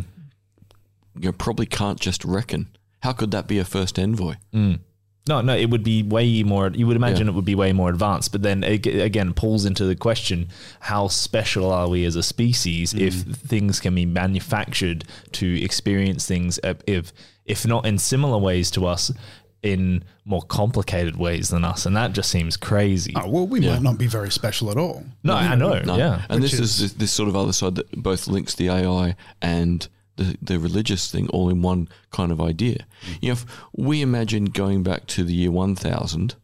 You 1.19 1.31
probably 1.31 1.65
can't 1.65 1.99
just 1.99 2.23
reckon. 2.25 2.67
How 3.01 3.13
could 3.13 3.31
that 3.31 3.47
be 3.47 3.57
a 3.59 3.65
first 3.65 3.97
envoy? 3.99 4.35
No, 5.29 5.39
no, 5.41 5.55
it 5.55 5.69
would 5.69 5.83
be 5.83 6.01
way 6.01 6.41
more. 6.43 6.69
You 6.73 6.87
would 6.87 6.95
imagine 6.95 7.27
Yeah. 7.27 7.33
it 7.33 7.35
would 7.35 7.45
be 7.45 7.53
way 7.55 7.73
more 7.73 7.89
advanced, 7.89 8.31
but 8.31 8.41
then 8.41 8.63
ag- 8.63 8.87
again, 8.87 9.33
pulls 9.33 9.65
into 9.65 9.85
the 9.85 9.95
question: 9.95 10.47
How 10.81 11.07
special 11.07 11.71
are 11.71 11.87
we 11.87 12.05
as 12.05 12.15
a 12.15 12.23
species 12.23 12.93
if 12.95 13.13
things 13.13 13.79
can 13.79 13.93
be 13.93 14.05
manufactured 14.05 15.05
to 15.33 15.61
experience 15.63 16.25
things, 16.25 16.59
uh, 16.63 16.73
if 16.87 17.13
if 17.45 17.67
not 17.67 17.85
in 17.85 17.99
similar 17.99 18.39
ways 18.39 18.71
to 18.71 18.87
us, 18.87 19.11
in 19.61 20.03
more 20.25 20.41
complicated 20.41 21.17
ways 21.17 21.49
than 21.49 21.63
us? 21.65 21.85
And 21.85 21.95
that 21.95 22.13
just 22.13 22.31
seems 22.31 22.57
crazy. 22.57 23.13
Oh, 23.15 23.29
well, 23.29 23.47
we 23.47 23.59
might 23.59 23.83
not 23.83 23.99
be 23.99 24.07
very 24.07 24.31
special 24.31 24.71
at 24.71 24.77
all. 24.77 25.05
no, 25.23 25.35
I 25.35 25.53
know. 25.55 25.81
No. 25.83 25.97
Yeah, 25.97 26.23
And 26.29 26.41
Which 26.41 26.51
this 26.51 26.59
is, 26.59 26.69
is- 26.71 26.79
this, 26.79 26.93
this 26.93 27.11
sort 27.11 27.29
of 27.29 27.35
other 27.35 27.53
side 27.53 27.75
that 27.75 27.91
both 27.91 28.27
links 28.27 28.55
the 28.55 28.69
AI 28.69 29.15
and 29.39 29.87
the, 30.21 30.37
the 30.41 30.59
religious 30.59 31.11
thing 31.11 31.27
all 31.29 31.49
in 31.49 31.61
one 31.61 31.87
kind 32.11 32.31
of 32.31 32.39
idea. 32.41 32.85
You 33.21 33.29
know, 33.29 33.33
if 33.33 33.45
we 33.73 34.01
imagine 34.01 34.45
going 34.45 34.83
back 34.83 35.07
to 35.07 35.23
the 35.23 35.33
year 35.33 35.51
1000 35.51 36.35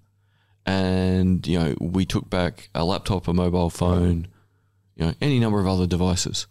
and, 0.65 1.47
you 1.47 1.59
know, 1.59 1.75
we 1.79 2.05
took 2.05 2.29
back 2.29 2.69
a 2.75 2.83
laptop, 2.83 3.27
a 3.27 3.33
mobile 3.33 3.69
phone, 3.69 4.27
you 4.95 5.05
know, 5.05 5.13
any 5.21 5.39
number 5.39 5.59
of 5.59 5.67
other 5.67 5.87
devices 5.87 6.47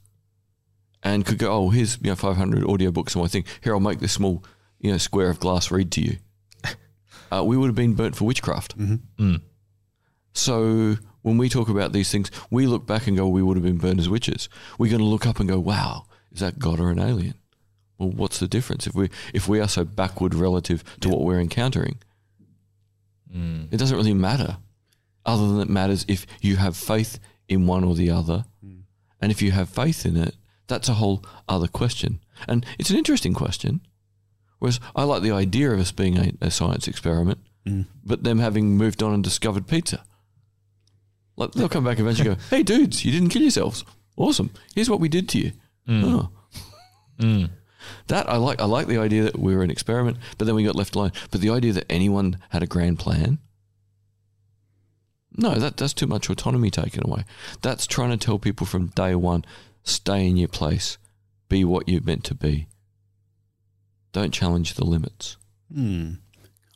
and 1.02 1.26
could 1.26 1.38
go, 1.38 1.52
oh, 1.52 1.70
here's, 1.70 1.98
you 2.02 2.10
know, 2.10 2.16
500 2.16 2.62
audiobooks 2.64 3.14
and 3.14 3.24
I 3.24 3.28
think, 3.28 3.46
here, 3.62 3.74
I'll 3.74 3.80
make 3.80 4.00
this 4.00 4.12
small, 4.12 4.44
you 4.80 4.92
know, 4.92 4.98
square 4.98 5.30
of 5.30 5.40
glass 5.40 5.70
read 5.70 5.90
to 5.92 6.00
you. 6.00 6.16
Uh, 7.32 7.42
we 7.42 7.56
would 7.56 7.66
have 7.66 7.74
been 7.74 7.94
burnt 7.94 8.14
for 8.14 8.24
witchcraft. 8.24 8.76
So 10.32 10.96
when 11.22 11.38
we 11.38 11.48
talk 11.48 11.68
about 11.68 11.92
these 11.92 12.08
things, 12.12 12.30
we 12.52 12.68
look 12.68 12.86
back 12.86 13.08
and 13.08 13.16
go, 13.16 13.26
we 13.26 13.42
would 13.42 13.56
have 13.56 13.64
been 13.64 13.78
burned 13.78 13.98
as 13.98 14.08
witches. 14.08 14.48
We're 14.78 14.90
going 14.90 15.00
to 15.00 15.06
look 15.08 15.26
up 15.26 15.40
and 15.40 15.48
go, 15.48 15.58
wow, 15.58 16.04
is 16.36 16.40
that 16.40 16.58
God 16.58 16.78
or 16.80 16.90
an 16.90 16.98
alien? 16.98 17.34
Well, 17.98 18.10
what's 18.10 18.38
the 18.38 18.46
difference 18.46 18.86
if 18.86 18.94
we 18.94 19.08
if 19.32 19.48
we 19.48 19.58
are 19.58 19.68
so 19.68 19.84
backward 19.84 20.34
relative 20.34 20.84
to 21.00 21.08
what 21.08 21.22
we're 21.22 21.40
encountering? 21.40 21.98
Mm. 23.34 23.72
It 23.72 23.78
doesn't 23.78 23.96
really 23.96 24.14
matter, 24.14 24.58
other 25.24 25.48
than 25.48 25.60
it 25.60 25.70
matters 25.70 26.04
if 26.08 26.26
you 26.42 26.56
have 26.56 26.76
faith 26.76 27.18
in 27.48 27.66
one 27.66 27.84
or 27.84 27.94
the 27.94 28.10
other, 28.10 28.44
mm. 28.64 28.82
and 29.20 29.32
if 29.32 29.40
you 29.40 29.50
have 29.52 29.70
faith 29.70 30.04
in 30.04 30.16
it, 30.16 30.36
that's 30.66 30.90
a 30.90 30.94
whole 30.94 31.24
other 31.48 31.68
question. 31.68 32.20
And 32.46 32.66
it's 32.78 32.90
an 32.90 32.98
interesting 32.98 33.32
question. 33.32 33.80
Whereas 34.58 34.78
I 34.94 35.04
like 35.04 35.22
the 35.22 35.32
idea 35.32 35.72
of 35.72 35.80
us 35.80 35.92
being 35.92 36.18
a, 36.18 36.32
a 36.42 36.50
science 36.50 36.86
experiment, 36.88 37.38
mm. 37.66 37.86
but 38.04 38.24
them 38.24 38.40
having 38.40 38.76
moved 38.76 39.02
on 39.02 39.14
and 39.14 39.24
discovered 39.24 39.66
pizza. 39.66 40.04
Like 41.36 41.52
they'll 41.52 41.68
come 41.68 41.84
back 41.84 41.98
eventually 41.98 42.28
and 42.28 42.38
go, 42.38 42.44
"Hey 42.50 42.62
dudes, 42.62 43.06
you 43.06 43.12
didn't 43.12 43.30
kill 43.30 43.42
yourselves. 43.42 43.84
Awesome. 44.18 44.50
Here's 44.74 44.90
what 44.90 45.00
we 45.00 45.08
did 45.08 45.30
to 45.30 45.38
you." 45.38 45.52
Oh. 45.88 46.30
That 48.08 48.28
I 48.28 48.36
like. 48.36 48.60
I 48.60 48.64
like 48.64 48.88
the 48.88 48.98
idea 48.98 49.24
that 49.24 49.38
we 49.38 49.54
were 49.54 49.62
an 49.62 49.70
experiment, 49.70 50.18
but 50.38 50.46
then 50.46 50.54
we 50.54 50.64
got 50.64 50.74
left 50.74 50.94
alone. 50.96 51.12
But 51.30 51.40
the 51.40 51.50
idea 51.50 51.72
that 51.72 51.90
anyone 51.90 52.38
had 52.50 52.62
a 52.62 52.66
grand 52.66 52.98
plan, 52.98 53.38
no, 55.36 55.54
that 55.54 55.76
that's 55.76 55.92
too 55.92 56.06
much 56.06 56.28
autonomy 56.28 56.70
taken 56.70 57.04
away. 57.06 57.24
That's 57.62 57.86
trying 57.86 58.10
to 58.10 58.16
tell 58.16 58.38
people 58.38 58.66
from 58.66 58.88
day 58.88 59.14
one, 59.14 59.44
stay 59.82 60.26
in 60.26 60.36
your 60.36 60.48
place, 60.48 60.98
be 61.48 61.64
what 61.64 61.88
you're 61.88 62.02
meant 62.02 62.24
to 62.24 62.34
be. 62.34 62.66
Don't 64.12 64.32
challenge 64.32 64.74
the 64.74 64.84
limits. 64.84 65.36
Mm. 65.72 66.18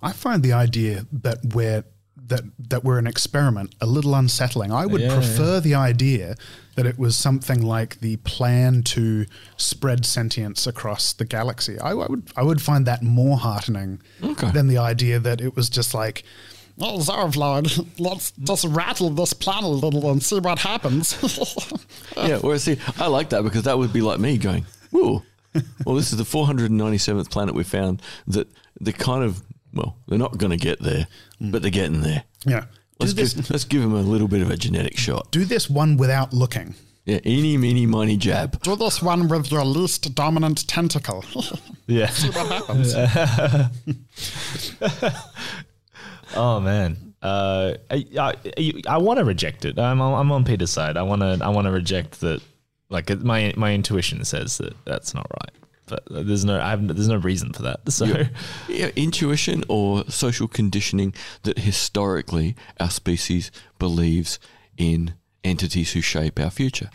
I 0.03 0.13
find 0.13 0.43
the 0.43 0.53
idea 0.53 1.07
that 1.13 1.39
we're 1.55 1.85
that 2.31 2.41
that 2.71 2.83
we're 2.83 2.99
an 2.99 3.07
experiment 3.07 3.75
a 3.81 3.87
little 3.87 4.15
unsettling. 4.15 4.73
I 4.73 4.87
would 4.87 5.03
Yeah, 5.03 5.15
prefer 5.15 5.61
the 5.61 5.75
idea 5.75 6.35
that 6.77 6.87
it 6.87 6.99
was 6.99 7.17
something 7.17 7.61
like 7.63 8.01
the 8.01 8.17
plan 8.19 8.83
to 8.95 9.27
spread 9.59 10.07
sentience 10.07 10.67
across 10.67 11.13
the 11.13 11.25
galaxy. 11.27 11.79
I, 11.79 11.91
I 11.91 12.07
would 12.07 12.23
I 12.37 12.43
would 12.43 12.61
find 12.63 12.87
that 12.87 13.03
more 13.03 13.37
heartening 13.37 14.01
Okay. 14.23 14.51
than 14.51 14.67
the 14.69 14.79
idea 14.79 15.19
that 15.21 15.41
it 15.41 15.55
was 15.55 15.69
just 15.69 15.93
like 15.95 16.25
Oh, 16.83 16.99
Zorvlord, 16.99 17.69
let's 17.99 18.31
just 18.43 18.65
rattle 18.65 19.11
this 19.11 19.35
planet 19.35 19.65
a 19.65 19.69
little 19.69 20.11
and 20.11 20.23
see 20.23 20.39
what 20.41 20.61
happens. 20.61 21.13
yeah, 22.17 22.39
whereas 22.39 22.63
see, 22.65 22.79
I 22.99 23.07
like 23.09 23.29
that 23.31 23.43
because 23.43 23.65
that 23.65 23.77
would 23.77 23.93
be 23.93 24.01
like 24.01 24.19
me 24.19 24.39
going, 24.39 24.65
"Whoa, 24.91 25.23
well, 25.85 25.95
this 25.97 26.11
is 26.13 26.17
the 26.17 26.25
497th 26.25 27.31
planet 27.31 27.55
we 27.55 27.65
found 27.65 28.01
that 28.29 28.49
they're 28.81 28.95
kind 28.95 29.23
of 29.25 29.43
well, 29.73 29.97
they're 30.09 30.19
not 30.19 30.39
going 30.39 30.51
to 30.51 30.57
get 30.57 30.81
there, 30.81 31.07
but 31.41 31.63
they're 31.63 31.71
getting 31.71 32.01
there. 32.01 32.25
Yeah. 32.47 32.65
Let's 32.99 33.15
Do 33.15 33.23
this, 33.23 33.35
give, 33.35 33.51
let's 33.51 33.65
give 33.65 33.83
them 33.83 33.95
a 33.95 34.03
little 34.03 34.29
bit 34.29 34.43
of 34.43 34.51
a 34.51 34.57
genetic 34.57 34.97
shot. 34.99 35.31
do 35.33 35.45
this 35.45 35.71
one 35.71 35.97
without 35.97 36.33
looking. 36.35 36.75
Yeah, 37.07 37.19
eeny, 37.25 37.57
meeny, 37.57 37.87
miny, 37.87 38.19
jab. 38.19 38.61
Do 38.63 38.77
this 38.77 39.01
one 39.03 39.27
with 39.27 39.51
your 39.51 39.65
least 39.65 40.15
dominant 40.15 40.67
tentacle. 40.69 41.25
Yeah. 41.87 42.07
see 42.11 42.29
what 42.31 42.47
happens. 42.47 42.95
Oh 46.37 46.61
man. 46.61 47.15
Uh, 47.21 47.75
I 47.91 48.05
I, 48.17 48.35
I 48.89 48.99
want 48.99 49.19
to 49.19 49.25
reject 49.25 49.65
it. 49.65 49.77
I'm 49.79 50.01
on, 50.01 50.19
I'm 50.21 50.33
on 50.33 50.45
Peter's 50.45 50.71
side. 50.71 50.97
I 50.97 51.03
want 51.03 51.23
to 51.23 51.39
I 51.43 51.49
want 51.49 51.67
to 51.67 51.73
reject 51.73 52.21
that. 52.21 52.41
Like 52.89 53.11
my 53.21 53.53
my 53.57 53.75
intuition 53.75 54.25
says 54.25 54.59
that 54.59 54.75
that's 54.85 55.15
not 55.15 55.27
right. 55.43 55.51
But 55.91 56.05
there's 56.11 56.45
no 56.45 56.59
I 56.61 56.71
have, 56.71 56.87
there's 56.89 57.09
no 57.09 57.17
reason 57.19 57.53
for 57.53 57.63
that. 57.63 57.81
So 57.91 58.05
Yeah, 58.69 58.91
intuition 58.97 59.65
or 59.69 60.05
social 60.09 60.49
conditioning 60.49 61.13
that 61.43 61.59
historically 61.59 62.55
our 62.79 62.91
species 62.91 63.51
believes 63.79 64.39
in 64.79 65.15
entities 65.43 65.93
who 65.93 66.01
shape 66.03 66.39
our 66.39 66.51
future. 66.51 66.91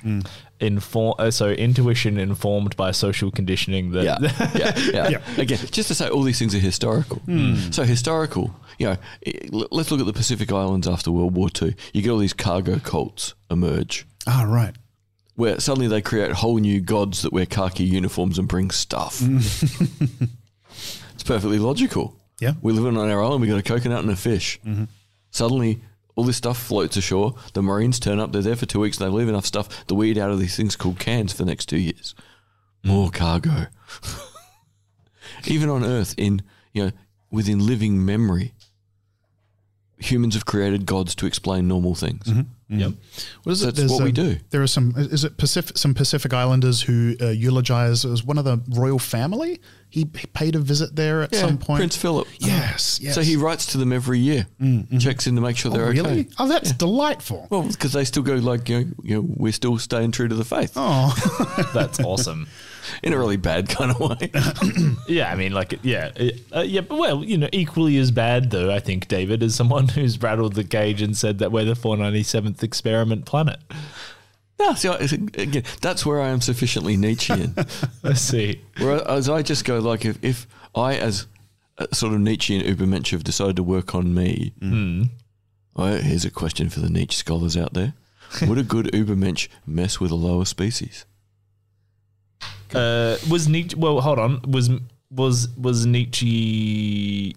inform 0.60 1.14
uh, 1.20 1.32
so 1.32 1.50
intuition 1.50 2.18
informed 2.18 2.76
by 2.76 2.92
social 2.92 3.30
conditioning 3.32 3.92
that 3.92 4.04
Yeah, 4.56 4.74
yeah, 4.94 5.10
yeah, 5.10 5.22
Again, 5.42 5.60
just 5.72 5.88
to 5.90 5.96
say, 5.96 6.08
all 6.10 6.24
these 6.24 6.40
things 6.40 6.54
are 6.56 6.60
historical. 6.60 7.22
So 7.72 7.84
historical, 7.84 8.56
you 8.80 8.88
know. 8.88 8.98
i- 9.28 9.34
l- 9.52 9.68
Let's 9.72 9.90
look 9.92 10.00
at 10.00 10.06
the 10.06 10.14
Pacific 10.14 10.52
Islands 10.52 10.88
after 10.88 11.12
World 11.12 11.36
War 11.36 11.50
II. 11.62 11.76
You 11.94 12.02
get 12.04 12.12
all 12.12 12.20
these 12.20 12.34
cargo 12.34 12.80
cults 12.80 13.34
emerge, 13.52 14.06
Ah, 14.28 14.44
right. 14.48 14.76
Where 15.36 15.60
suddenly 15.60 15.88
they 15.88 16.02
create 16.02 16.32
whole 16.32 16.58
new 16.58 16.82
gods 16.82 17.22
that 17.22 17.34
wear 17.34 17.46
khaki 17.46 17.84
uniforms 17.84 18.40
and 18.40 18.48
bring 18.48 18.72
stuff. 18.72 19.20
Mm. 19.20 20.30
it's 21.14 21.24
perfectly 21.24 21.60
logical. 21.60 22.16
Yeah. 22.40 22.54
we 22.62 22.74
live 22.74 22.86
on 22.86 22.98
our 22.98 23.24
island. 23.24 23.42
We 23.42 23.48
got 23.48 23.60
a 23.60 23.64
coconut 23.64 24.04
and 24.04 24.12
a 24.12 24.16
fish. 24.16 24.60
Mm-hmm. 24.66 24.86
Suddenly. 25.32 25.82
All 26.18 26.24
this 26.24 26.38
stuff 26.38 26.58
floats 26.58 26.96
ashore. 26.96 27.36
The 27.52 27.62
Marines 27.62 28.00
turn 28.00 28.22
up. 28.22 28.32
They're 28.32 28.42
there 28.42 28.56
for 28.56 28.66
two 28.66 28.80
weeks. 28.80 28.98
They 28.98 29.08
leave 29.08 29.28
enough 29.28 29.46
stuff. 29.46 29.86
The 29.88 29.96
weed 29.96 30.18
out 30.18 30.32
of 30.32 30.40
these 30.40 30.56
things 30.56 30.78
called 30.78 30.98
cans 30.98 31.34
for 31.34 31.40
the 31.40 31.50
next 31.50 31.66
two 31.66 31.78
years. 31.78 32.16
Mm. 32.86 32.90
More 32.90 33.10
cargo. 33.10 33.66
even 35.46 35.70
on 35.70 35.84
Earth, 35.84 36.16
in 36.18 36.42
you 36.72 36.86
know, 36.86 36.92
within 37.32 37.66
living 37.66 38.06
memory, 38.06 38.54
humans 39.98 40.34
have 40.36 40.46
created 40.46 40.86
gods 40.86 41.16
to 41.16 41.26
explain 41.26 41.68
normal 41.68 41.96
things. 41.96 42.28
yep. 42.68 42.92
What 43.44 43.54
is 43.54 43.62
it? 43.62 43.66
That's 43.66 43.78
There's, 43.80 43.92
what 43.92 44.02
we 44.04 44.10
um, 44.10 44.14
do. 44.14 44.38
There 44.50 44.62
are 44.62 44.68
some. 44.68 44.94
Is 44.98 45.24
it 45.24 45.38
Pacific? 45.38 45.78
Some 45.78 45.94
Pacific 45.94 46.34
Islanders 46.34 46.82
who 46.82 47.16
uh, 47.22 47.28
eulogize 47.30 48.04
as 48.06 48.24
one 48.24 48.38
of 48.38 48.46
the 48.46 48.62
royal 48.70 49.00
family. 49.00 49.62
He, 49.88 50.02
he 50.18 50.28
paid 50.28 50.56
a 50.56 50.60
visit 50.60 50.94
there 50.98 51.22
at 51.22 51.34
some 51.34 51.58
point. 51.58 51.80
Prince 51.80 51.96
Philip. 51.96 52.28
Yes, 52.40 53.00
yes. 53.02 53.16
So 53.16 53.22
he 53.22 53.38
writes 53.38 53.68
to 53.68 53.78
them 53.78 53.94
every 53.94 54.20
year, 54.20 54.46
checks 55.00 55.26
in 55.26 55.36
to 55.36 55.42
make 55.42 55.56
sure 55.56 55.72
Oh, 55.72 55.76
they're 55.76 55.92
really? 55.92 56.22
okay. 56.22 56.30
Oh, 56.38 56.50
that's 56.50 56.74
delightful. 56.74 57.48
Well, 57.50 57.62
because 57.64 57.94
they 57.94 58.04
still 58.04 58.24
go 58.24 58.34
like 58.36 58.68
you 58.68 58.80
know, 58.80 58.92
you 59.04 59.16
know, 59.16 59.26
we're 59.26 59.54
still 59.54 59.78
staying 59.78 60.12
true 60.12 60.28
to 60.28 60.36
the 60.36 60.44
faith 60.44 60.74
Oh, 60.76 61.16
That's 61.74 62.02
awesome. 62.02 62.48
In 63.04 63.14
a 63.14 63.18
really 63.18 63.38
bad 63.38 63.70
kind 63.70 63.92
of 63.92 64.00
way. 64.00 64.32
Yeah, 65.08 65.32
I 65.32 65.36
mean, 65.36 65.52
like, 65.54 65.80
yeah, 65.84 66.12
uh, 66.56 66.62
yeah. 66.62 66.82
But 66.82 66.98
well, 66.98 67.24
you 67.24 67.38
know, 67.38 67.50
equally 67.52 67.98
as 67.98 68.10
bad 68.12 68.50
though. 68.50 68.72
I 68.74 68.80
think 68.80 69.08
David 69.08 69.44
is 69.44 69.54
someone 69.56 69.88
who's 69.96 70.22
rattled 70.22 70.54
the 70.54 70.64
cage 70.64 71.02
and 71.02 71.16
said 71.16 71.38
that 71.40 71.52
we're 71.52 71.66
the 71.66 71.74
497th 71.74 72.64
experiment 72.64 73.26
planet. 73.26 73.60
no, 74.60 74.74
see, 74.74 74.88
I, 74.90 74.96
again, 74.98 75.64
that's 75.82 76.06
where 76.06 76.22
I 76.22 76.30
am 76.30 76.42
sufficiently 76.42 76.98
Nietzschean. 76.98 77.56
Let's 78.04 78.22
see. 78.22 78.62
Whereas 78.80 79.30
I 79.30 79.42
just 79.42 79.64
go 79.66 79.80
like 79.80 80.06
if, 80.06 80.18
if 80.24 80.48
I 80.74 80.96
as 80.96 81.28
a 81.78 81.94
sort 81.94 82.14
of 82.14 82.20
Nietzschean 82.22 82.64
Ubermensch 82.64 83.12
have 83.12 83.24
decided 83.24 83.58
to 83.58 83.64
work 83.64 83.94
on 83.94 84.14
me, 84.14 84.54
well, 85.76 85.98
here's 86.02 86.26
a 86.26 86.32
question 86.32 86.70
for 86.70 86.80
the 86.80 86.90
Nietzsche 86.90 87.18
scholars 87.18 87.56
out 87.58 87.74
there. 87.74 87.94
Would 88.42 88.58
a 88.58 88.64
good 88.64 88.88
Ubermensch 88.88 89.48
mess 89.68 90.00
with 90.00 90.10
a 90.12 90.16
lower 90.16 90.46
species? 90.46 91.06
Uh, 92.76 93.18
was 93.30 93.48
Nietzsche? 93.48 93.76
Well, 93.78 94.02
hold 94.02 94.20
on. 94.20 94.42
Was 94.48 94.70
was 95.10 95.50
was 95.58 95.86
Nietzsche 95.86 97.36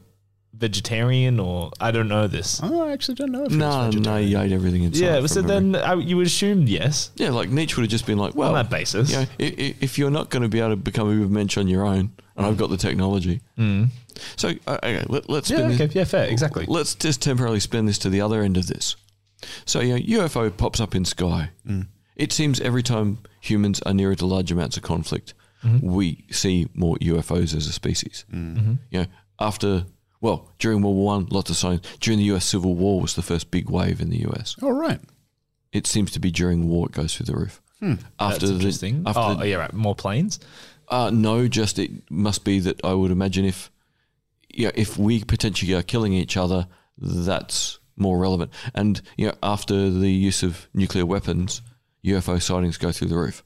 vegetarian 0.55 1.39
or 1.39 1.70
I 1.80 1.93
don't 1.93 2.09
know 2.09 2.26
this. 2.26 2.61
oh, 2.62 2.89
I 2.89 2.93
actually 2.93 3.14
don't 3.14 3.30
know 3.30 3.45
if 3.45 3.53
he 3.53 3.57
No, 3.59 3.82
no, 3.82 3.91
vegetarian. 3.91 4.28
he 4.28 4.34
ate 4.34 4.53
everything 4.53 4.82
inside. 4.82 5.05
yeah, 5.05 5.18
from 5.18 5.28
so 5.28 5.43
memory. 5.43 5.70
then 5.72 5.82
I, 5.84 5.95
you 5.95 6.16
would 6.16 6.26
assume 6.26 6.66
yes 6.66 7.12
yeah, 7.14 7.30
like 7.30 7.49
Nietzsche 7.49 7.76
would 7.76 7.82
have 7.84 7.91
just 7.91 8.07
been 8.07 8.18
like, 8.18 8.34
well, 8.34 8.49
on 8.49 8.55
that 8.55 8.68
basis. 8.70 9.11
you 9.12 9.18
know, 9.18 9.26
if, 9.39 9.82
if 9.82 9.99
you're 9.99 10.11
not 10.11 10.30
going 10.30 10.43
to 10.43 10.49
be 10.49 10.59
able 10.59 10.70
to 10.70 10.76
become 10.76 11.09
a 11.09 11.12
Ubermensch 11.26 11.59
on 11.59 11.68
your 11.68 11.86
own, 11.86 12.11
and 12.36 12.45
I've 12.47 12.57
got 12.57 12.70
the 12.70 12.76
technology, 12.76 13.41
so 14.36 14.49
uh, 14.66 14.78
okay, 14.82 15.05
let, 15.09 15.30
let's 15.30 15.49
yeah, 15.49 15.59
spin 15.59 15.68
this- 15.70 15.80
okay, 15.80 15.93
yeah, 15.99 16.05
fair, 16.05 16.24
exactly. 16.26 16.64
Let's 16.66 16.97
just 16.97 17.22
temporarily 17.22 17.61
spin 17.61 17.86
this 17.86 17.99
to 17.99 18.11
the 18.11 18.20
other 18.20 18.43
end 18.43 18.57
of 18.57 18.66
this. 18.66 18.97
So, 19.64 19.78
you 19.80 19.95
know, 19.95 20.24
UFO 20.24 20.57
pops 20.57 20.80
up 20.80 20.97
in 20.97 21.05
sky. 21.05 21.51
It 22.19 22.33
seems 22.33 22.61
every 22.61 22.83
time 22.83 23.19
humans 23.41 23.81
are 23.87 23.95
nearer 23.95 24.16
to 24.16 24.27
large 24.27 24.51
amounts 24.53 24.77
of 24.77 24.83
conflict, 24.83 25.35
mm-hmm. 25.64 25.87
we 25.91 26.25
see 26.31 26.69
more 26.75 26.97
UFOs 26.97 27.55
as 27.57 27.66
a 27.69 27.73
species. 27.73 28.25
Mm-hmm. 28.33 28.75
You 28.91 29.01
know, 29.01 29.07
after, 29.41 29.87
well, 30.21 30.51
during 30.59 30.83
World 30.83 30.97
War 30.97 31.07
One, 31.07 31.27
lots 31.31 31.49
of 31.49 31.57
signs. 31.57 31.81
During 32.01 32.19
the 32.19 32.25
US 32.35 32.45
Civil 32.45 32.75
War 32.75 33.01
was 33.01 33.14
the 33.14 33.23
first 33.23 33.51
big 33.51 33.71
wave 33.71 34.01
in 34.01 34.11
the 34.11 34.27
US. 34.29 34.57
Oh, 34.61 34.71
right. 34.71 35.01
It 35.73 35.87
seems 35.87 36.11
to 36.12 36.19
be 36.21 36.31
during 36.31 36.69
war 36.69 36.87
it 36.87 36.93
goes 36.93 37.14
through 37.16 37.27
the 37.27 37.37
roof. 37.37 37.62
Hmm. 37.79 37.95
After 38.19 38.41
That's 38.41 38.51
the, 38.51 38.55
interesting. 38.57 39.03
after 39.07 39.21
oh, 39.21 39.35
the- 39.35 39.49
yeah, 39.49 39.57
right. 39.57 39.73
More 39.73 39.95
planes. 39.95 40.41
uh, 40.89 41.11
no, 41.12 41.47
just 41.47 41.79
it 41.79 42.11
must 42.11 42.45
be 42.45 42.59
that 42.61 42.85
I 42.85 42.95
would 42.95 43.12
imagine 43.12 43.45
if, 43.45 43.71
yeah, 44.49 44.71
if 44.75 44.99
we 44.99 45.23
potentially 45.23 45.75
are 45.75 45.83
killing 45.83 46.12
each 46.14 46.37
other, 46.37 46.66
that's 46.97 47.79
more 47.97 48.19
relevant. 48.19 48.51
And 48.75 49.01
you 49.16 49.27
know, 49.29 49.35
after 49.43 49.91
the 49.91 50.11
use 50.11 50.43
of 50.43 50.69
nuclear 50.75 51.07
weapons, 51.07 51.62
UFO 52.05 52.40
sightings 52.40 52.76
go 52.78 52.92
through 52.92 53.09
the 53.09 53.16
roof. 53.16 53.42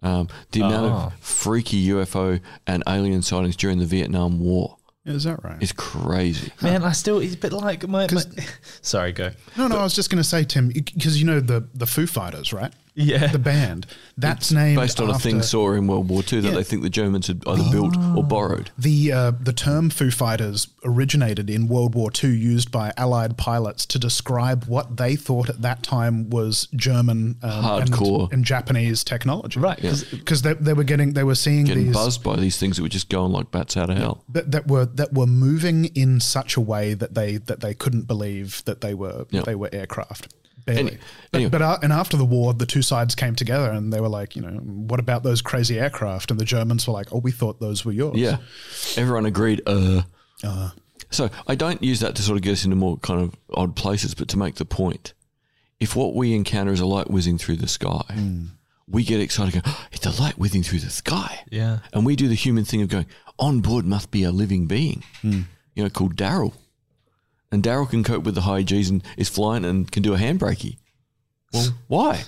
Um, 0.00 0.28
the 0.52 0.60
amount 0.60 0.92
Oh. 0.92 0.96
of 1.06 1.14
freaky 1.20 1.88
UFO 1.88 2.40
and 2.66 2.82
alien 2.88 3.22
sightings 3.22 3.56
during 3.56 3.78
the 3.78 3.84
Vietnam 3.86 4.38
War 4.38 4.76
Is 5.04 5.24
that 5.24 5.42
right? 5.42 5.60
is 5.60 5.72
crazy. 5.72 6.52
Man, 6.62 6.84
I 6.84 6.92
still, 6.92 7.18
it's 7.18 7.34
a 7.34 7.38
bit 7.38 7.52
like 7.52 7.86
my. 7.88 8.06
my 8.12 8.22
sorry, 8.80 9.12
go. 9.12 9.30
No, 9.56 9.66
no. 9.66 9.76
I 9.78 9.82
was 9.82 9.94
just 9.94 10.08
going 10.10 10.22
to 10.22 10.28
say, 10.28 10.44
Tim, 10.44 10.68
because 10.68 11.18
you 11.18 11.26
know 11.26 11.40
the 11.40 11.66
the 11.74 11.86
Foo 11.86 12.06
Fighters, 12.06 12.52
right? 12.52 12.72
Yeah. 12.98 13.28
The 13.28 13.38
band 13.38 13.86
that's 14.16 14.50
named 14.52 14.76
Based 14.80 15.00
on 15.00 15.08
a 15.10 15.18
thing 15.18 15.40
saw 15.42 15.72
in 15.72 15.86
World 15.86 16.08
War 16.08 16.22
II 16.30 16.40
that 16.40 16.48
Yeah. 16.48 16.54
they 16.56 16.64
think 16.64 16.82
the 16.82 16.90
Germans 16.90 17.28
had 17.28 17.42
either 17.46 17.70
built 17.70 17.96
or 18.16 18.24
borrowed. 18.24 18.70
The 18.76 19.12
uh, 19.12 19.32
the 19.40 19.52
term 19.52 19.88
Foo 19.90 20.10
Fighters 20.10 20.68
originated 20.84 21.48
in 21.48 21.68
World 21.68 21.94
War 21.94 22.10
II, 22.22 22.30
used 22.34 22.70
by 22.72 22.92
Allied 22.96 23.36
pilots 23.36 23.86
to 23.86 23.98
describe 23.98 24.64
what 24.64 24.96
they 24.96 25.14
thought 25.16 25.48
at 25.48 25.62
that 25.62 25.82
time 25.82 26.28
was 26.30 26.66
German 26.74 27.36
um, 27.42 27.64
Hardcore. 27.64 28.24
and, 28.24 28.32
and 28.32 28.44
Japanese 28.44 29.04
technology. 29.04 29.60
Right. 29.60 29.78
Yeah. 29.82 29.90
'cause- 29.90 30.04
Because 30.10 30.42
they, 30.42 30.54
they 30.54 30.72
were 30.74 30.84
getting 30.84 31.12
they 31.14 31.24
were 31.24 31.34
seeing 31.36 31.64
Getting 31.66 31.86
these 31.86 31.94
buzzed 31.94 32.22
by 32.24 32.36
these 32.36 32.56
things 32.58 32.76
that 32.76 32.82
were 32.82 32.88
just 32.88 33.08
going 33.08 33.32
like 33.32 33.50
bats 33.50 33.76
out 33.76 33.90
of 33.90 33.96
hell. 33.96 34.24
that, 34.30 34.50
that 34.50 34.66
were 34.66 34.86
that 34.86 35.12
were 35.12 35.26
moving 35.26 35.84
in 35.94 36.20
such 36.20 36.56
a 36.56 36.60
way 36.60 36.94
that 36.94 37.14
they 37.14 37.36
that 37.36 37.60
they 37.60 37.74
couldn't 37.74 38.06
believe 38.08 38.62
that 38.64 38.80
they 38.80 38.94
were 38.94 39.26
Yeah. 39.30 39.42
they 39.42 39.54
were 39.54 39.68
aircraft. 39.72 40.34
Barely. 40.68 40.92
Any- 40.92 40.98
but, 41.30 41.38
anyway. 41.38 41.50
but 41.50 41.62
uh, 41.62 41.78
and 41.82 41.92
after 41.92 42.16
the 42.16 42.24
war, 42.24 42.54
the 42.54 42.66
two 42.66 42.82
sides 42.82 43.14
came 43.14 43.34
together 43.34 43.70
and 43.70 43.92
they 43.92 44.00
were 44.00 44.08
like, 44.08 44.36
you 44.36 44.42
know, 44.42 44.50
what 44.58 45.00
about 45.00 45.22
those 45.22 45.42
crazy 45.42 45.78
aircraft? 45.78 46.30
And 46.30 46.38
the 46.38 46.44
Germans 46.44 46.86
were 46.86 46.92
like, 46.92 47.12
oh, 47.12 47.18
we 47.18 47.32
thought 47.32 47.60
those 47.60 47.84
were 47.84 47.92
yours. 47.92 48.16
Yeah. 48.16 48.38
Everyone 48.96 49.26
agreed, 49.26 49.62
uh. 49.66 50.02
So 51.10 51.30
I 51.46 51.54
don't 51.54 51.82
use 51.82 52.00
that 52.00 52.14
to 52.16 52.22
sort 52.22 52.36
of 52.36 52.42
get 52.42 52.52
us 52.52 52.64
into 52.64 52.76
more 52.76 52.98
kind 52.98 53.20
of 53.22 53.34
odd 53.54 53.74
places, 53.76 54.14
but 54.14 54.28
to 54.28 54.38
make 54.38 54.56
the 54.56 54.64
point. 54.64 55.14
If 55.80 55.96
what 55.96 56.14
we 56.14 56.34
encounter 56.34 56.72
is 56.72 56.80
a 56.80 56.86
light 56.86 57.10
whizzing 57.10 57.38
through 57.38 57.56
the 57.56 57.68
sky, 57.68 58.02
we 58.86 59.04
get 59.04 59.20
excited 59.20 59.52
going, 59.54 59.62
oh, 59.66 59.86
it's 59.92 60.06
a 60.06 60.22
light 60.22 60.38
whizzing 60.38 60.62
through 60.62 60.80
the 60.80 60.90
sky. 60.90 61.44
Yeah. 61.50 61.78
And 61.92 62.04
we 62.04 62.16
do 62.16 62.28
the 62.28 62.34
human 62.34 62.64
thing 62.64 62.82
of 62.82 62.88
going, 62.88 63.06
on 63.38 63.60
board 63.60 63.86
must 63.86 64.10
be 64.10 64.22
a 64.24 64.30
living 64.30 64.66
being, 64.66 65.02
you 65.22 65.44
know, 65.76 65.88
called 65.88 66.16
Daryl. 66.16 66.52
And 67.50 67.62
Daryl 67.62 67.88
can 67.88 68.04
cope 68.04 68.24
with 68.24 68.34
the 68.34 68.42
high 68.42 68.62
G's 68.62 68.90
and 68.90 69.02
is 69.16 69.28
flying 69.28 69.64
and 69.64 69.90
can 69.90 70.02
do 70.02 70.14
a 70.14 70.18
handbrakey. 70.18 70.78
Well, 71.52 71.74
why? 71.88 72.24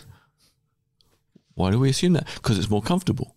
Why 1.54 1.70
do 1.70 1.78
we 1.78 1.90
assume 1.90 2.14
that? 2.14 2.26
Because 2.36 2.58
it's 2.58 2.70
more 2.70 2.82
comfortable. 2.82 3.36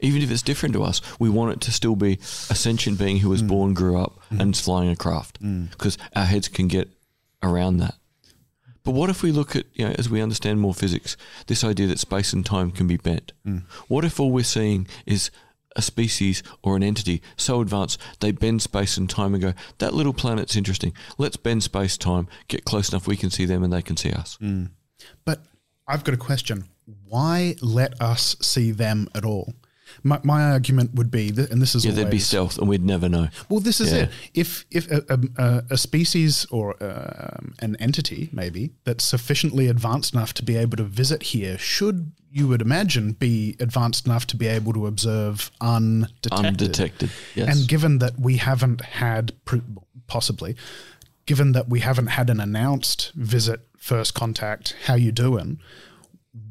Even 0.00 0.22
if 0.22 0.30
it's 0.30 0.42
different 0.42 0.74
to 0.74 0.82
us, 0.82 1.00
we 1.18 1.30
want 1.30 1.52
it 1.52 1.60
to 1.62 1.72
still 1.72 1.96
be 1.96 2.14
a 2.50 2.54
sentient 2.54 2.98
being 2.98 3.18
who 3.18 3.28
was 3.28 3.42
mm. 3.42 3.48
born, 3.48 3.74
grew 3.74 3.98
up, 3.98 4.18
mm. 4.32 4.40
and 4.40 4.54
is 4.54 4.60
flying 4.60 4.90
a 4.90 4.96
craft. 4.96 5.42
Mm. 5.42 5.70
Because 5.70 5.98
our 6.16 6.24
heads 6.24 6.48
can 6.48 6.68
get 6.68 6.90
around 7.42 7.78
that. 7.78 7.94
But 8.82 8.92
what 8.92 9.08
if 9.08 9.22
we 9.22 9.32
look 9.32 9.56
at, 9.56 9.64
you 9.72 9.86
know, 9.86 9.94
as 9.98 10.10
we 10.10 10.20
understand 10.20 10.60
more 10.60 10.74
physics, 10.74 11.16
this 11.46 11.64
idea 11.64 11.86
that 11.86 11.98
space 11.98 12.34
and 12.34 12.44
time 12.44 12.70
can 12.70 12.86
be 12.86 12.98
bent? 12.98 13.32
What 13.88 14.04
if 14.04 14.20
all 14.20 14.30
we're 14.30 14.44
seeing 14.44 14.86
is 15.06 15.30
a 15.76 15.82
species 15.82 16.42
or 16.62 16.76
an 16.76 16.82
entity 16.82 17.22
so 17.36 17.60
advanced 17.60 18.00
they 18.20 18.30
bend 18.30 18.62
space 18.62 18.96
and 18.96 19.08
time 19.10 19.34
and 19.34 19.42
go, 19.42 19.52
that 19.78 19.94
little 19.94 20.12
planet's 20.12 20.56
interesting. 20.56 20.92
Let's 21.18 21.36
bend 21.36 21.62
space 21.62 21.96
time, 21.96 22.28
get 22.48 22.64
close 22.64 22.90
enough 22.90 23.06
we 23.06 23.16
can 23.16 23.30
see 23.30 23.44
them 23.44 23.62
and 23.62 23.72
they 23.72 23.82
can 23.82 23.96
see 23.96 24.12
us. 24.12 24.38
Mm. 24.40 24.70
But 25.24 25.44
I've 25.86 26.04
got 26.04 26.14
a 26.14 26.18
question. 26.18 26.64
Why 27.08 27.56
let 27.60 28.00
us 28.00 28.36
see 28.40 28.70
them 28.70 29.08
at 29.14 29.24
all? 29.24 29.54
My, 30.06 30.20
my 30.22 30.42
argument 30.52 30.94
would 30.94 31.10
be, 31.10 31.30
that, 31.30 31.50
and 31.50 31.62
this 31.62 31.74
is 31.74 31.84
Yeah, 31.84 31.90
always, 31.92 31.96
there'd 32.02 32.10
be 32.10 32.18
stealth 32.18 32.58
and 32.58 32.68
we'd 32.68 32.84
never 32.84 33.08
know. 33.08 33.28
Well, 33.48 33.60
this 33.60 33.80
is 33.80 33.90
Yeah. 33.90 34.02
it. 34.02 34.10
If 34.34 34.66
if 34.70 34.90
a, 34.90 35.02
a, 35.08 35.18
a- 35.44 35.62
a 35.70 35.76
species 35.78 36.46
or 36.50 36.76
um, 36.84 37.54
an 37.60 37.74
entity 37.80 38.28
maybe 38.32 38.72
that's 38.84 39.02
sufficiently 39.04 39.66
advanced 39.68 40.12
enough 40.14 40.34
to 40.34 40.42
be 40.44 40.56
able 40.56 40.76
to 40.76 40.84
visit 40.84 41.22
here 41.34 41.56
should 41.56 42.12
you 42.30 42.46
would 42.48 42.60
imagine 42.60 43.12
be 43.12 43.56
advanced 43.60 44.06
enough 44.06 44.26
to 44.26 44.36
be 44.36 44.46
able 44.46 44.72
to 44.74 44.86
observe 44.86 45.50
undetected. 45.60 46.32
Undetected. 46.32 47.10
Yes. 47.34 47.56
And 47.58 47.68
given 47.68 47.98
that 48.00 48.18
we 48.18 48.36
haven't 48.38 48.80
had 48.82 49.32
possibly, 50.08 50.56
given 51.26 51.52
that 51.52 51.68
we 51.68 51.80
haven't 51.80 52.08
had 52.08 52.28
an 52.30 52.40
announced 52.40 53.12
visit, 53.14 53.60
first 53.78 54.14
contact, 54.14 54.74
how 54.86 54.94
you 54.96 55.12
doing? 55.12 55.60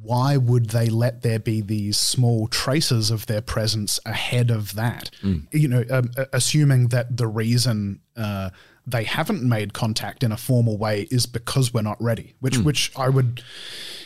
Why 0.03 0.37
would 0.37 0.69
they 0.69 0.87
let 0.89 1.21
there 1.21 1.39
be 1.39 1.61
these 1.61 1.97
small 1.99 2.47
traces 2.47 3.09
of 3.09 3.25
their 3.25 3.41
presence 3.41 3.99
ahead 4.05 4.51
of 4.51 4.75
that? 4.75 5.09
You 5.51 5.67
know, 5.67 5.83
um, 5.89 6.11
assuming 6.33 6.89
that 6.89 7.17
the 7.17 7.27
reason 7.27 8.01
uh, 8.17 8.49
they 8.85 9.05
haven't 9.05 9.41
made 9.43 9.73
contact 9.73 10.23
in 10.23 10.31
a 10.31 10.37
formal 10.37 10.77
way 10.77 11.07
is 11.09 11.25
because 11.25 11.73
we're 11.73 11.81
not 11.81 12.01
ready. 12.01 12.35
Which, 12.41 12.57
which 12.57 12.91
I 12.97 13.07
would. 13.09 13.41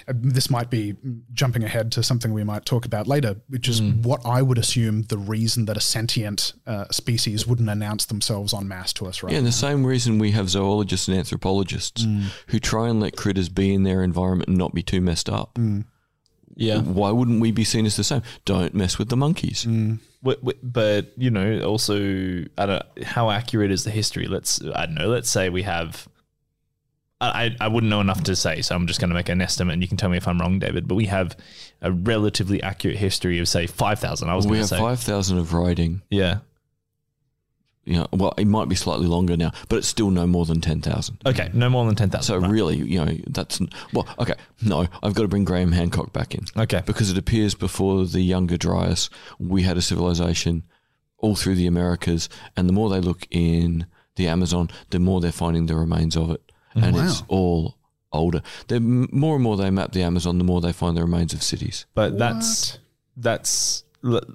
uh, 0.07 0.13
This 0.15 0.49
might 0.51 0.69
be 0.69 0.95
jumping 1.33 1.63
ahead 1.63 1.91
to 1.93 2.03
something 2.03 2.31
we 2.31 2.43
might 2.43 2.63
talk 2.63 2.85
about 2.85 3.07
later, 3.07 3.37
which 3.49 3.67
is 3.67 3.81
what 3.81 4.21
I 4.25 4.41
would 4.43 4.57
assume 4.59 5.01
the 5.03 5.17
reason 5.17 5.65
that 5.65 5.77
a 5.77 5.81
sentient 5.81 6.53
uh, 6.67 6.85
species 6.91 7.47
wouldn't 7.47 7.69
announce 7.69 8.05
themselves 8.05 8.53
en 8.53 8.67
masse 8.67 8.93
to 8.93 9.07
us 9.07 9.23
right 9.23 9.31
Yeah, 9.33 9.39
and 9.39 9.47
the 9.47 9.51
same 9.51 9.83
reason 9.83 10.19
we 10.19 10.31
have 10.31 10.47
zoologists 10.47 11.07
and 11.07 11.17
anthropologists 11.17 12.05
who 12.47 12.59
try 12.59 12.87
and 12.87 12.99
let 13.01 13.15
critters 13.17 13.49
be 13.49 13.73
in 13.73 13.81
their 13.83 14.03
environment 14.03 14.47
and 14.47 14.57
not 14.57 14.73
be 14.75 14.83
too 14.83 15.01
messed 15.01 15.27
up. 15.29 15.57
Yeah. 16.57 16.79
Why 16.79 17.11
wouldn't 17.11 17.39
we 17.39 17.51
be 17.51 17.63
seen 17.63 17.85
as 17.85 17.95
the 17.95 18.03
same? 18.03 18.23
Don't 18.45 18.73
mess 18.73 18.97
with 18.99 19.09
the 19.09 19.15
monkeys. 19.17 19.63
Hmm. 19.63 19.95
But, 20.23 20.39
but 20.63 21.13
you 21.15 21.29
know, 21.29 21.61
also, 21.61 22.43
I 22.57 22.65
don't. 22.65 22.83
How 23.03 23.29
accurate 23.29 23.71
is 23.71 23.83
the 23.85 23.91
history? 23.91 24.27
Let's 24.27 24.59
I 24.75 24.87
don't 24.87 24.95
know. 24.95 25.07
Let's 25.07 25.29
say 25.29 25.49
we 25.49 25.61
have. 25.63 26.07
I 27.21 27.45
I 27.45 27.55
I 27.61 27.67
wouldn't 27.67 27.89
know 27.89 28.01
enough 28.01 28.23
to 28.23 28.35
say, 28.35 28.61
so 28.61 28.75
I'm 28.75 28.87
just 28.87 28.99
going 28.99 29.09
to 29.09 29.13
make 29.15 29.29
an 29.29 29.39
estimate, 29.41 29.73
and 29.73 29.81
you 29.81 29.87
can 29.87 29.95
tell 29.97 30.09
me 30.09 30.17
if 30.17 30.27
I'm 30.27 30.39
wrong, 30.39 30.59
David. 30.59 30.87
But 30.87 30.95
we 30.95 31.05
have 31.05 31.37
a 31.81 31.91
relatively 31.91 32.61
accurate 32.61 32.97
history 32.97 33.39
of 33.39 33.47
say 33.47 33.67
five 33.67 33.99
thousand. 33.99 34.29
I 34.29 34.35
was 34.35 34.45
We 34.45 34.57
going 34.57 34.67
to 34.67 34.75
have 34.75 34.79
say, 34.99 35.05
5,000 35.05 35.37
of 35.37 35.53
writing. 35.53 36.01
yeah. 36.09 36.39
You 37.87 37.99
know, 37.99 38.07
well, 38.11 38.33
it 38.37 38.45
might 38.45 38.67
be 38.67 38.75
slightly 38.75 39.07
longer 39.07 39.37
now, 39.37 39.51
but 39.69 39.77
it's 39.77 39.87
still 39.87 40.09
no 40.09 40.27
more 40.27 40.45
than 40.45 40.59
10,000. 40.59 41.19
Okay, 41.25 41.49
no 41.53 41.69
more 41.69 41.85
than 41.85 41.95
ten 41.95 42.09
thousand. 42.09 42.41
So 42.41 42.47
really, 42.47 42.75
you 42.75 43.03
know, 43.03 43.17
that's 43.27 43.61
well, 43.93 44.05
okay. 44.19 44.33
No, 44.61 44.87
I've 45.01 45.13
got 45.13 45.21
to 45.21 45.29
bring 45.29 45.45
Graham 45.45 45.71
Hancock 45.71 46.11
back 46.11 46.35
in. 46.35 46.45
Okay. 46.57 46.83
because 46.85 47.09
it 47.09 47.17
appears 47.17 47.55
before 47.55 48.05
the 48.05 48.19
younger 48.19 48.57
Dryas, 48.57 49.09
we 49.39 49.63
had 49.63 49.77
a 49.77 49.81
civilization 49.81 50.63
all 51.19 51.35
through 51.35 51.55
the 51.55 51.65
Americas, 51.65 52.27
and 52.57 52.67
the 52.67 52.73
more 52.73 52.89
they 52.89 52.99
look 52.99 53.25
in 53.31 53.85
the 54.17 54.27
Amazon, 54.27 54.69
the 54.89 54.99
more 54.99 55.21
they're 55.21 55.31
finding 55.31 55.67
the 55.67 55.75
remains 55.75 56.17
of 56.17 56.29
it, 56.31 56.51
oh, 56.75 56.81
and 56.81 56.97
it's 56.97 57.23
all 57.29 57.77
older. 58.11 58.41
The 58.67 58.81
more 58.81 59.35
and 59.35 59.43
more 59.43 59.55
they 59.55 59.69
map 59.69 59.93
the 59.93 60.03
Amazon, 60.03 60.39
the 60.39 60.43
more 60.43 60.59
they 60.59 60.73
find 60.73 60.97
the 60.97 61.01
remains 61.01 61.33
of 61.33 61.41
cities. 61.41 61.85
But 61.93 62.17
that's 62.17 62.79
that's 63.15 63.85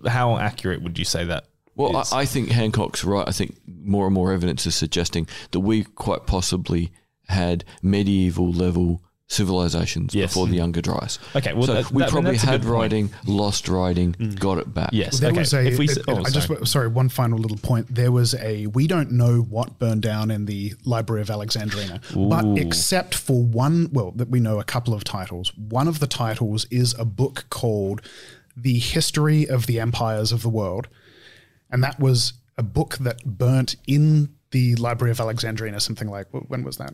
how 0.06 0.38
accurate 0.38 0.82
would 0.82 0.98
you 0.98 1.04
say 1.04 1.24
that? 1.26 1.44
Well. 1.74 1.96
I, 1.96 2.04
I 2.20 2.24
think 2.26 2.50
Hancock's 2.50 3.02
right. 3.04 3.26
I 3.26 3.32
think 3.32 3.56
more 3.66 4.06
and 4.06 4.14
more 4.14 4.32
evidence 4.32 4.66
is 4.66 4.74
suggesting 4.74 5.26
that 5.52 5.60
we 5.60 5.84
quite 5.84 6.26
possibly 6.26 6.92
had 7.28 7.64
medieval 7.82 8.52
level 8.52 9.02
civilizations 9.28 10.14
Yes. 10.14 10.30
before 10.30 10.46
the 10.46 10.56
Younger 10.56 10.82
Dryas. 10.82 11.18
Okay, 11.34 11.54
well, 11.54 11.62
so 11.66 11.74
that- 11.74 11.90
we 11.90 12.02
that- 12.02 12.10
probably 12.10 12.32
that's 12.32 12.42
had 12.44 12.60
good 12.60 12.66
point. 12.68 12.72
writing, 12.80 13.10
lost 13.26 13.66
writing, 13.68 14.12
mm. 14.12 14.38
got 14.38 14.58
it 14.58 14.74
back. 14.74 14.90
Yes. 14.92 15.20
There 15.20 15.30
okay. 15.30 15.38
was 15.40 15.54
a. 15.54 15.66
if 15.66 15.78
we, 15.78 15.86
it- 15.86 15.92
s- 15.92 15.98
oh, 16.06 16.18
I 16.18 16.28
just 16.30 16.48
sorry. 16.48 16.66
sorry. 16.66 16.88
One 16.88 17.08
final 17.08 17.38
little 17.38 17.56
point. 17.56 17.94
There 17.94 18.12
was 18.12 18.34
a. 18.34 18.66
We 18.66 18.86
don't 18.86 19.12
know 19.12 19.40
what 19.40 19.78
burned 19.78 20.02
down 20.02 20.30
in 20.30 20.44
the 20.44 20.74
Library 20.84 21.22
of 21.22 21.28
Alexandrina, 21.28 22.00
but 22.30 22.58
except 22.60 23.14
for 23.14 23.42
one. 23.42 23.88
Well, 23.92 24.12
that 24.16 24.28
we 24.28 24.38
know 24.40 24.60
a 24.60 24.64
couple 24.64 24.92
of 24.92 25.02
titles. 25.04 25.52
One 25.56 25.88
of 25.88 25.98
the 26.00 26.06
titles 26.06 26.66
is 26.70 26.94
a 26.98 27.06
book 27.06 27.46
called 27.48 28.02
"The 28.54 28.78
History 28.78 29.48
of 29.48 29.66
the 29.66 29.80
Empires 29.80 30.30
of 30.32 30.42
the 30.42 30.50
World," 30.50 30.88
and 31.72 31.82
that 31.82 31.98
was 31.98 32.34
a 32.58 32.62
book 32.62 32.98
that 32.98 33.24
burnt 33.24 33.76
in 33.86 34.34
the 34.50 34.74
Library 34.76 35.10
of 35.10 35.18
Alexandria, 35.18 35.80
Something 35.80 36.08
like 36.10 36.26
when 36.30 36.62
was 36.62 36.76
that? 36.76 36.92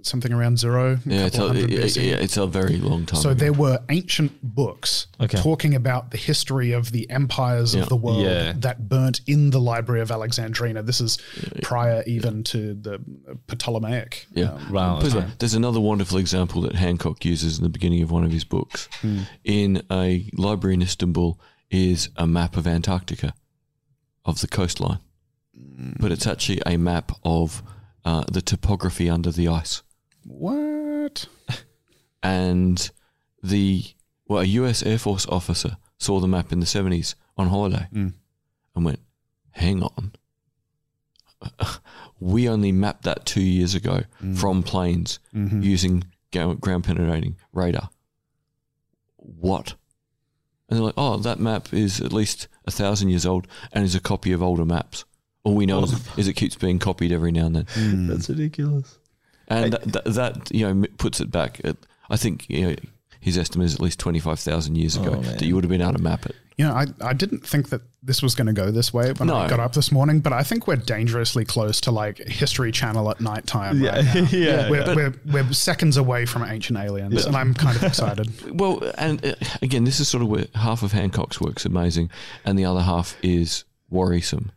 Something 0.00 0.32
around 0.32 0.58
zero. 0.58 0.94
a 0.94 1.00
Yeah, 1.04 1.26
it's 1.26 1.36
couple 1.36 1.50
a, 1.50 1.60
hundred 1.60 1.70
yeah, 1.70 1.80
BC. 1.80 2.08
yeah, 2.08 2.14
it's 2.16 2.38
a 2.38 2.46
very 2.46 2.78
long 2.78 3.04
time. 3.04 3.20
So 3.20 3.30
ago. 3.30 3.38
there 3.40 3.52
were 3.52 3.78
ancient 3.90 4.32
books 4.42 5.08
Okay. 5.20 5.36
talking 5.36 5.74
about 5.74 6.12
the 6.12 6.16
history 6.16 6.72
of 6.72 6.92
the 6.92 7.10
empires 7.10 7.74
Yeah. 7.74 7.82
of 7.82 7.90
the 7.90 7.96
world 7.96 8.22
Yeah. 8.22 8.52
that 8.60 8.88
burnt 8.88 9.20
in 9.26 9.50
the 9.50 9.60
Library 9.60 10.00
of 10.00 10.10
Alexandria. 10.10 10.82
This 10.82 11.02
is 11.02 11.18
prior 11.62 12.02
even 12.06 12.42
to 12.44 12.72
the 12.72 13.00
Ptolemaic. 13.48 14.26
Yeah. 14.32 14.52
um, 14.52 14.72
Wow, 14.72 15.00
But. 15.02 15.38
There's 15.38 15.54
another 15.54 15.80
wonderful 15.80 16.16
example 16.18 16.62
that 16.62 16.74
Hancock 16.76 17.24
uses 17.24 17.58
in 17.58 17.64
the 17.64 17.68
beginning 17.70 18.02
of 18.02 18.10
one 18.10 18.24
of 18.24 18.32
his 18.32 18.44
books. 18.44 18.88
In 19.44 19.82
a 19.90 20.30
library 20.34 20.74
in 20.74 20.82
Istanbul 20.82 21.38
is 21.70 22.08
a 22.16 22.26
map 22.26 22.56
of 22.56 22.66
Antarctica, 22.66 23.34
of 24.26 24.40
the 24.40 24.48
coastline. 24.48 24.98
Mm. 25.58 25.96
But 25.98 26.12
it's 26.12 26.26
actually 26.26 26.60
a 26.66 26.76
map 26.76 27.12
of 27.24 27.62
uh, 28.04 28.24
the 28.30 28.42
topography 28.42 29.08
under 29.08 29.30
the 29.30 29.48
ice. 29.48 29.82
What? 30.24 31.26
And 32.22 32.90
the, 33.40 33.84
well, 34.26 34.40
a 34.40 34.46
US 34.46 34.82
Air 34.82 34.98
Force 34.98 35.26
officer 35.26 35.76
saw 35.96 36.18
the 36.18 36.26
map 36.26 36.50
in 36.50 36.58
the 36.58 36.66
70s 36.66 37.14
on 37.36 37.46
holiday 37.48 37.86
mm. 37.92 38.12
and 38.74 38.84
went, 38.84 38.98
hang 39.52 39.84
on. 39.84 40.12
we 42.20 42.48
only 42.48 42.72
mapped 42.72 43.04
that 43.04 43.26
two 43.26 43.42
years 43.42 43.76
ago 43.76 44.00
mm. 44.20 44.36
from 44.36 44.64
planes 44.64 45.20
mm-hmm. 45.32 45.62
using 45.62 46.02
ga- 46.32 46.54
ground 46.54 46.82
penetrating 46.82 47.36
radar. 47.52 47.90
What? 49.16 49.76
And 50.68 50.78
they're 50.78 50.84
like, 50.86 50.94
oh, 50.96 51.16
that 51.18 51.38
map 51.38 51.72
is 51.72 52.00
at 52.00 52.12
least 52.12 52.48
a 52.66 52.70
thousand 52.70 53.10
years 53.10 53.24
old 53.24 53.46
and 53.72 53.84
is 53.84 53.94
a 53.94 54.00
copy 54.00 54.32
of 54.32 54.42
older 54.42 54.64
maps. 54.64 55.04
All 55.44 55.54
we 55.54 55.64
know 55.66 55.84
is, 55.84 55.92
is 56.18 56.26
it 56.28 56.34
keeps 56.34 56.56
being 56.56 56.78
copied 56.78 57.12
every 57.12 57.30
now 57.32 57.46
and 57.46 57.56
then. 57.56 57.66
Hmm. 57.68 58.06
That's 58.08 58.28
ridiculous. 58.28 58.98
And 59.48 59.72
that, 59.72 59.92
that, 59.92 60.04
that, 60.06 60.50
you 60.54 60.66
know, 60.74 60.86
puts 60.98 61.20
it 61.20 61.30
back 61.30 61.60
at, 61.62 61.76
I 62.10 62.16
think, 62.16 62.46
you 62.48 62.66
know, 62.70 62.76
his 63.20 63.38
estimate 63.38 63.66
is 63.66 63.74
at 63.74 63.80
least 63.80 64.00
25,000 64.00 64.74
years 64.76 64.96
ago 64.96 65.14
Oh, 65.16 65.20
man. 65.20 65.36
that 65.38 65.42
you 65.42 65.54
would 65.54 65.62
have 65.64 65.70
been 65.70 65.82
able 65.82 65.92
to 65.94 66.02
map 66.02 66.26
it. 66.26 66.34
You 66.56 66.64
know, 66.64 66.72
I, 66.72 66.86
I 67.02 67.12
didn't 67.12 67.46
think 67.46 67.68
that 67.68 67.82
this 68.02 68.22
was 68.22 68.34
going 68.34 68.46
to 68.46 68.52
go 68.54 68.70
this 68.70 68.90
way 68.90 69.12
when 69.12 69.28
I 69.28 69.46
got 69.46 69.60
up 69.60 69.74
this 69.74 69.92
morning, 69.92 70.20
but 70.20 70.32
I 70.32 70.42
think 70.42 70.66
we're 70.66 70.76
dangerously 70.76 71.44
close 71.44 71.82
to 71.82 71.90
like 71.90 72.16
History 72.16 72.72
Channel 72.72 73.10
at 73.10 73.20
nighttime. 73.20 73.78
Yeah, 73.82 73.96
right 73.96 74.14
now. 74.14 74.28
yeah. 74.30 74.70
We're, 74.70 74.84
but- 74.84 74.96
we're, 74.96 75.14
we're 75.30 75.52
seconds 75.52 75.98
away 75.98 76.24
from 76.24 76.44
ancient 76.44 76.78
aliens, 76.78 77.26
and 77.26 77.36
I'm 77.36 77.52
kind 77.52 77.76
of 77.76 77.82
excited. 77.84 78.32
Well, 78.56 78.82
and 78.96 79.22
uh, 79.24 79.34
again, 79.60 79.84
this 79.84 80.00
is 80.00 80.08
sort 80.08 80.22
of 80.22 80.28
where 80.30 80.46
half 80.54 80.82
of 80.82 80.92
Hancock's 80.92 81.40
work's 81.42 81.66
amazing, 81.66 82.10
and 82.44 82.58
the 82.58 82.64
other 82.64 82.80
half 82.80 83.16
is 83.22 83.64
worrisome, 83.90 84.50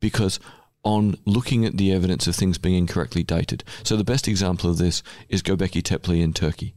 because 0.00 0.40
on 0.82 1.16
looking 1.24 1.64
at 1.64 1.76
the 1.76 1.92
evidence 1.92 2.26
of 2.26 2.34
things 2.34 2.58
being 2.58 2.74
incorrectly 2.74 3.22
dated. 3.22 3.62
So 3.84 3.96
the 3.96 4.02
best 4.02 4.26
example 4.26 4.68
of 4.70 4.78
this 4.78 5.02
is 5.28 5.42
Göbekli 5.42 5.82
Tepe 5.84 6.20
in 6.20 6.32
Turkey. 6.32 6.74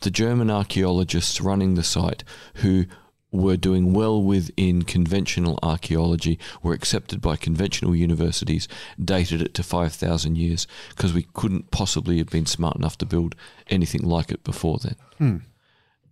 The 0.00 0.10
German 0.10 0.50
archaeologists 0.50 1.40
running 1.40 1.74
the 1.74 1.82
site, 1.82 2.22
who 2.56 2.86
were 3.32 3.56
doing 3.56 3.92
well 3.92 4.22
within 4.22 4.82
conventional 4.82 5.58
archaeology, 5.62 6.38
were 6.62 6.74
accepted 6.74 7.20
by 7.20 7.34
conventional 7.34 7.96
universities, 7.96 8.68
dated 9.02 9.40
it 9.42 9.54
to 9.54 9.62
5,000 9.62 10.36
years, 10.36 10.66
because 10.90 11.12
we 11.12 11.26
couldn't 11.32 11.70
possibly 11.70 12.18
have 12.18 12.28
been 12.30 12.46
smart 12.46 12.76
enough 12.76 12.98
to 12.98 13.06
build 13.06 13.34
anything 13.68 14.02
like 14.02 14.30
it 14.30 14.44
before 14.44 14.78
then. 14.78 14.96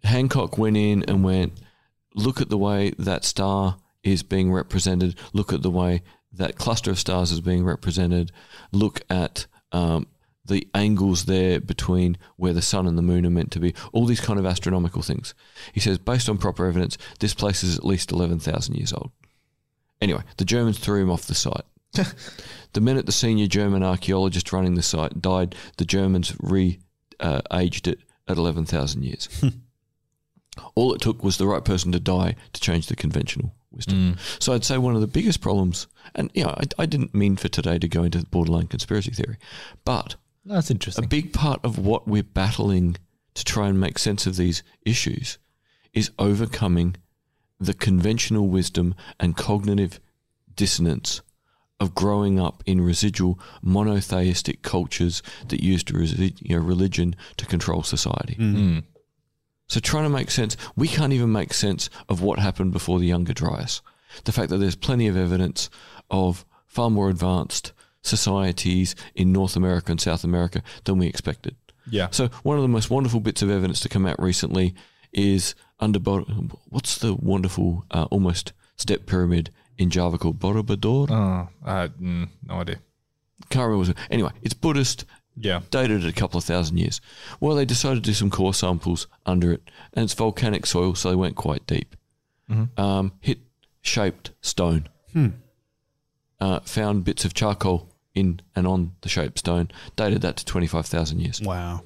Hancock 0.02 0.56
went 0.56 0.78
in 0.78 1.04
and 1.04 1.22
went, 1.22 1.52
look 2.14 2.40
at 2.40 2.48
the 2.48 2.58
way 2.58 2.92
that 2.98 3.24
star 3.24 3.76
is 4.02 4.22
being 4.22 4.50
represented, 4.50 5.14
look 5.32 5.52
at 5.52 5.62
the 5.62 5.70
way 5.70 6.02
that 6.32 6.56
cluster 6.56 6.90
of 6.90 6.98
stars 6.98 7.32
is 7.32 7.40
being 7.40 7.64
represented, 7.64 8.32
look 8.72 9.02
at 9.10 9.46
um, 9.72 10.06
the 10.50 10.68
angles 10.74 11.24
there 11.24 11.60
between 11.60 12.18
where 12.36 12.52
the 12.52 12.60
sun 12.60 12.86
and 12.86 12.98
the 12.98 13.02
moon 13.02 13.24
are 13.24 13.30
meant 13.30 13.50
to 13.52 13.60
be, 13.60 13.74
all 13.92 14.04
these 14.04 14.20
kind 14.20 14.38
of 14.38 14.44
astronomical 14.44 15.00
things. 15.00 15.32
He 15.72 15.80
says, 15.80 15.96
based 15.96 16.28
on 16.28 16.36
proper 16.36 16.66
evidence, 16.66 16.98
this 17.20 17.32
place 17.32 17.62
is 17.62 17.78
at 17.78 17.84
least 17.84 18.12
11,000 18.12 18.74
years 18.74 18.92
old. 18.92 19.10
Anyway, 20.00 20.22
the 20.36 20.44
Germans 20.44 20.78
threw 20.78 21.00
him 21.00 21.10
off 21.10 21.26
the 21.26 21.34
site. 21.34 21.64
the 22.72 22.80
minute 22.80 23.06
the 23.06 23.12
senior 23.12 23.46
German 23.46 23.82
archaeologist 23.82 24.52
running 24.52 24.74
the 24.74 24.82
site 24.82 25.22
died, 25.22 25.54
the 25.78 25.84
Germans 25.84 26.34
re 26.40 26.78
uh, 27.18 27.40
aged 27.52 27.88
it 27.88 28.00
at 28.28 28.36
11,000 28.36 29.02
years. 29.02 29.28
All 30.74 30.92
it 30.92 31.00
took 31.00 31.22
was 31.22 31.36
the 31.38 31.46
right 31.46 31.64
person 31.64 31.92
to 31.92 32.00
die 32.00 32.36
to 32.52 32.60
change 32.60 32.86
the 32.86 32.96
conventional 32.96 33.54
wisdom. 33.70 34.16
So 34.38 34.52
I'd 34.52 34.64
say 34.64 34.78
one 34.78 34.94
of 34.94 35.00
the 35.00 35.06
biggest 35.06 35.40
problems, 35.40 35.86
and 36.14 36.30
you 36.34 36.44
know, 36.44 36.50
I, 36.50 36.64
I 36.82 36.86
didn't 36.86 37.14
mean 37.14 37.36
for 37.36 37.48
today 37.48 37.78
to 37.78 37.88
go 37.88 38.02
into 38.02 38.24
borderline 38.26 38.66
conspiracy 38.66 39.12
theory, 39.12 39.36
but 39.84 40.16
That's 40.44 40.70
interesting. 40.70 41.04
a 41.04 41.08
big 41.08 41.32
part 41.32 41.60
of 41.64 41.78
what 41.78 42.08
we're 42.08 42.22
battling 42.22 42.96
to 43.34 43.44
try 43.44 43.68
and 43.68 43.78
make 43.78 43.98
sense 43.98 44.26
of 44.26 44.36
these 44.36 44.62
issues 44.84 45.38
is 45.92 46.10
overcoming 46.18 46.96
the 47.58 47.74
conventional 47.74 48.48
wisdom 48.48 48.94
and 49.18 49.36
cognitive 49.36 50.00
dissonance 50.54 51.20
of 51.78 51.94
growing 51.94 52.38
up 52.38 52.62
in 52.66 52.80
residual 52.80 53.38
monotheistic 53.62 54.62
cultures 54.62 55.22
that 55.48 55.62
used 55.62 55.90
you 55.90 56.56
know, 56.56 56.58
religion 56.58 57.16
to 57.36 57.46
control 57.46 57.82
society. 57.82 58.36
Mm. 58.38 58.84
So 59.66 59.80
trying 59.80 60.04
to 60.04 60.10
make 60.10 60.30
sense, 60.30 60.56
we 60.76 60.88
can't 60.88 61.12
even 61.12 61.32
make 61.32 61.54
sense 61.54 61.88
of 62.08 62.20
what 62.22 62.38
happened 62.38 62.72
before 62.72 62.98
the 62.98 63.06
Younger 63.06 63.32
Dryas. 63.32 63.80
The 64.24 64.32
fact 64.32 64.50
that 64.50 64.58
there's 64.58 64.76
plenty 64.76 65.06
of 65.06 65.16
evidence 65.16 65.70
of 66.10 66.44
far 66.66 66.90
more 66.90 67.08
advanced 67.08 67.72
societies 68.02 68.94
in 69.14 69.32
North 69.32 69.56
America 69.56 69.90
and 69.92 70.00
South 70.00 70.24
America 70.24 70.62
than 70.84 70.98
we 70.98 71.06
expected. 71.06 71.56
Yeah. 71.90 72.08
So 72.10 72.28
one 72.42 72.56
of 72.56 72.62
the 72.62 72.68
most 72.68 72.90
wonderful 72.90 73.20
bits 73.20 73.42
of 73.42 73.50
evidence 73.50 73.80
to 73.80 73.88
come 73.88 74.06
out 74.06 74.20
recently 74.20 74.74
is 75.12 75.54
under 75.80 75.98
Bor- 75.98 76.20
what's 76.68 76.98
the 76.98 77.14
wonderful 77.14 77.84
uh, 77.90 78.04
almost 78.10 78.52
step 78.76 79.06
pyramid 79.06 79.50
in 79.78 79.90
Java 79.90 80.18
called 80.18 80.38
Borobudur? 80.38 81.10
Oh, 81.10 81.48
uh, 81.68 81.88
mm, 82.00 82.28
no 82.46 82.54
idea. 82.60 82.76
Can't 83.48 83.64
remember. 83.66 83.78
what 83.78 83.88
it 83.88 83.96
was. 83.96 84.06
Anyway, 84.10 84.30
it's 84.42 84.54
Buddhist, 84.54 85.04
Yeah. 85.36 85.60
dated 85.70 86.04
at 86.04 86.10
a 86.10 86.12
couple 86.12 86.38
of 86.38 86.44
thousand 86.44 86.76
years. 86.78 87.00
Well, 87.40 87.56
they 87.56 87.64
decided 87.64 88.04
to 88.04 88.10
do 88.10 88.14
some 88.14 88.30
core 88.30 88.54
samples 88.54 89.06
under 89.26 89.52
it, 89.52 89.68
and 89.94 90.04
it's 90.04 90.14
volcanic 90.14 90.66
soil, 90.66 90.94
so 90.94 91.08
they 91.10 91.16
went 91.16 91.36
quite 91.36 91.66
deep. 91.66 91.96
Um, 92.76 93.12
hit 93.20 93.38
shaped 93.80 94.32
stone. 94.42 94.88
Uh, 96.40 96.60
found 96.60 97.04
bits 97.04 97.24
of 97.24 97.34
charcoal 97.34 97.86
in 98.14 98.40
and 98.56 98.66
on 98.66 98.92
the 99.02 99.08
shaped 99.08 99.38
stone. 99.38 99.68
Dated 99.96 100.22
that 100.22 100.36
to 100.38 100.44
twenty 100.44 100.66
five 100.66 100.86
thousand 100.86 101.20
years. 101.20 101.40
Wow. 101.40 101.82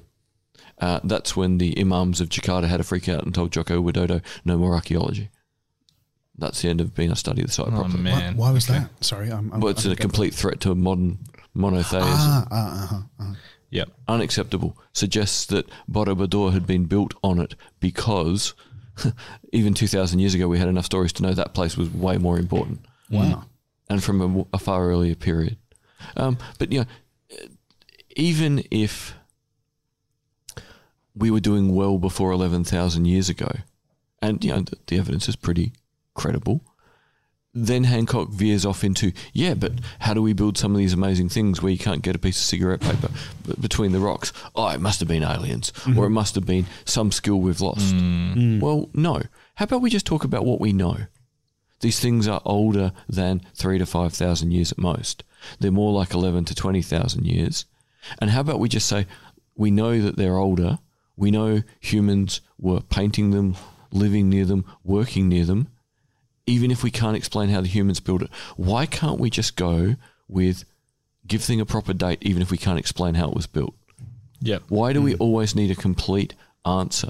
Uh, 0.79 0.99
that's 1.03 1.37
when 1.37 1.57
the 1.57 1.79
imams 1.79 2.19
of 2.19 2.27
Jakarta 2.29 2.67
had 2.67 2.79
a 2.81 2.83
freak 2.83 3.07
out 3.07 3.23
and 3.23 3.33
told 3.33 3.51
Joko 3.51 3.81
Widodo, 3.81 4.21
"No 4.43 4.57
more 4.57 4.73
archaeology. 4.75 5.29
That's 6.37 6.61
the 6.61 6.67
end 6.67 6.81
of 6.81 6.93
being 6.93 7.11
a 7.11 7.15
study 7.15 7.41
of 7.41 7.47
the 7.47 7.53
site 7.53 7.67
Oh 7.67 7.71
properly. 7.71 7.97
Why, 8.03 8.19
man. 8.19 8.35
why 8.37 8.51
was 8.51 8.67
that? 8.67 8.89
Sorry, 9.03 9.31
I'm. 9.31 9.51
I'm 9.53 9.61
Well, 9.61 9.71
it's 9.71 9.85
I'm 9.85 9.93
a 9.93 9.95
complete 9.95 10.33
threat 10.33 10.59
to 10.61 10.71
a 10.71 10.75
modern 10.75 11.19
monotheism. 11.53 12.01
Ah, 12.03 12.47
ah, 12.51 12.83
uh-huh, 12.83 13.01
uh-huh. 13.19 13.33
Yep. 13.71 13.89
unacceptable 14.07 14.77
suggests 14.93 15.45
that 15.47 15.69
Borobudur 15.89 16.53
had 16.53 16.65
been 16.67 16.85
built 16.85 17.13
on 17.23 17.39
it 17.39 17.55
because 17.79 18.53
even 19.53 19.73
2,000 19.73 20.19
years 20.19 20.33
ago 20.33 20.47
we 20.47 20.59
had 20.59 20.67
enough 20.69 20.85
stories 20.85 21.11
to 21.13 21.23
know 21.23 21.33
that 21.33 21.53
place 21.53 21.75
was 21.75 21.89
way 21.89 22.17
more 22.17 22.37
important 22.37 22.85
Wow. 23.09 23.43
and 23.89 24.01
from 24.03 24.21
a, 24.21 24.45
a 24.53 24.59
far 24.59 24.87
earlier 24.89 25.15
period. 25.15 25.57
Um, 26.15 26.37
but, 26.59 26.71
you 26.71 26.79
know, 26.79 26.85
even 28.15 28.63
if 28.71 29.13
we 31.15 31.31
were 31.31 31.39
doing 31.39 31.73
well 31.75 31.97
before 31.97 32.31
11,000 32.31 33.05
years 33.05 33.29
ago, 33.29 33.51
and, 34.21 34.43
you 34.43 34.51
know, 34.51 34.61
the, 34.61 34.77
the 34.87 34.97
evidence 34.97 35.29
is 35.29 35.35
pretty 35.35 35.73
credible, 36.13 36.61
then 37.55 37.85
Hancock 37.85 38.29
veers 38.29 38.65
off 38.65 38.83
into, 38.83 39.13
yeah, 39.31 39.53
but 39.53 39.71
how 39.99 40.13
do 40.13 40.21
we 40.21 40.33
build 40.33 40.57
some 40.57 40.73
of 40.73 40.77
these 40.77 40.91
amazing 40.91 41.29
things 41.29 41.61
where 41.61 41.71
you 41.71 41.77
can't 41.77 42.01
get 42.01 42.15
a 42.15 42.19
piece 42.19 42.37
of 42.37 42.43
cigarette 42.43 42.81
paper 42.81 43.09
b- 43.47 43.55
between 43.59 43.93
the 43.93 43.99
rocks? 43.99 44.33
Oh, 44.55 44.67
it 44.67 44.81
must 44.81 44.99
have 44.99 45.07
been 45.07 45.23
aliens, 45.23 45.71
or 45.85 45.89
it 45.89 45.95
mm-hmm. 45.95 46.13
must 46.13 46.35
have 46.35 46.45
been 46.45 46.65
some 46.83 47.13
skill 47.13 47.39
we've 47.39 47.61
lost. 47.61 47.95
Mm. 47.95 48.35
Mm. 48.35 48.59
Well, 48.59 48.89
no. 48.93 49.21
How 49.55 49.63
about 49.63 49.81
we 49.81 49.89
just 49.89 50.05
talk 50.05 50.25
about 50.25 50.45
what 50.45 50.59
we 50.59 50.73
know? 50.73 50.97
These 51.79 52.01
things 52.01 52.27
are 52.27 52.41
older 52.43 52.91
than 53.07 53.41
three 53.53 53.77
to 53.77 53.85
5,000 53.85 54.51
years 54.51 54.73
at 54.73 54.77
most. 54.77 55.23
They're 55.59 55.71
more 55.71 55.93
like 55.93 56.13
11 56.13 56.45
to 56.45 56.55
20,000 56.55 57.25
years. 57.25 57.65
And 58.19 58.29
how 58.29 58.41
about 58.41 58.59
we 58.59 58.69
just 58.69 58.87
say, 58.87 59.07
we 59.55 59.71
know 59.71 60.01
that 60.01 60.17
they're 60.17 60.37
older. 60.37 60.79
We 61.15 61.31
know 61.31 61.63
humans 61.79 62.41
were 62.59 62.81
painting 62.81 63.31
them, 63.31 63.55
living 63.91 64.29
near 64.29 64.45
them, 64.45 64.65
working 64.83 65.29
near 65.29 65.45
them 65.45 65.69
even 66.47 66.71
if 66.71 66.83
we 66.83 66.91
can't 66.91 67.17
explain 67.17 67.49
how 67.49 67.61
the 67.61 67.67
humans 67.67 67.99
built 67.99 68.21
it, 68.21 68.29
why 68.55 68.85
can't 68.85 69.19
we 69.19 69.29
just 69.29 69.55
go 69.55 69.95
with 70.27 70.63
give 71.27 71.41
thing 71.41 71.59
a 71.59 71.65
proper 71.65 71.93
date, 71.93 72.19
even 72.21 72.41
if 72.41 72.51
we 72.51 72.57
can't 72.57 72.79
explain 72.79 73.15
how 73.15 73.29
it 73.29 73.35
was 73.35 73.47
built? 73.47 73.73
Yep. 74.41 74.63
Why 74.69 74.93
do 74.93 75.01
we 75.01 75.13
mm. 75.13 75.21
always 75.21 75.55
need 75.55 75.71
a 75.71 75.75
complete 75.75 76.35
answer? 76.65 77.09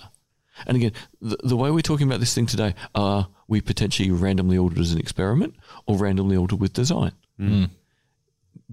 And 0.65 0.77
again, 0.77 0.93
the, 1.21 1.37
the 1.43 1.57
way 1.57 1.69
we're 1.69 1.81
talking 1.81 2.07
about 2.07 2.21
this 2.21 2.33
thing 2.33 2.45
today, 2.45 2.75
are 2.93 3.27
we 3.47 3.59
potentially 3.59 4.09
randomly 4.09 4.57
ordered 4.57 4.79
as 4.79 4.93
an 4.93 4.99
experiment 4.99 5.55
or 5.85 5.97
randomly 5.97 6.37
altered 6.37 6.61
with 6.61 6.71
design? 6.71 7.11
Mm. 7.39 7.69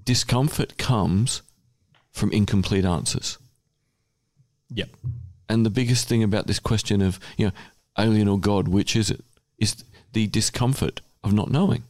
Discomfort 0.02 0.76
comes 0.78 1.42
from 2.10 2.32
incomplete 2.32 2.84
answers. 2.84 3.38
Yep. 4.70 4.90
And 5.48 5.66
the 5.66 5.70
biggest 5.70 6.08
thing 6.08 6.22
about 6.22 6.46
this 6.46 6.58
question 6.58 7.02
of, 7.02 7.20
you 7.36 7.46
know, 7.46 7.52
alien 7.98 8.28
or 8.28 8.38
God, 8.38 8.68
which 8.68 8.96
is 8.96 9.10
it, 9.10 9.24
is 9.58 9.84
the 10.12 10.26
discomfort 10.26 11.00
of 11.22 11.32
not 11.32 11.50
knowing. 11.50 11.84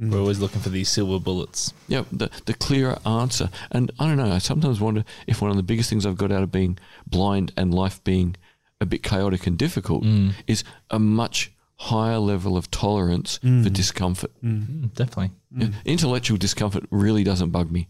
We're 0.00 0.20
always 0.20 0.38
looking 0.38 0.60
for 0.60 0.68
these 0.68 0.88
silver 0.88 1.18
bullets. 1.18 1.72
Yeah, 1.88 2.04
the 2.12 2.30
the 2.46 2.54
clearer 2.54 2.98
answer. 3.04 3.50
And 3.72 3.90
I 3.98 4.06
don't 4.06 4.16
know, 4.16 4.30
I 4.30 4.38
sometimes 4.38 4.80
wonder 4.80 5.04
if 5.26 5.42
one 5.42 5.50
of 5.50 5.56
the 5.56 5.62
biggest 5.64 5.90
things 5.90 6.06
I've 6.06 6.16
got 6.16 6.30
out 6.30 6.44
of 6.44 6.52
being 6.52 6.78
blind 7.04 7.52
and 7.56 7.74
life 7.74 8.02
being 8.04 8.36
a 8.80 8.86
bit 8.86 9.02
chaotic 9.02 9.48
and 9.48 9.58
difficult 9.58 10.04
mm. 10.04 10.34
is 10.46 10.62
a 10.88 11.00
much 11.00 11.50
higher 11.78 12.18
level 12.18 12.56
of 12.56 12.70
tolerance 12.70 13.38
for 13.38 13.46
mm. 13.46 13.72
discomfort. 13.72 14.32
Mm. 14.42 14.66
mm, 14.66 14.94
definitely. 14.94 15.30
Yeah, 15.56 15.66
mm. 15.68 15.84
intellectual 15.84 16.36
discomfort 16.36 16.84
really 16.90 17.24
doesn't 17.24 17.50
bug 17.50 17.70
me. 17.70 17.88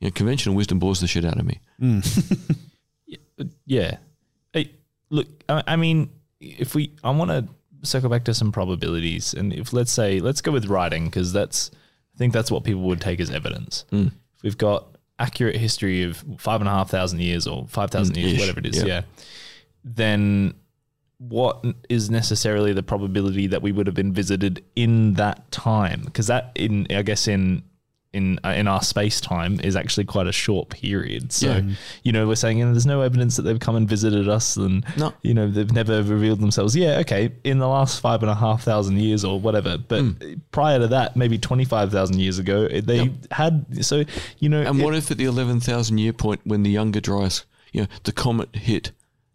You 0.00 0.08
know, 0.08 0.12
conventional 0.12 0.54
wisdom 0.54 0.78
bores 0.78 1.00
the 1.00 1.06
shit 1.06 1.24
out 1.24 1.38
of 1.38 1.46
me. 1.46 1.60
Yeah. 3.66 3.98
Hey, 4.52 4.72
look, 5.10 5.28
I, 5.48 5.62
I 5.66 5.76
mean, 5.76 6.10
if 6.40 6.74
we, 6.74 6.92
I 7.04 7.10
want 7.10 7.30
to 7.30 7.48
circle 7.86 8.10
back 8.10 8.24
to 8.24 8.34
some 8.34 8.52
probabilities, 8.52 9.34
and 9.34 9.52
if 9.52 9.72
let's 9.72 9.92
say, 9.92 10.20
let's 10.20 10.40
go 10.40 10.52
with 10.52 10.66
writing 10.66 11.04
because 11.06 11.32
that's, 11.32 11.70
I 12.14 12.18
think 12.18 12.32
that's 12.32 12.50
what 12.50 12.64
people 12.64 12.82
would 12.82 13.00
take 13.00 13.20
as 13.20 13.30
evidence. 13.30 13.84
If 13.92 14.42
we've 14.42 14.58
got 14.58 14.96
accurate 15.18 15.56
history 15.56 16.02
of 16.02 16.24
five 16.38 16.60
and 16.60 16.68
a 16.68 16.72
half 16.72 16.90
thousand 16.90 17.20
years 17.20 17.46
or 17.46 17.66
five 17.68 17.90
thousand 17.90 18.16
years, 18.16 18.32
ish, 18.32 18.40
whatever 18.40 18.58
it 18.58 18.66
is, 18.66 18.78
yeah. 18.78 18.86
yeah. 18.86 19.02
Then 19.84 20.54
what 21.28 21.64
is 21.88 22.08
necessarily 22.10 22.72
the 22.72 22.82
probability 22.82 23.46
that 23.46 23.60
we 23.62 23.72
would 23.72 23.86
have 23.86 23.94
been 23.94 24.12
visited 24.12 24.64
in 24.74 25.14
that 25.14 25.50
time? 25.52 26.02
Because 26.04 26.26
that, 26.28 26.50
in 26.54 26.86
I 26.90 27.02
guess 27.02 27.28
in 27.28 27.62
in 28.12 28.40
uh, 28.44 28.48
in 28.48 28.66
our 28.66 28.82
space 28.82 29.20
time 29.20 29.60
is 29.60 29.76
actually 29.76 30.04
quite 30.04 30.26
a 30.26 30.32
short 30.32 30.68
period. 30.70 31.30
So 31.30 31.46
Yeah. 31.46 31.62
you 32.02 32.10
know 32.10 32.26
we're 32.26 32.34
saying 32.34 32.58
you 32.58 32.64
know, 32.64 32.72
there's 32.72 32.84
no 32.86 33.02
evidence 33.02 33.36
that 33.36 33.42
they've 33.42 33.60
come 33.60 33.76
and 33.76 33.88
visited 33.88 34.28
us, 34.28 34.56
and 34.56 34.84
No. 34.96 35.12
you 35.22 35.32
know 35.34 35.48
they've 35.48 35.70
never 35.70 36.02
revealed 36.02 36.40
themselves. 36.40 36.74
Yeah, 36.74 36.98
okay, 37.00 37.30
in 37.44 37.58
the 37.58 37.68
last 37.68 38.00
five 38.00 38.22
and 38.22 38.30
a 38.30 38.34
half 38.34 38.64
thousand 38.64 38.98
years 38.98 39.24
or 39.24 39.38
whatever, 39.38 39.78
but 39.78 40.04
prior 40.50 40.80
to 40.80 40.88
that, 40.88 41.14
maybe 41.16 41.38
twenty 41.38 41.64
five 41.64 41.92
thousand 41.92 42.18
years 42.18 42.38
ago, 42.40 42.66
they 42.66 42.96
Yep. 43.02 43.12
had 43.32 43.84
so 43.84 44.04
you 44.40 44.48
know 44.48 44.62
And 44.62 44.80
it- 44.80 44.84
what 44.84 44.94
if 44.96 45.10
at 45.12 45.18
the 45.18 45.26
11,000 45.26 45.98
year 45.98 46.12
point 46.12 46.40
when 46.44 46.64
the 46.64 46.70
younger 46.70 47.00
Dryas, 47.00 47.44
you 47.72 47.82
know, 47.82 47.86
the 48.02 48.12
comet 48.12 48.48
hit 48.56 48.90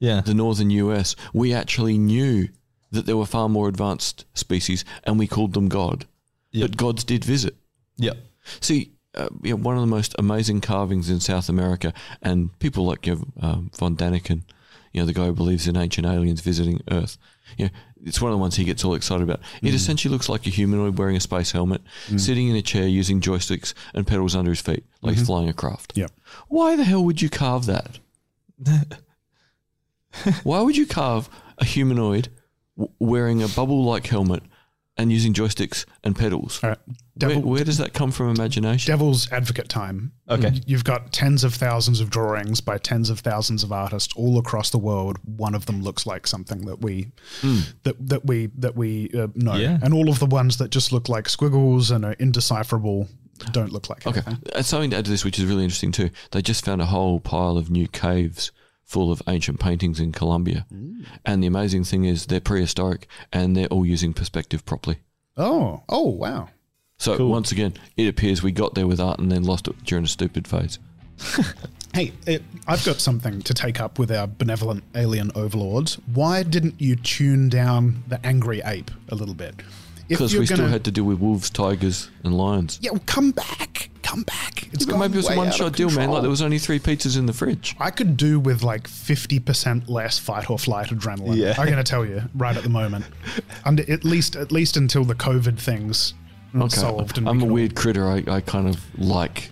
yeah 0.08 0.22
the 0.22 0.34
northern 0.34 0.70
US, 0.72 1.16
we 1.34 1.54
actually 1.54 1.98
knew 1.98 2.50
that 2.92 3.06
there 3.06 3.18
were 3.18 3.26
far 3.26 3.50
more 3.50 3.68
advanced 3.68 4.26
species 4.34 4.86
and 5.04 5.20
we 5.20 5.28
called 5.28 5.54
them 5.54 5.68
God. 5.70 6.06
Yep. 6.52 6.70
But 6.70 6.78
gods 6.78 7.04
did 7.04 7.26
visit. 7.26 7.56
yeah 7.98 8.14
See, 8.62 8.92
uh, 9.16 9.30
you 9.42 9.52
know, 9.52 9.64
one 9.64 9.76
of 9.76 9.82
the 9.82 9.88
most 9.88 10.16
amazing 10.18 10.62
carvings 10.62 11.10
in 11.10 11.20
South 11.20 11.50
America, 11.50 11.94
and 12.22 12.58
people 12.60 12.86
like 12.86 13.08
you 13.08 13.16
know, 13.16 13.48
um, 13.48 13.72
von 13.76 13.96
Daniken, 13.96 14.44
you 14.92 15.02
know, 15.02 15.06
the 15.06 15.14
guy 15.14 15.26
who 15.26 15.34
believes 15.34 15.68
in 15.68 15.78
ancient 15.78 16.06
aliens 16.06 16.42
visiting 16.42 16.82
Earth. 16.92 17.18
You 17.58 17.66
know, 17.66 17.72
it's 18.04 18.22
one 18.22 18.32
of 18.32 18.38
the 18.38 18.42
ones 18.42 18.56
he 18.56 18.66
gets 18.66 18.84
all 18.84 18.94
excited 18.96 19.24
about. 19.24 19.40
It 19.62 19.74
essentially 19.74 20.12
looks 20.12 20.30
like 20.30 20.46
a 20.48 20.50
humanoid 20.50 20.98
wearing 20.98 21.16
a 21.16 21.20
space 21.20 21.52
helmet, 21.52 21.82
sitting 22.18 22.50
in 22.50 22.56
a 22.56 22.62
chair 22.62 22.88
using 22.88 23.22
joysticks 23.22 23.74
and 23.94 24.06
pedals 24.06 24.36
under 24.36 24.52
his 24.52 24.62
feet, 24.62 24.84
like 25.02 25.16
he's 25.16 25.26
flying 25.26 25.50
a 25.50 25.54
craft. 25.54 25.94
Yep. 25.96 26.12
Why 26.48 26.76
the 26.76 26.84
hell 26.84 27.04
would 27.04 27.22
you 27.22 27.30
carve 27.30 27.66
that? 27.68 28.00
Why 30.44 30.62
would 30.62 30.78
you 30.78 30.86
carve 30.86 31.30
a 31.58 31.66
humanoid 31.66 32.30
w- 32.78 32.94
wearing 33.00 33.42
a 33.44 33.48
bubble-like 33.48 34.08
helmet 34.08 34.44
and 34.98 35.12
using 35.12 35.34
joysticks 35.34 35.86
and 36.04 36.16
pedals? 36.16 36.64
All 36.64 36.70
right. 36.70 36.80
Where, 37.18 37.30
Devil, 37.30 37.50
where 37.50 37.64
does 37.64 37.78
that 37.78 37.94
come 37.94 38.12
from? 38.12 38.30
Imagination. 38.32 38.92
devil's 38.92 39.32
advocate 39.32 39.70
time. 39.70 40.12
Okay. 40.30 40.52
You've 40.66 40.84
got 40.84 41.14
tens 41.14 41.46
of 41.46 41.54
thousands 41.54 42.02
of 42.02 42.10
drawings 42.10 42.60
by 42.60 42.78
tens 42.78 43.10
of 43.10 43.22
thousands 43.22 43.64
of 43.64 43.72
artists 43.72 44.14
all 44.18 44.38
across 44.38 44.70
the 44.70 44.78
world. 44.78 45.18
One 45.24 45.56
of 45.56 45.66
them 45.66 45.82
looks 45.82 46.06
like 46.06 46.28
something 46.28 46.66
that 46.66 46.82
we 46.82 47.12
that 47.84 47.96
that 48.10 48.26
we 48.26 48.48
that 48.58 48.76
we 48.76 49.10
uh, 49.18 49.28
know, 49.34 49.56
Yeah. 49.56 49.78
and 49.82 49.94
all 49.94 50.10
of 50.10 50.20
the 50.20 50.26
ones 50.26 50.58
that 50.58 50.72
just 50.72 50.92
look 50.92 51.08
like 51.08 51.30
squiggles 51.30 51.90
and 51.90 52.04
are 52.04 52.16
indecipherable 52.20 53.08
don't 53.52 53.72
look 53.72 53.90
like 53.90 54.06
it. 54.06 54.08
Okay, 54.10 54.22
anything. 54.26 54.50
and 54.54 54.66
something 54.66 54.90
to 54.92 54.98
add 54.98 55.06
to 55.06 55.12
this, 55.12 55.24
which 55.26 55.40
is 55.40 55.46
really 55.46 55.64
interesting 55.64 55.92
too. 55.94 56.10
They 56.32 56.42
just 56.42 56.64
found 56.66 56.82
a 56.82 56.86
whole 56.86 57.20
pile 57.22 57.58
of 57.58 57.70
new 57.70 57.88
caves 57.88 58.52
full 58.86 59.12
of 59.12 59.22
ancient 59.28 59.60
paintings 59.60 60.00
in 60.00 60.12
Colombia. 60.12 60.66
Mm. 60.74 61.06
And 61.26 61.44
the 61.44 61.48
amazing 61.48 61.84
thing 61.84 62.06
is 62.06 62.28
they're 62.28 62.40
prehistoric 62.40 63.08
and 63.34 63.56
they're 63.58 63.68
all 63.68 63.86
using 63.86 64.14
perspective 64.14 64.66
properly. 64.66 65.00
Oh, 65.38 65.84
oh, 65.90 66.10
wow. 66.10 66.50
So 66.98 67.18
Cool. 67.18 67.30
once 67.30 67.52
again, 67.52 67.74
it 67.98 68.08
appears 68.08 68.42
we 68.42 68.52
got 68.54 68.76
there 68.76 68.88
with 68.88 69.00
art 69.02 69.20
and 69.20 69.32
then 69.32 69.44
lost 69.44 69.68
it 69.68 69.84
during 69.84 70.06
a 70.06 70.08
stupid 70.08 70.48
phase. 70.48 70.80
Hey, 71.94 72.12
it, 72.28 72.44
I've 72.68 72.84
got 72.84 72.98
something 73.00 73.42
to 73.44 73.54
take 73.54 73.80
up 73.80 74.00
with 74.00 74.12
our 74.12 74.28
benevolent 74.28 74.84
alien 74.96 75.32
overlords. 75.34 75.96
Why 76.14 76.44
didn't 76.44 76.76
you 76.78 76.98
tune 76.98 77.48
down 77.48 78.04
the 78.10 78.20
angry 78.26 78.62
ape 78.66 78.92
a 79.08 79.16
little 79.16 79.34
bit? 79.34 79.56
Because 80.10 80.36
we 80.36 80.46
still 80.46 80.58
gonna- 80.58 80.70
had 80.72 80.84
to 80.84 80.92
deal 80.92 81.06
with 81.06 81.20
wolves, 81.20 81.50
tigers, 81.50 82.10
and 82.26 82.38
lions. 82.38 82.80
Yeah, 82.82 82.92
well, 82.92 83.02
come 83.06 83.32
back, 83.32 83.92
come 84.06 84.24
back. 84.24 84.68
It's 84.74 84.86
But 84.86 84.92
gone 84.92 85.00
maybe 85.02 85.14
it 85.14 85.18
was 85.18 85.30
a 85.30 85.36
one 85.36 85.52
shot 85.52 85.74
deal, 85.74 85.90
man. 85.92 86.10
Like 86.12 86.22
there 86.22 86.30
was 86.30 86.42
only 86.42 86.60
three 86.60 86.80
pizzas 86.80 87.18
in 87.18 87.26
the 87.26 87.34
fridge. 87.34 87.76
I 87.80 87.92
could 87.92 88.16
do 88.18 88.40
with 88.40 88.64
like 88.64 88.88
fifty 88.88 89.40
percent 89.40 89.90
less 89.90 90.20
fight 90.20 90.50
or 90.50 90.58
flight 90.60 90.88
adrenaline. 90.90 91.38
Yeah. 91.38 91.56
I'm 91.58 91.66
going 91.66 91.78
to 91.78 91.84
tell 91.84 92.06
you 92.06 92.22
right 92.36 92.56
at 92.56 92.64
the 92.64 92.70
moment, 92.70 93.06
Under, 93.66 93.90
at 93.92 94.04
least 94.04 94.36
at 94.36 94.52
least 94.52 94.78
until 94.78 95.04
the 95.04 95.16
COVID 95.16 95.58
things 95.60 96.14
are 96.60 96.70
solved. 96.70 97.18
And 97.18 97.26
we 97.26 97.30
I'm 97.32 97.38
a 97.38 97.40
can 97.42 97.50
all- 97.50 97.54
weird 97.56 97.76
critter. 97.76 98.08
I, 98.08 98.24
I 98.28 98.42
kind 98.42 98.68
of 98.68 98.80
like 99.00 99.50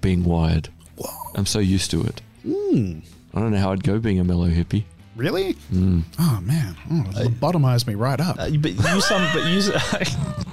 being 0.00 0.24
wired. 0.24 0.68
I'm 1.34 1.46
so 1.46 1.58
used 1.58 1.90
to 1.92 2.02
it. 2.02 2.20
Hmm. 2.42 2.98
I 3.34 3.40
don't 3.40 3.50
know 3.52 3.58
how 3.58 3.72
I'd 3.72 3.82
go 3.82 3.98
being 3.98 4.20
a 4.20 4.24
mellow 4.24 4.48
hippie. 4.48 4.84
Really? 5.16 5.52
Hmm. 5.70 6.00
Oh 6.18 6.40
man, 6.42 6.74
oh, 6.90 7.04
it 7.20 7.28
lobotomized 7.40 7.86
me 7.86 7.94
right 7.94 8.18
up. 8.20 8.36
Uh, 8.38 8.48
but 8.50 8.72
use 8.72 9.06
some, 9.06 9.26
but 9.34 9.46
use. 9.46 9.68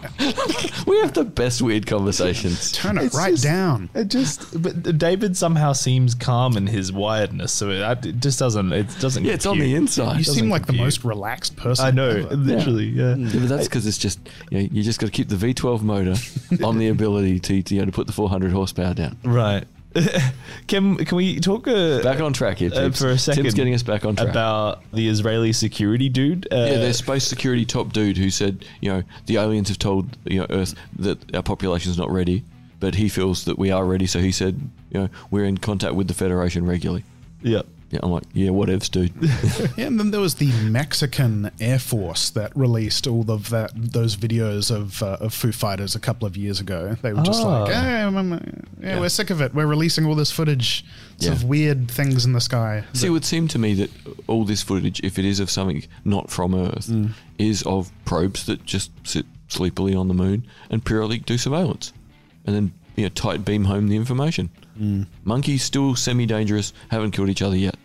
We 0.86 1.00
have 1.00 1.14
the 1.14 1.24
best 1.24 1.62
weird 1.62 1.88
conversations. 1.88 2.72
Turn 2.74 2.98
it 2.98 3.06
it's 3.06 3.16
right 3.16 3.32
just- 3.32 3.44
down. 3.44 3.90
It 3.94 4.10
just, 4.10 4.62
but 4.62 4.98
David 4.98 5.38
somehow 5.38 5.74
seems 5.74 6.16
calm 6.16 6.58
in 6.58 6.68
his 6.68 6.92
wiredness, 6.92 7.52
so 7.52 7.70
it, 7.70 8.06
it 8.06 8.20
just 8.20 8.40
doesn't. 8.40 8.72
It 8.74 8.88
doesn't. 9.00 9.24
Yeah, 9.24 9.34
it's 9.34 9.46
on 9.46 9.60
the 9.60 9.76
inside. 9.76 10.18
You 10.18 10.24
seem 10.24 10.50
like 10.50 10.66
the 10.66 10.74
most 10.74 11.04
relaxed 11.04 11.56
person. 11.56 11.86
I 11.86 11.92
know, 11.92 12.10
ever. 12.10 12.36
literally. 12.36 12.86
Yeah. 12.88 13.16
Yeah, 13.16 13.40
but 13.40 13.50
that's 13.50 13.68
because 13.68 13.86
it's 13.88 13.98
just 13.98 14.20
you, 14.50 14.60
know, 14.60 14.70
you 14.72 14.84
just 14.84 15.00
got 15.00 15.08
to 15.08 15.12
keep 15.12 15.30
the 15.30 15.36
V12 15.36 15.82
motor 15.82 16.16
on 16.64 16.78
the 16.78 16.90
ability 16.90 17.40
to, 17.40 17.62
to 17.62 17.76
you 17.76 17.82
know, 17.82 17.86
to 17.86 17.92
put 17.92 18.08
the 18.08 18.14
400 18.14 18.52
horsepower 18.52 18.94
down. 18.94 19.18
Right. 19.24 19.66
can 20.68 20.98
can 20.98 21.16
we 21.16 21.40
talk 21.40 21.68
uh, 21.68 22.02
Back 22.04 22.20
on 22.22 22.32
track 22.32 22.58
here, 22.58 22.72
uh, 22.74 22.92
for 22.92 23.10
a 23.10 23.18
second 23.18 23.44
Tim's 23.44 23.56
getting 23.56 23.74
us 23.74 23.84
back 23.84 24.06
on 24.06 24.16
track. 24.16 24.30
about 24.30 24.84
the 24.94 25.08
Israeli 25.08 25.52
security 25.52 26.10
dude? 26.10 26.48
Uh, 26.52 26.58
yeah, 26.58 26.78
their 26.78 26.94
space 26.94 27.24
security 27.24 27.66
top 27.66 27.92
dude 27.92 28.18
who 28.18 28.30
said, 28.30 28.66
you 28.82 28.92
know, 28.92 29.04
the 29.26 29.38
aliens 29.38 29.68
have 29.70 29.80
told 29.80 30.16
you 30.26 30.40
know 30.40 30.48
Earth 30.50 30.76
that 30.98 31.36
our 31.36 31.42
population's 31.42 31.98
not 31.98 32.12
ready, 32.12 32.44
but 32.80 32.96
he 32.96 33.10
feels 33.10 33.46
that 33.46 33.58
we 33.58 33.72
are 33.72 33.84
ready. 33.86 34.06
So 34.06 34.20
he 34.20 34.32
said, 34.32 34.60
you 34.92 35.00
know, 35.02 35.10
we're 35.32 35.46
in 35.46 35.58
contact 35.58 35.96
with 35.96 36.08
the 36.08 36.14
Federation 36.14 36.66
regularly. 36.66 37.04
yeah. 37.42 37.64
Yeah, 37.92 38.02
I'm 38.04 38.12
like, 38.12 38.24
yeah, 38.34 38.50
whatevs, 38.50 38.90
dude. 38.92 39.14
Yeah, 39.78 39.88
and 39.88 40.00
then 40.00 40.12
there 40.12 40.22
was 40.22 40.36
the 40.36 40.52
Mexican 40.70 41.50
Air 41.60 41.80
Force 41.80 42.30
that 42.32 42.56
released 42.56 43.08
all 43.08 43.30
of 43.32 43.50
that 43.50 43.72
those 43.76 44.16
videos 44.16 44.70
of 44.70 45.02
uh, 45.02 45.18
of 45.20 45.34
Foo 45.34 45.52
Fighters 45.52 45.96
a 45.96 46.00
couple 46.00 46.28
of 46.28 46.38
years 46.38 46.60
ago. 46.60 46.96
They 47.02 47.14
were 47.14 47.24
just 47.24 47.42
Ah. 47.44 47.64
like, 47.64 47.74
hey, 47.74 48.02
um, 48.04 48.40
yeah, 48.82 49.00
we're 49.00 49.10
sick 49.10 49.30
of 49.32 49.42
it. 49.42 49.56
We're 49.56 49.66
releasing 49.66 50.06
all 50.06 50.14
this 50.16 50.32
footage 50.32 50.86
Yeah. 51.18 51.32
of 51.32 51.44
weird 51.46 51.90
things 51.90 52.26
in 52.26 52.34
the 52.34 52.42
sky. 52.42 52.84
See, 52.94 53.08
it 53.08 53.10
would 53.10 53.26
seem 53.26 53.48
to 53.50 53.58
me 53.60 53.74
that 53.76 53.90
all 54.28 54.46
this 54.46 54.62
footage, 54.62 55.00
if 55.04 55.18
it 55.18 55.26
is 55.26 55.40
of 55.40 55.50
something 55.50 55.84
not 56.06 56.30
from 56.30 56.54
Earth, 56.54 56.92
is 57.40 57.64
of 57.64 57.92
probes 58.06 58.46
that 58.46 58.66
just 58.66 58.92
sit 59.04 59.26
sleepily 59.48 59.96
on 59.96 60.08
the 60.08 60.14
moon 60.14 60.46
and 60.70 60.86
periodically 60.86 61.24
do 61.26 61.38
surveillance, 61.40 61.92
and 62.46 62.56
then 62.56 62.72
you 62.96 63.04
know 63.04 63.10
tight 63.10 63.44
beam 63.46 63.64
home 63.66 63.88
the 63.88 63.96
information. 63.96 64.50
Monkeys 65.24 65.64
still 65.64 65.96
semi-dangerous, 65.96 66.74
haven't 66.90 67.12
killed 67.12 67.30
each 67.30 67.42
other 67.42 67.58
yet. 67.58 67.76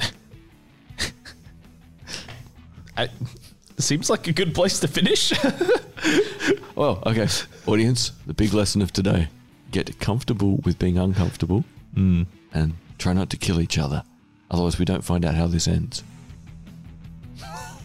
I, 2.96 3.08
seems 3.78 4.10
like 4.10 4.26
a 4.26 4.32
good 4.32 4.54
place 4.54 4.80
to 4.80 4.88
finish. 4.88 5.32
Well, 6.76 7.02
okay, 7.06 7.26
audience, 7.66 8.12
the 8.26 8.34
big 8.34 8.52
lesson 8.52 8.82
of 8.82 8.92
today: 8.92 9.28
get 9.70 9.98
comfortable 9.98 10.56
with 10.58 10.78
being 10.78 10.98
uncomfortable, 10.98 11.64
hmm. 11.94 12.24
and 12.52 12.74
try 12.98 13.14
not 13.14 13.30
to 13.30 13.38
kill 13.38 13.62
each 13.62 13.78
other. 13.78 14.02
Otherwise, 14.50 14.78
we 14.78 14.84
don't 14.84 15.02
find 15.02 15.24
out 15.24 15.34
how 15.34 15.46
this 15.46 15.66
ends. 15.66 16.04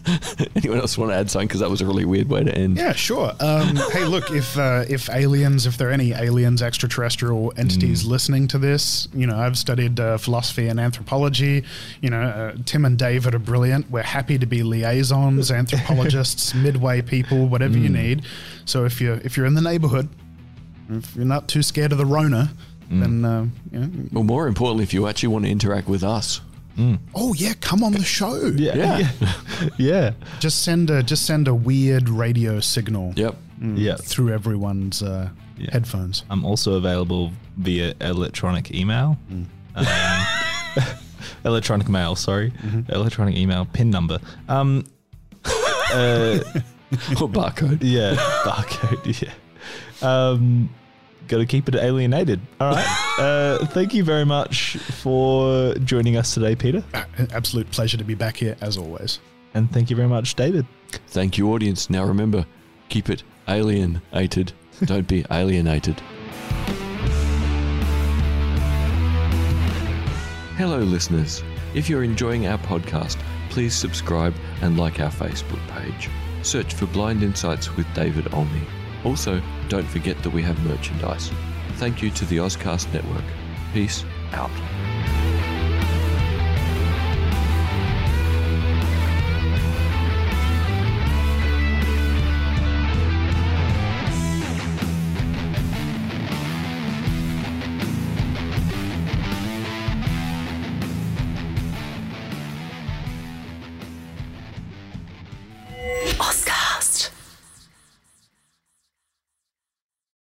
Anyone 0.56 0.80
else 0.80 0.98
want 0.98 1.12
to 1.12 1.16
add 1.16 1.30
something? 1.30 1.48
Because 1.48 1.60
that 1.60 1.70
was 1.70 1.82
a 1.82 1.86
really 1.86 2.06
weird 2.06 2.30
way 2.30 2.44
to 2.44 2.54
end. 2.56 2.78
Yeah, 2.78 2.94
sure. 2.94 3.34
Um, 3.40 3.76
hey, 3.92 4.06
look, 4.06 4.32
if 4.32 4.58
uh, 4.58 4.86
if 4.90 5.10
aliens, 5.10 5.66
if 5.66 5.78
there 5.78 5.90
are 5.90 5.92
any 5.92 6.14
aliens, 6.14 6.62
extraterrestrial 6.62 7.54
entities 7.58 8.06
listening 8.06 8.48
to 8.50 8.58
this, 8.58 9.08
you 9.14 9.28
know, 9.28 9.38
I've 9.38 9.58
studied 9.58 10.00
uh, 10.00 10.18
philosophy 10.18 10.68
and 10.68 10.80
anthropology. 10.80 11.64
You 12.02 12.10
know, 12.10 12.22
uh, 12.22 12.56
Tim 12.66 12.86
and 12.86 12.98
David 12.98 13.36
are 13.36 13.40
brilliant. 13.40 13.90
We're 13.92 14.02
happy 14.04 14.38
to 14.38 14.46
be 14.46 14.64
liaisons, 14.64 15.52
anthropologists, 15.62 16.54
midway 16.54 17.02
people, 17.02 17.48
whatever 17.48 17.78
you 17.78 17.90
need. 17.90 18.24
So 18.66 18.86
if 18.86 19.00
you're 19.02 19.16
if 19.24 19.38
you're 19.38 19.46
in 19.46 19.54
the 19.54 19.62
neighborhood, 19.62 20.10
if 20.90 21.16
you're 21.16 21.26
not 21.26 21.48
too 21.48 21.62
scared 21.62 21.92
of 21.92 21.98
the 21.98 22.06
Rona, 22.06 22.52
then 22.90 23.24
uh, 23.24 23.46
you 23.72 23.80
know, 23.80 23.90
Well, 24.12 24.24
more 24.24 24.48
importantly, 24.48 24.84
if 24.84 24.94
you 24.94 25.08
actually 25.08 25.30
want 25.30 25.46
to 25.46 25.52
interact 25.52 25.88
with 25.88 26.04
us, 26.04 26.42
oh 27.16 27.34
yeah, 27.36 27.54
come 27.62 27.84
on 27.84 27.92
the 27.94 28.04
show. 28.04 28.36
yeah. 28.56 28.76
Yeah. 29.00 29.10
Yeah. 29.78 30.12
Just 30.40 30.64
send 30.64 30.90
a 30.90 31.04
just 31.04 31.26
send 31.26 31.48
a 31.48 31.54
weird 31.54 32.10
radio 32.10 32.60
signal 32.60 33.14
yep, 33.16 33.36
Yeah. 33.62 33.96
through 33.98 34.34
everyone's 34.34 35.04
uh, 35.04 35.30
Yeah. 35.58 35.70
headphones. 35.72 36.24
I'm 36.30 36.44
also 36.46 36.74
available 36.74 37.32
via 37.58 37.94
electronic 38.02 38.72
email. 38.74 39.18
Um, 39.76 39.86
electronic 41.46 41.88
mail, 41.90 42.16
sorry. 42.16 42.52
Electronic 42.90 43.36
email, 43.36 43.66
PIN 43.66 43.90
number. 43.92 44.20
Um, 44.50 44.86
uh, 45.46 46.40
or 47.22 47.30
barcode. 47.30 47.80
yeah, 47.82 48.16
barcode, 48.44 49.22
yeah. 49.22 49.34
Um, 50.02 50.70
Got 51.28 51.38
to 51.38 51.46
keep 51.46 51.68
it 51.68 51.76
alienated. 51.76 52.42
All 52.60 52.74
right. 52.74 53.16
uh, 53.20 53.66
thank 53.68 53.94
you 53.94 54.04
very 54.04 54.26
much 54.26 54.78
for 54.78 55.74
joining 55.76 56.18
us 56.18 56.34
today, 56.34 56.56
Peter. 56.56 56.84
Uh, 56.94 57.06
an 57.18 57.30
absolute 57.34 57.70
pleasure 57.72 57.98
to 57.98 58.04
be 58.04 58.16
back 58.16 58.38
here 58.38 58.58
as 58.62 58.78
always. 58.78 59.20
And 59.54 59.72
thank 59.72 59.90
you 59.90 59.96
very 59.96 60.08
much, 60.08 60.36
David. 60.36 60.66
Thank 61.08 61.38
you, 61.38 61.52
audience. 61.54 61.90
Now 61.90 62.04
remember, 62.06 62.46
keep 62.90 63.10
it 63.10 63.24
alienated. 63.48 64.54
Don't 64.86 65.08
be 65.08 65.26
alienated. 65.32 66.02
Hello, 70.58 70.80
listeners. 70.80 71.44
If 71.74 71.90
you're 71.90 72.04
enjoying 72.04 72.48
our 72.48 72.58
podcast, 72.60 73.18
please 73.50 73.74
subscribe 73.74 74.36
and 74.62 74.78
like 74.78 75.00
our 75.00 75.10
Facebook 75.10 75.66
page. 75.70 76.10
Search 76.44 76.74
for 76.74 76.86
Blind 76.88 77.24
Insights 77.24 77.76
with 77.76 77.92
David 77.94 78.34
Olney. 78.34 78.62
Also, 79.04 79.42
don't 79.70 79.88
forget 79.88 80.22
that 80.24 80.30
we 80.30 80.42
have 80.44 80.64
merchandise. 80.66 81.32
Thank 81.78 82.02
you 82.02 82.12
to 82.12 82.26
the 82.26 82.38
Ozcast 82.38 82.94
Network. 82.94 83.24
Peace 83.74 84.04
out. 84.34 84.52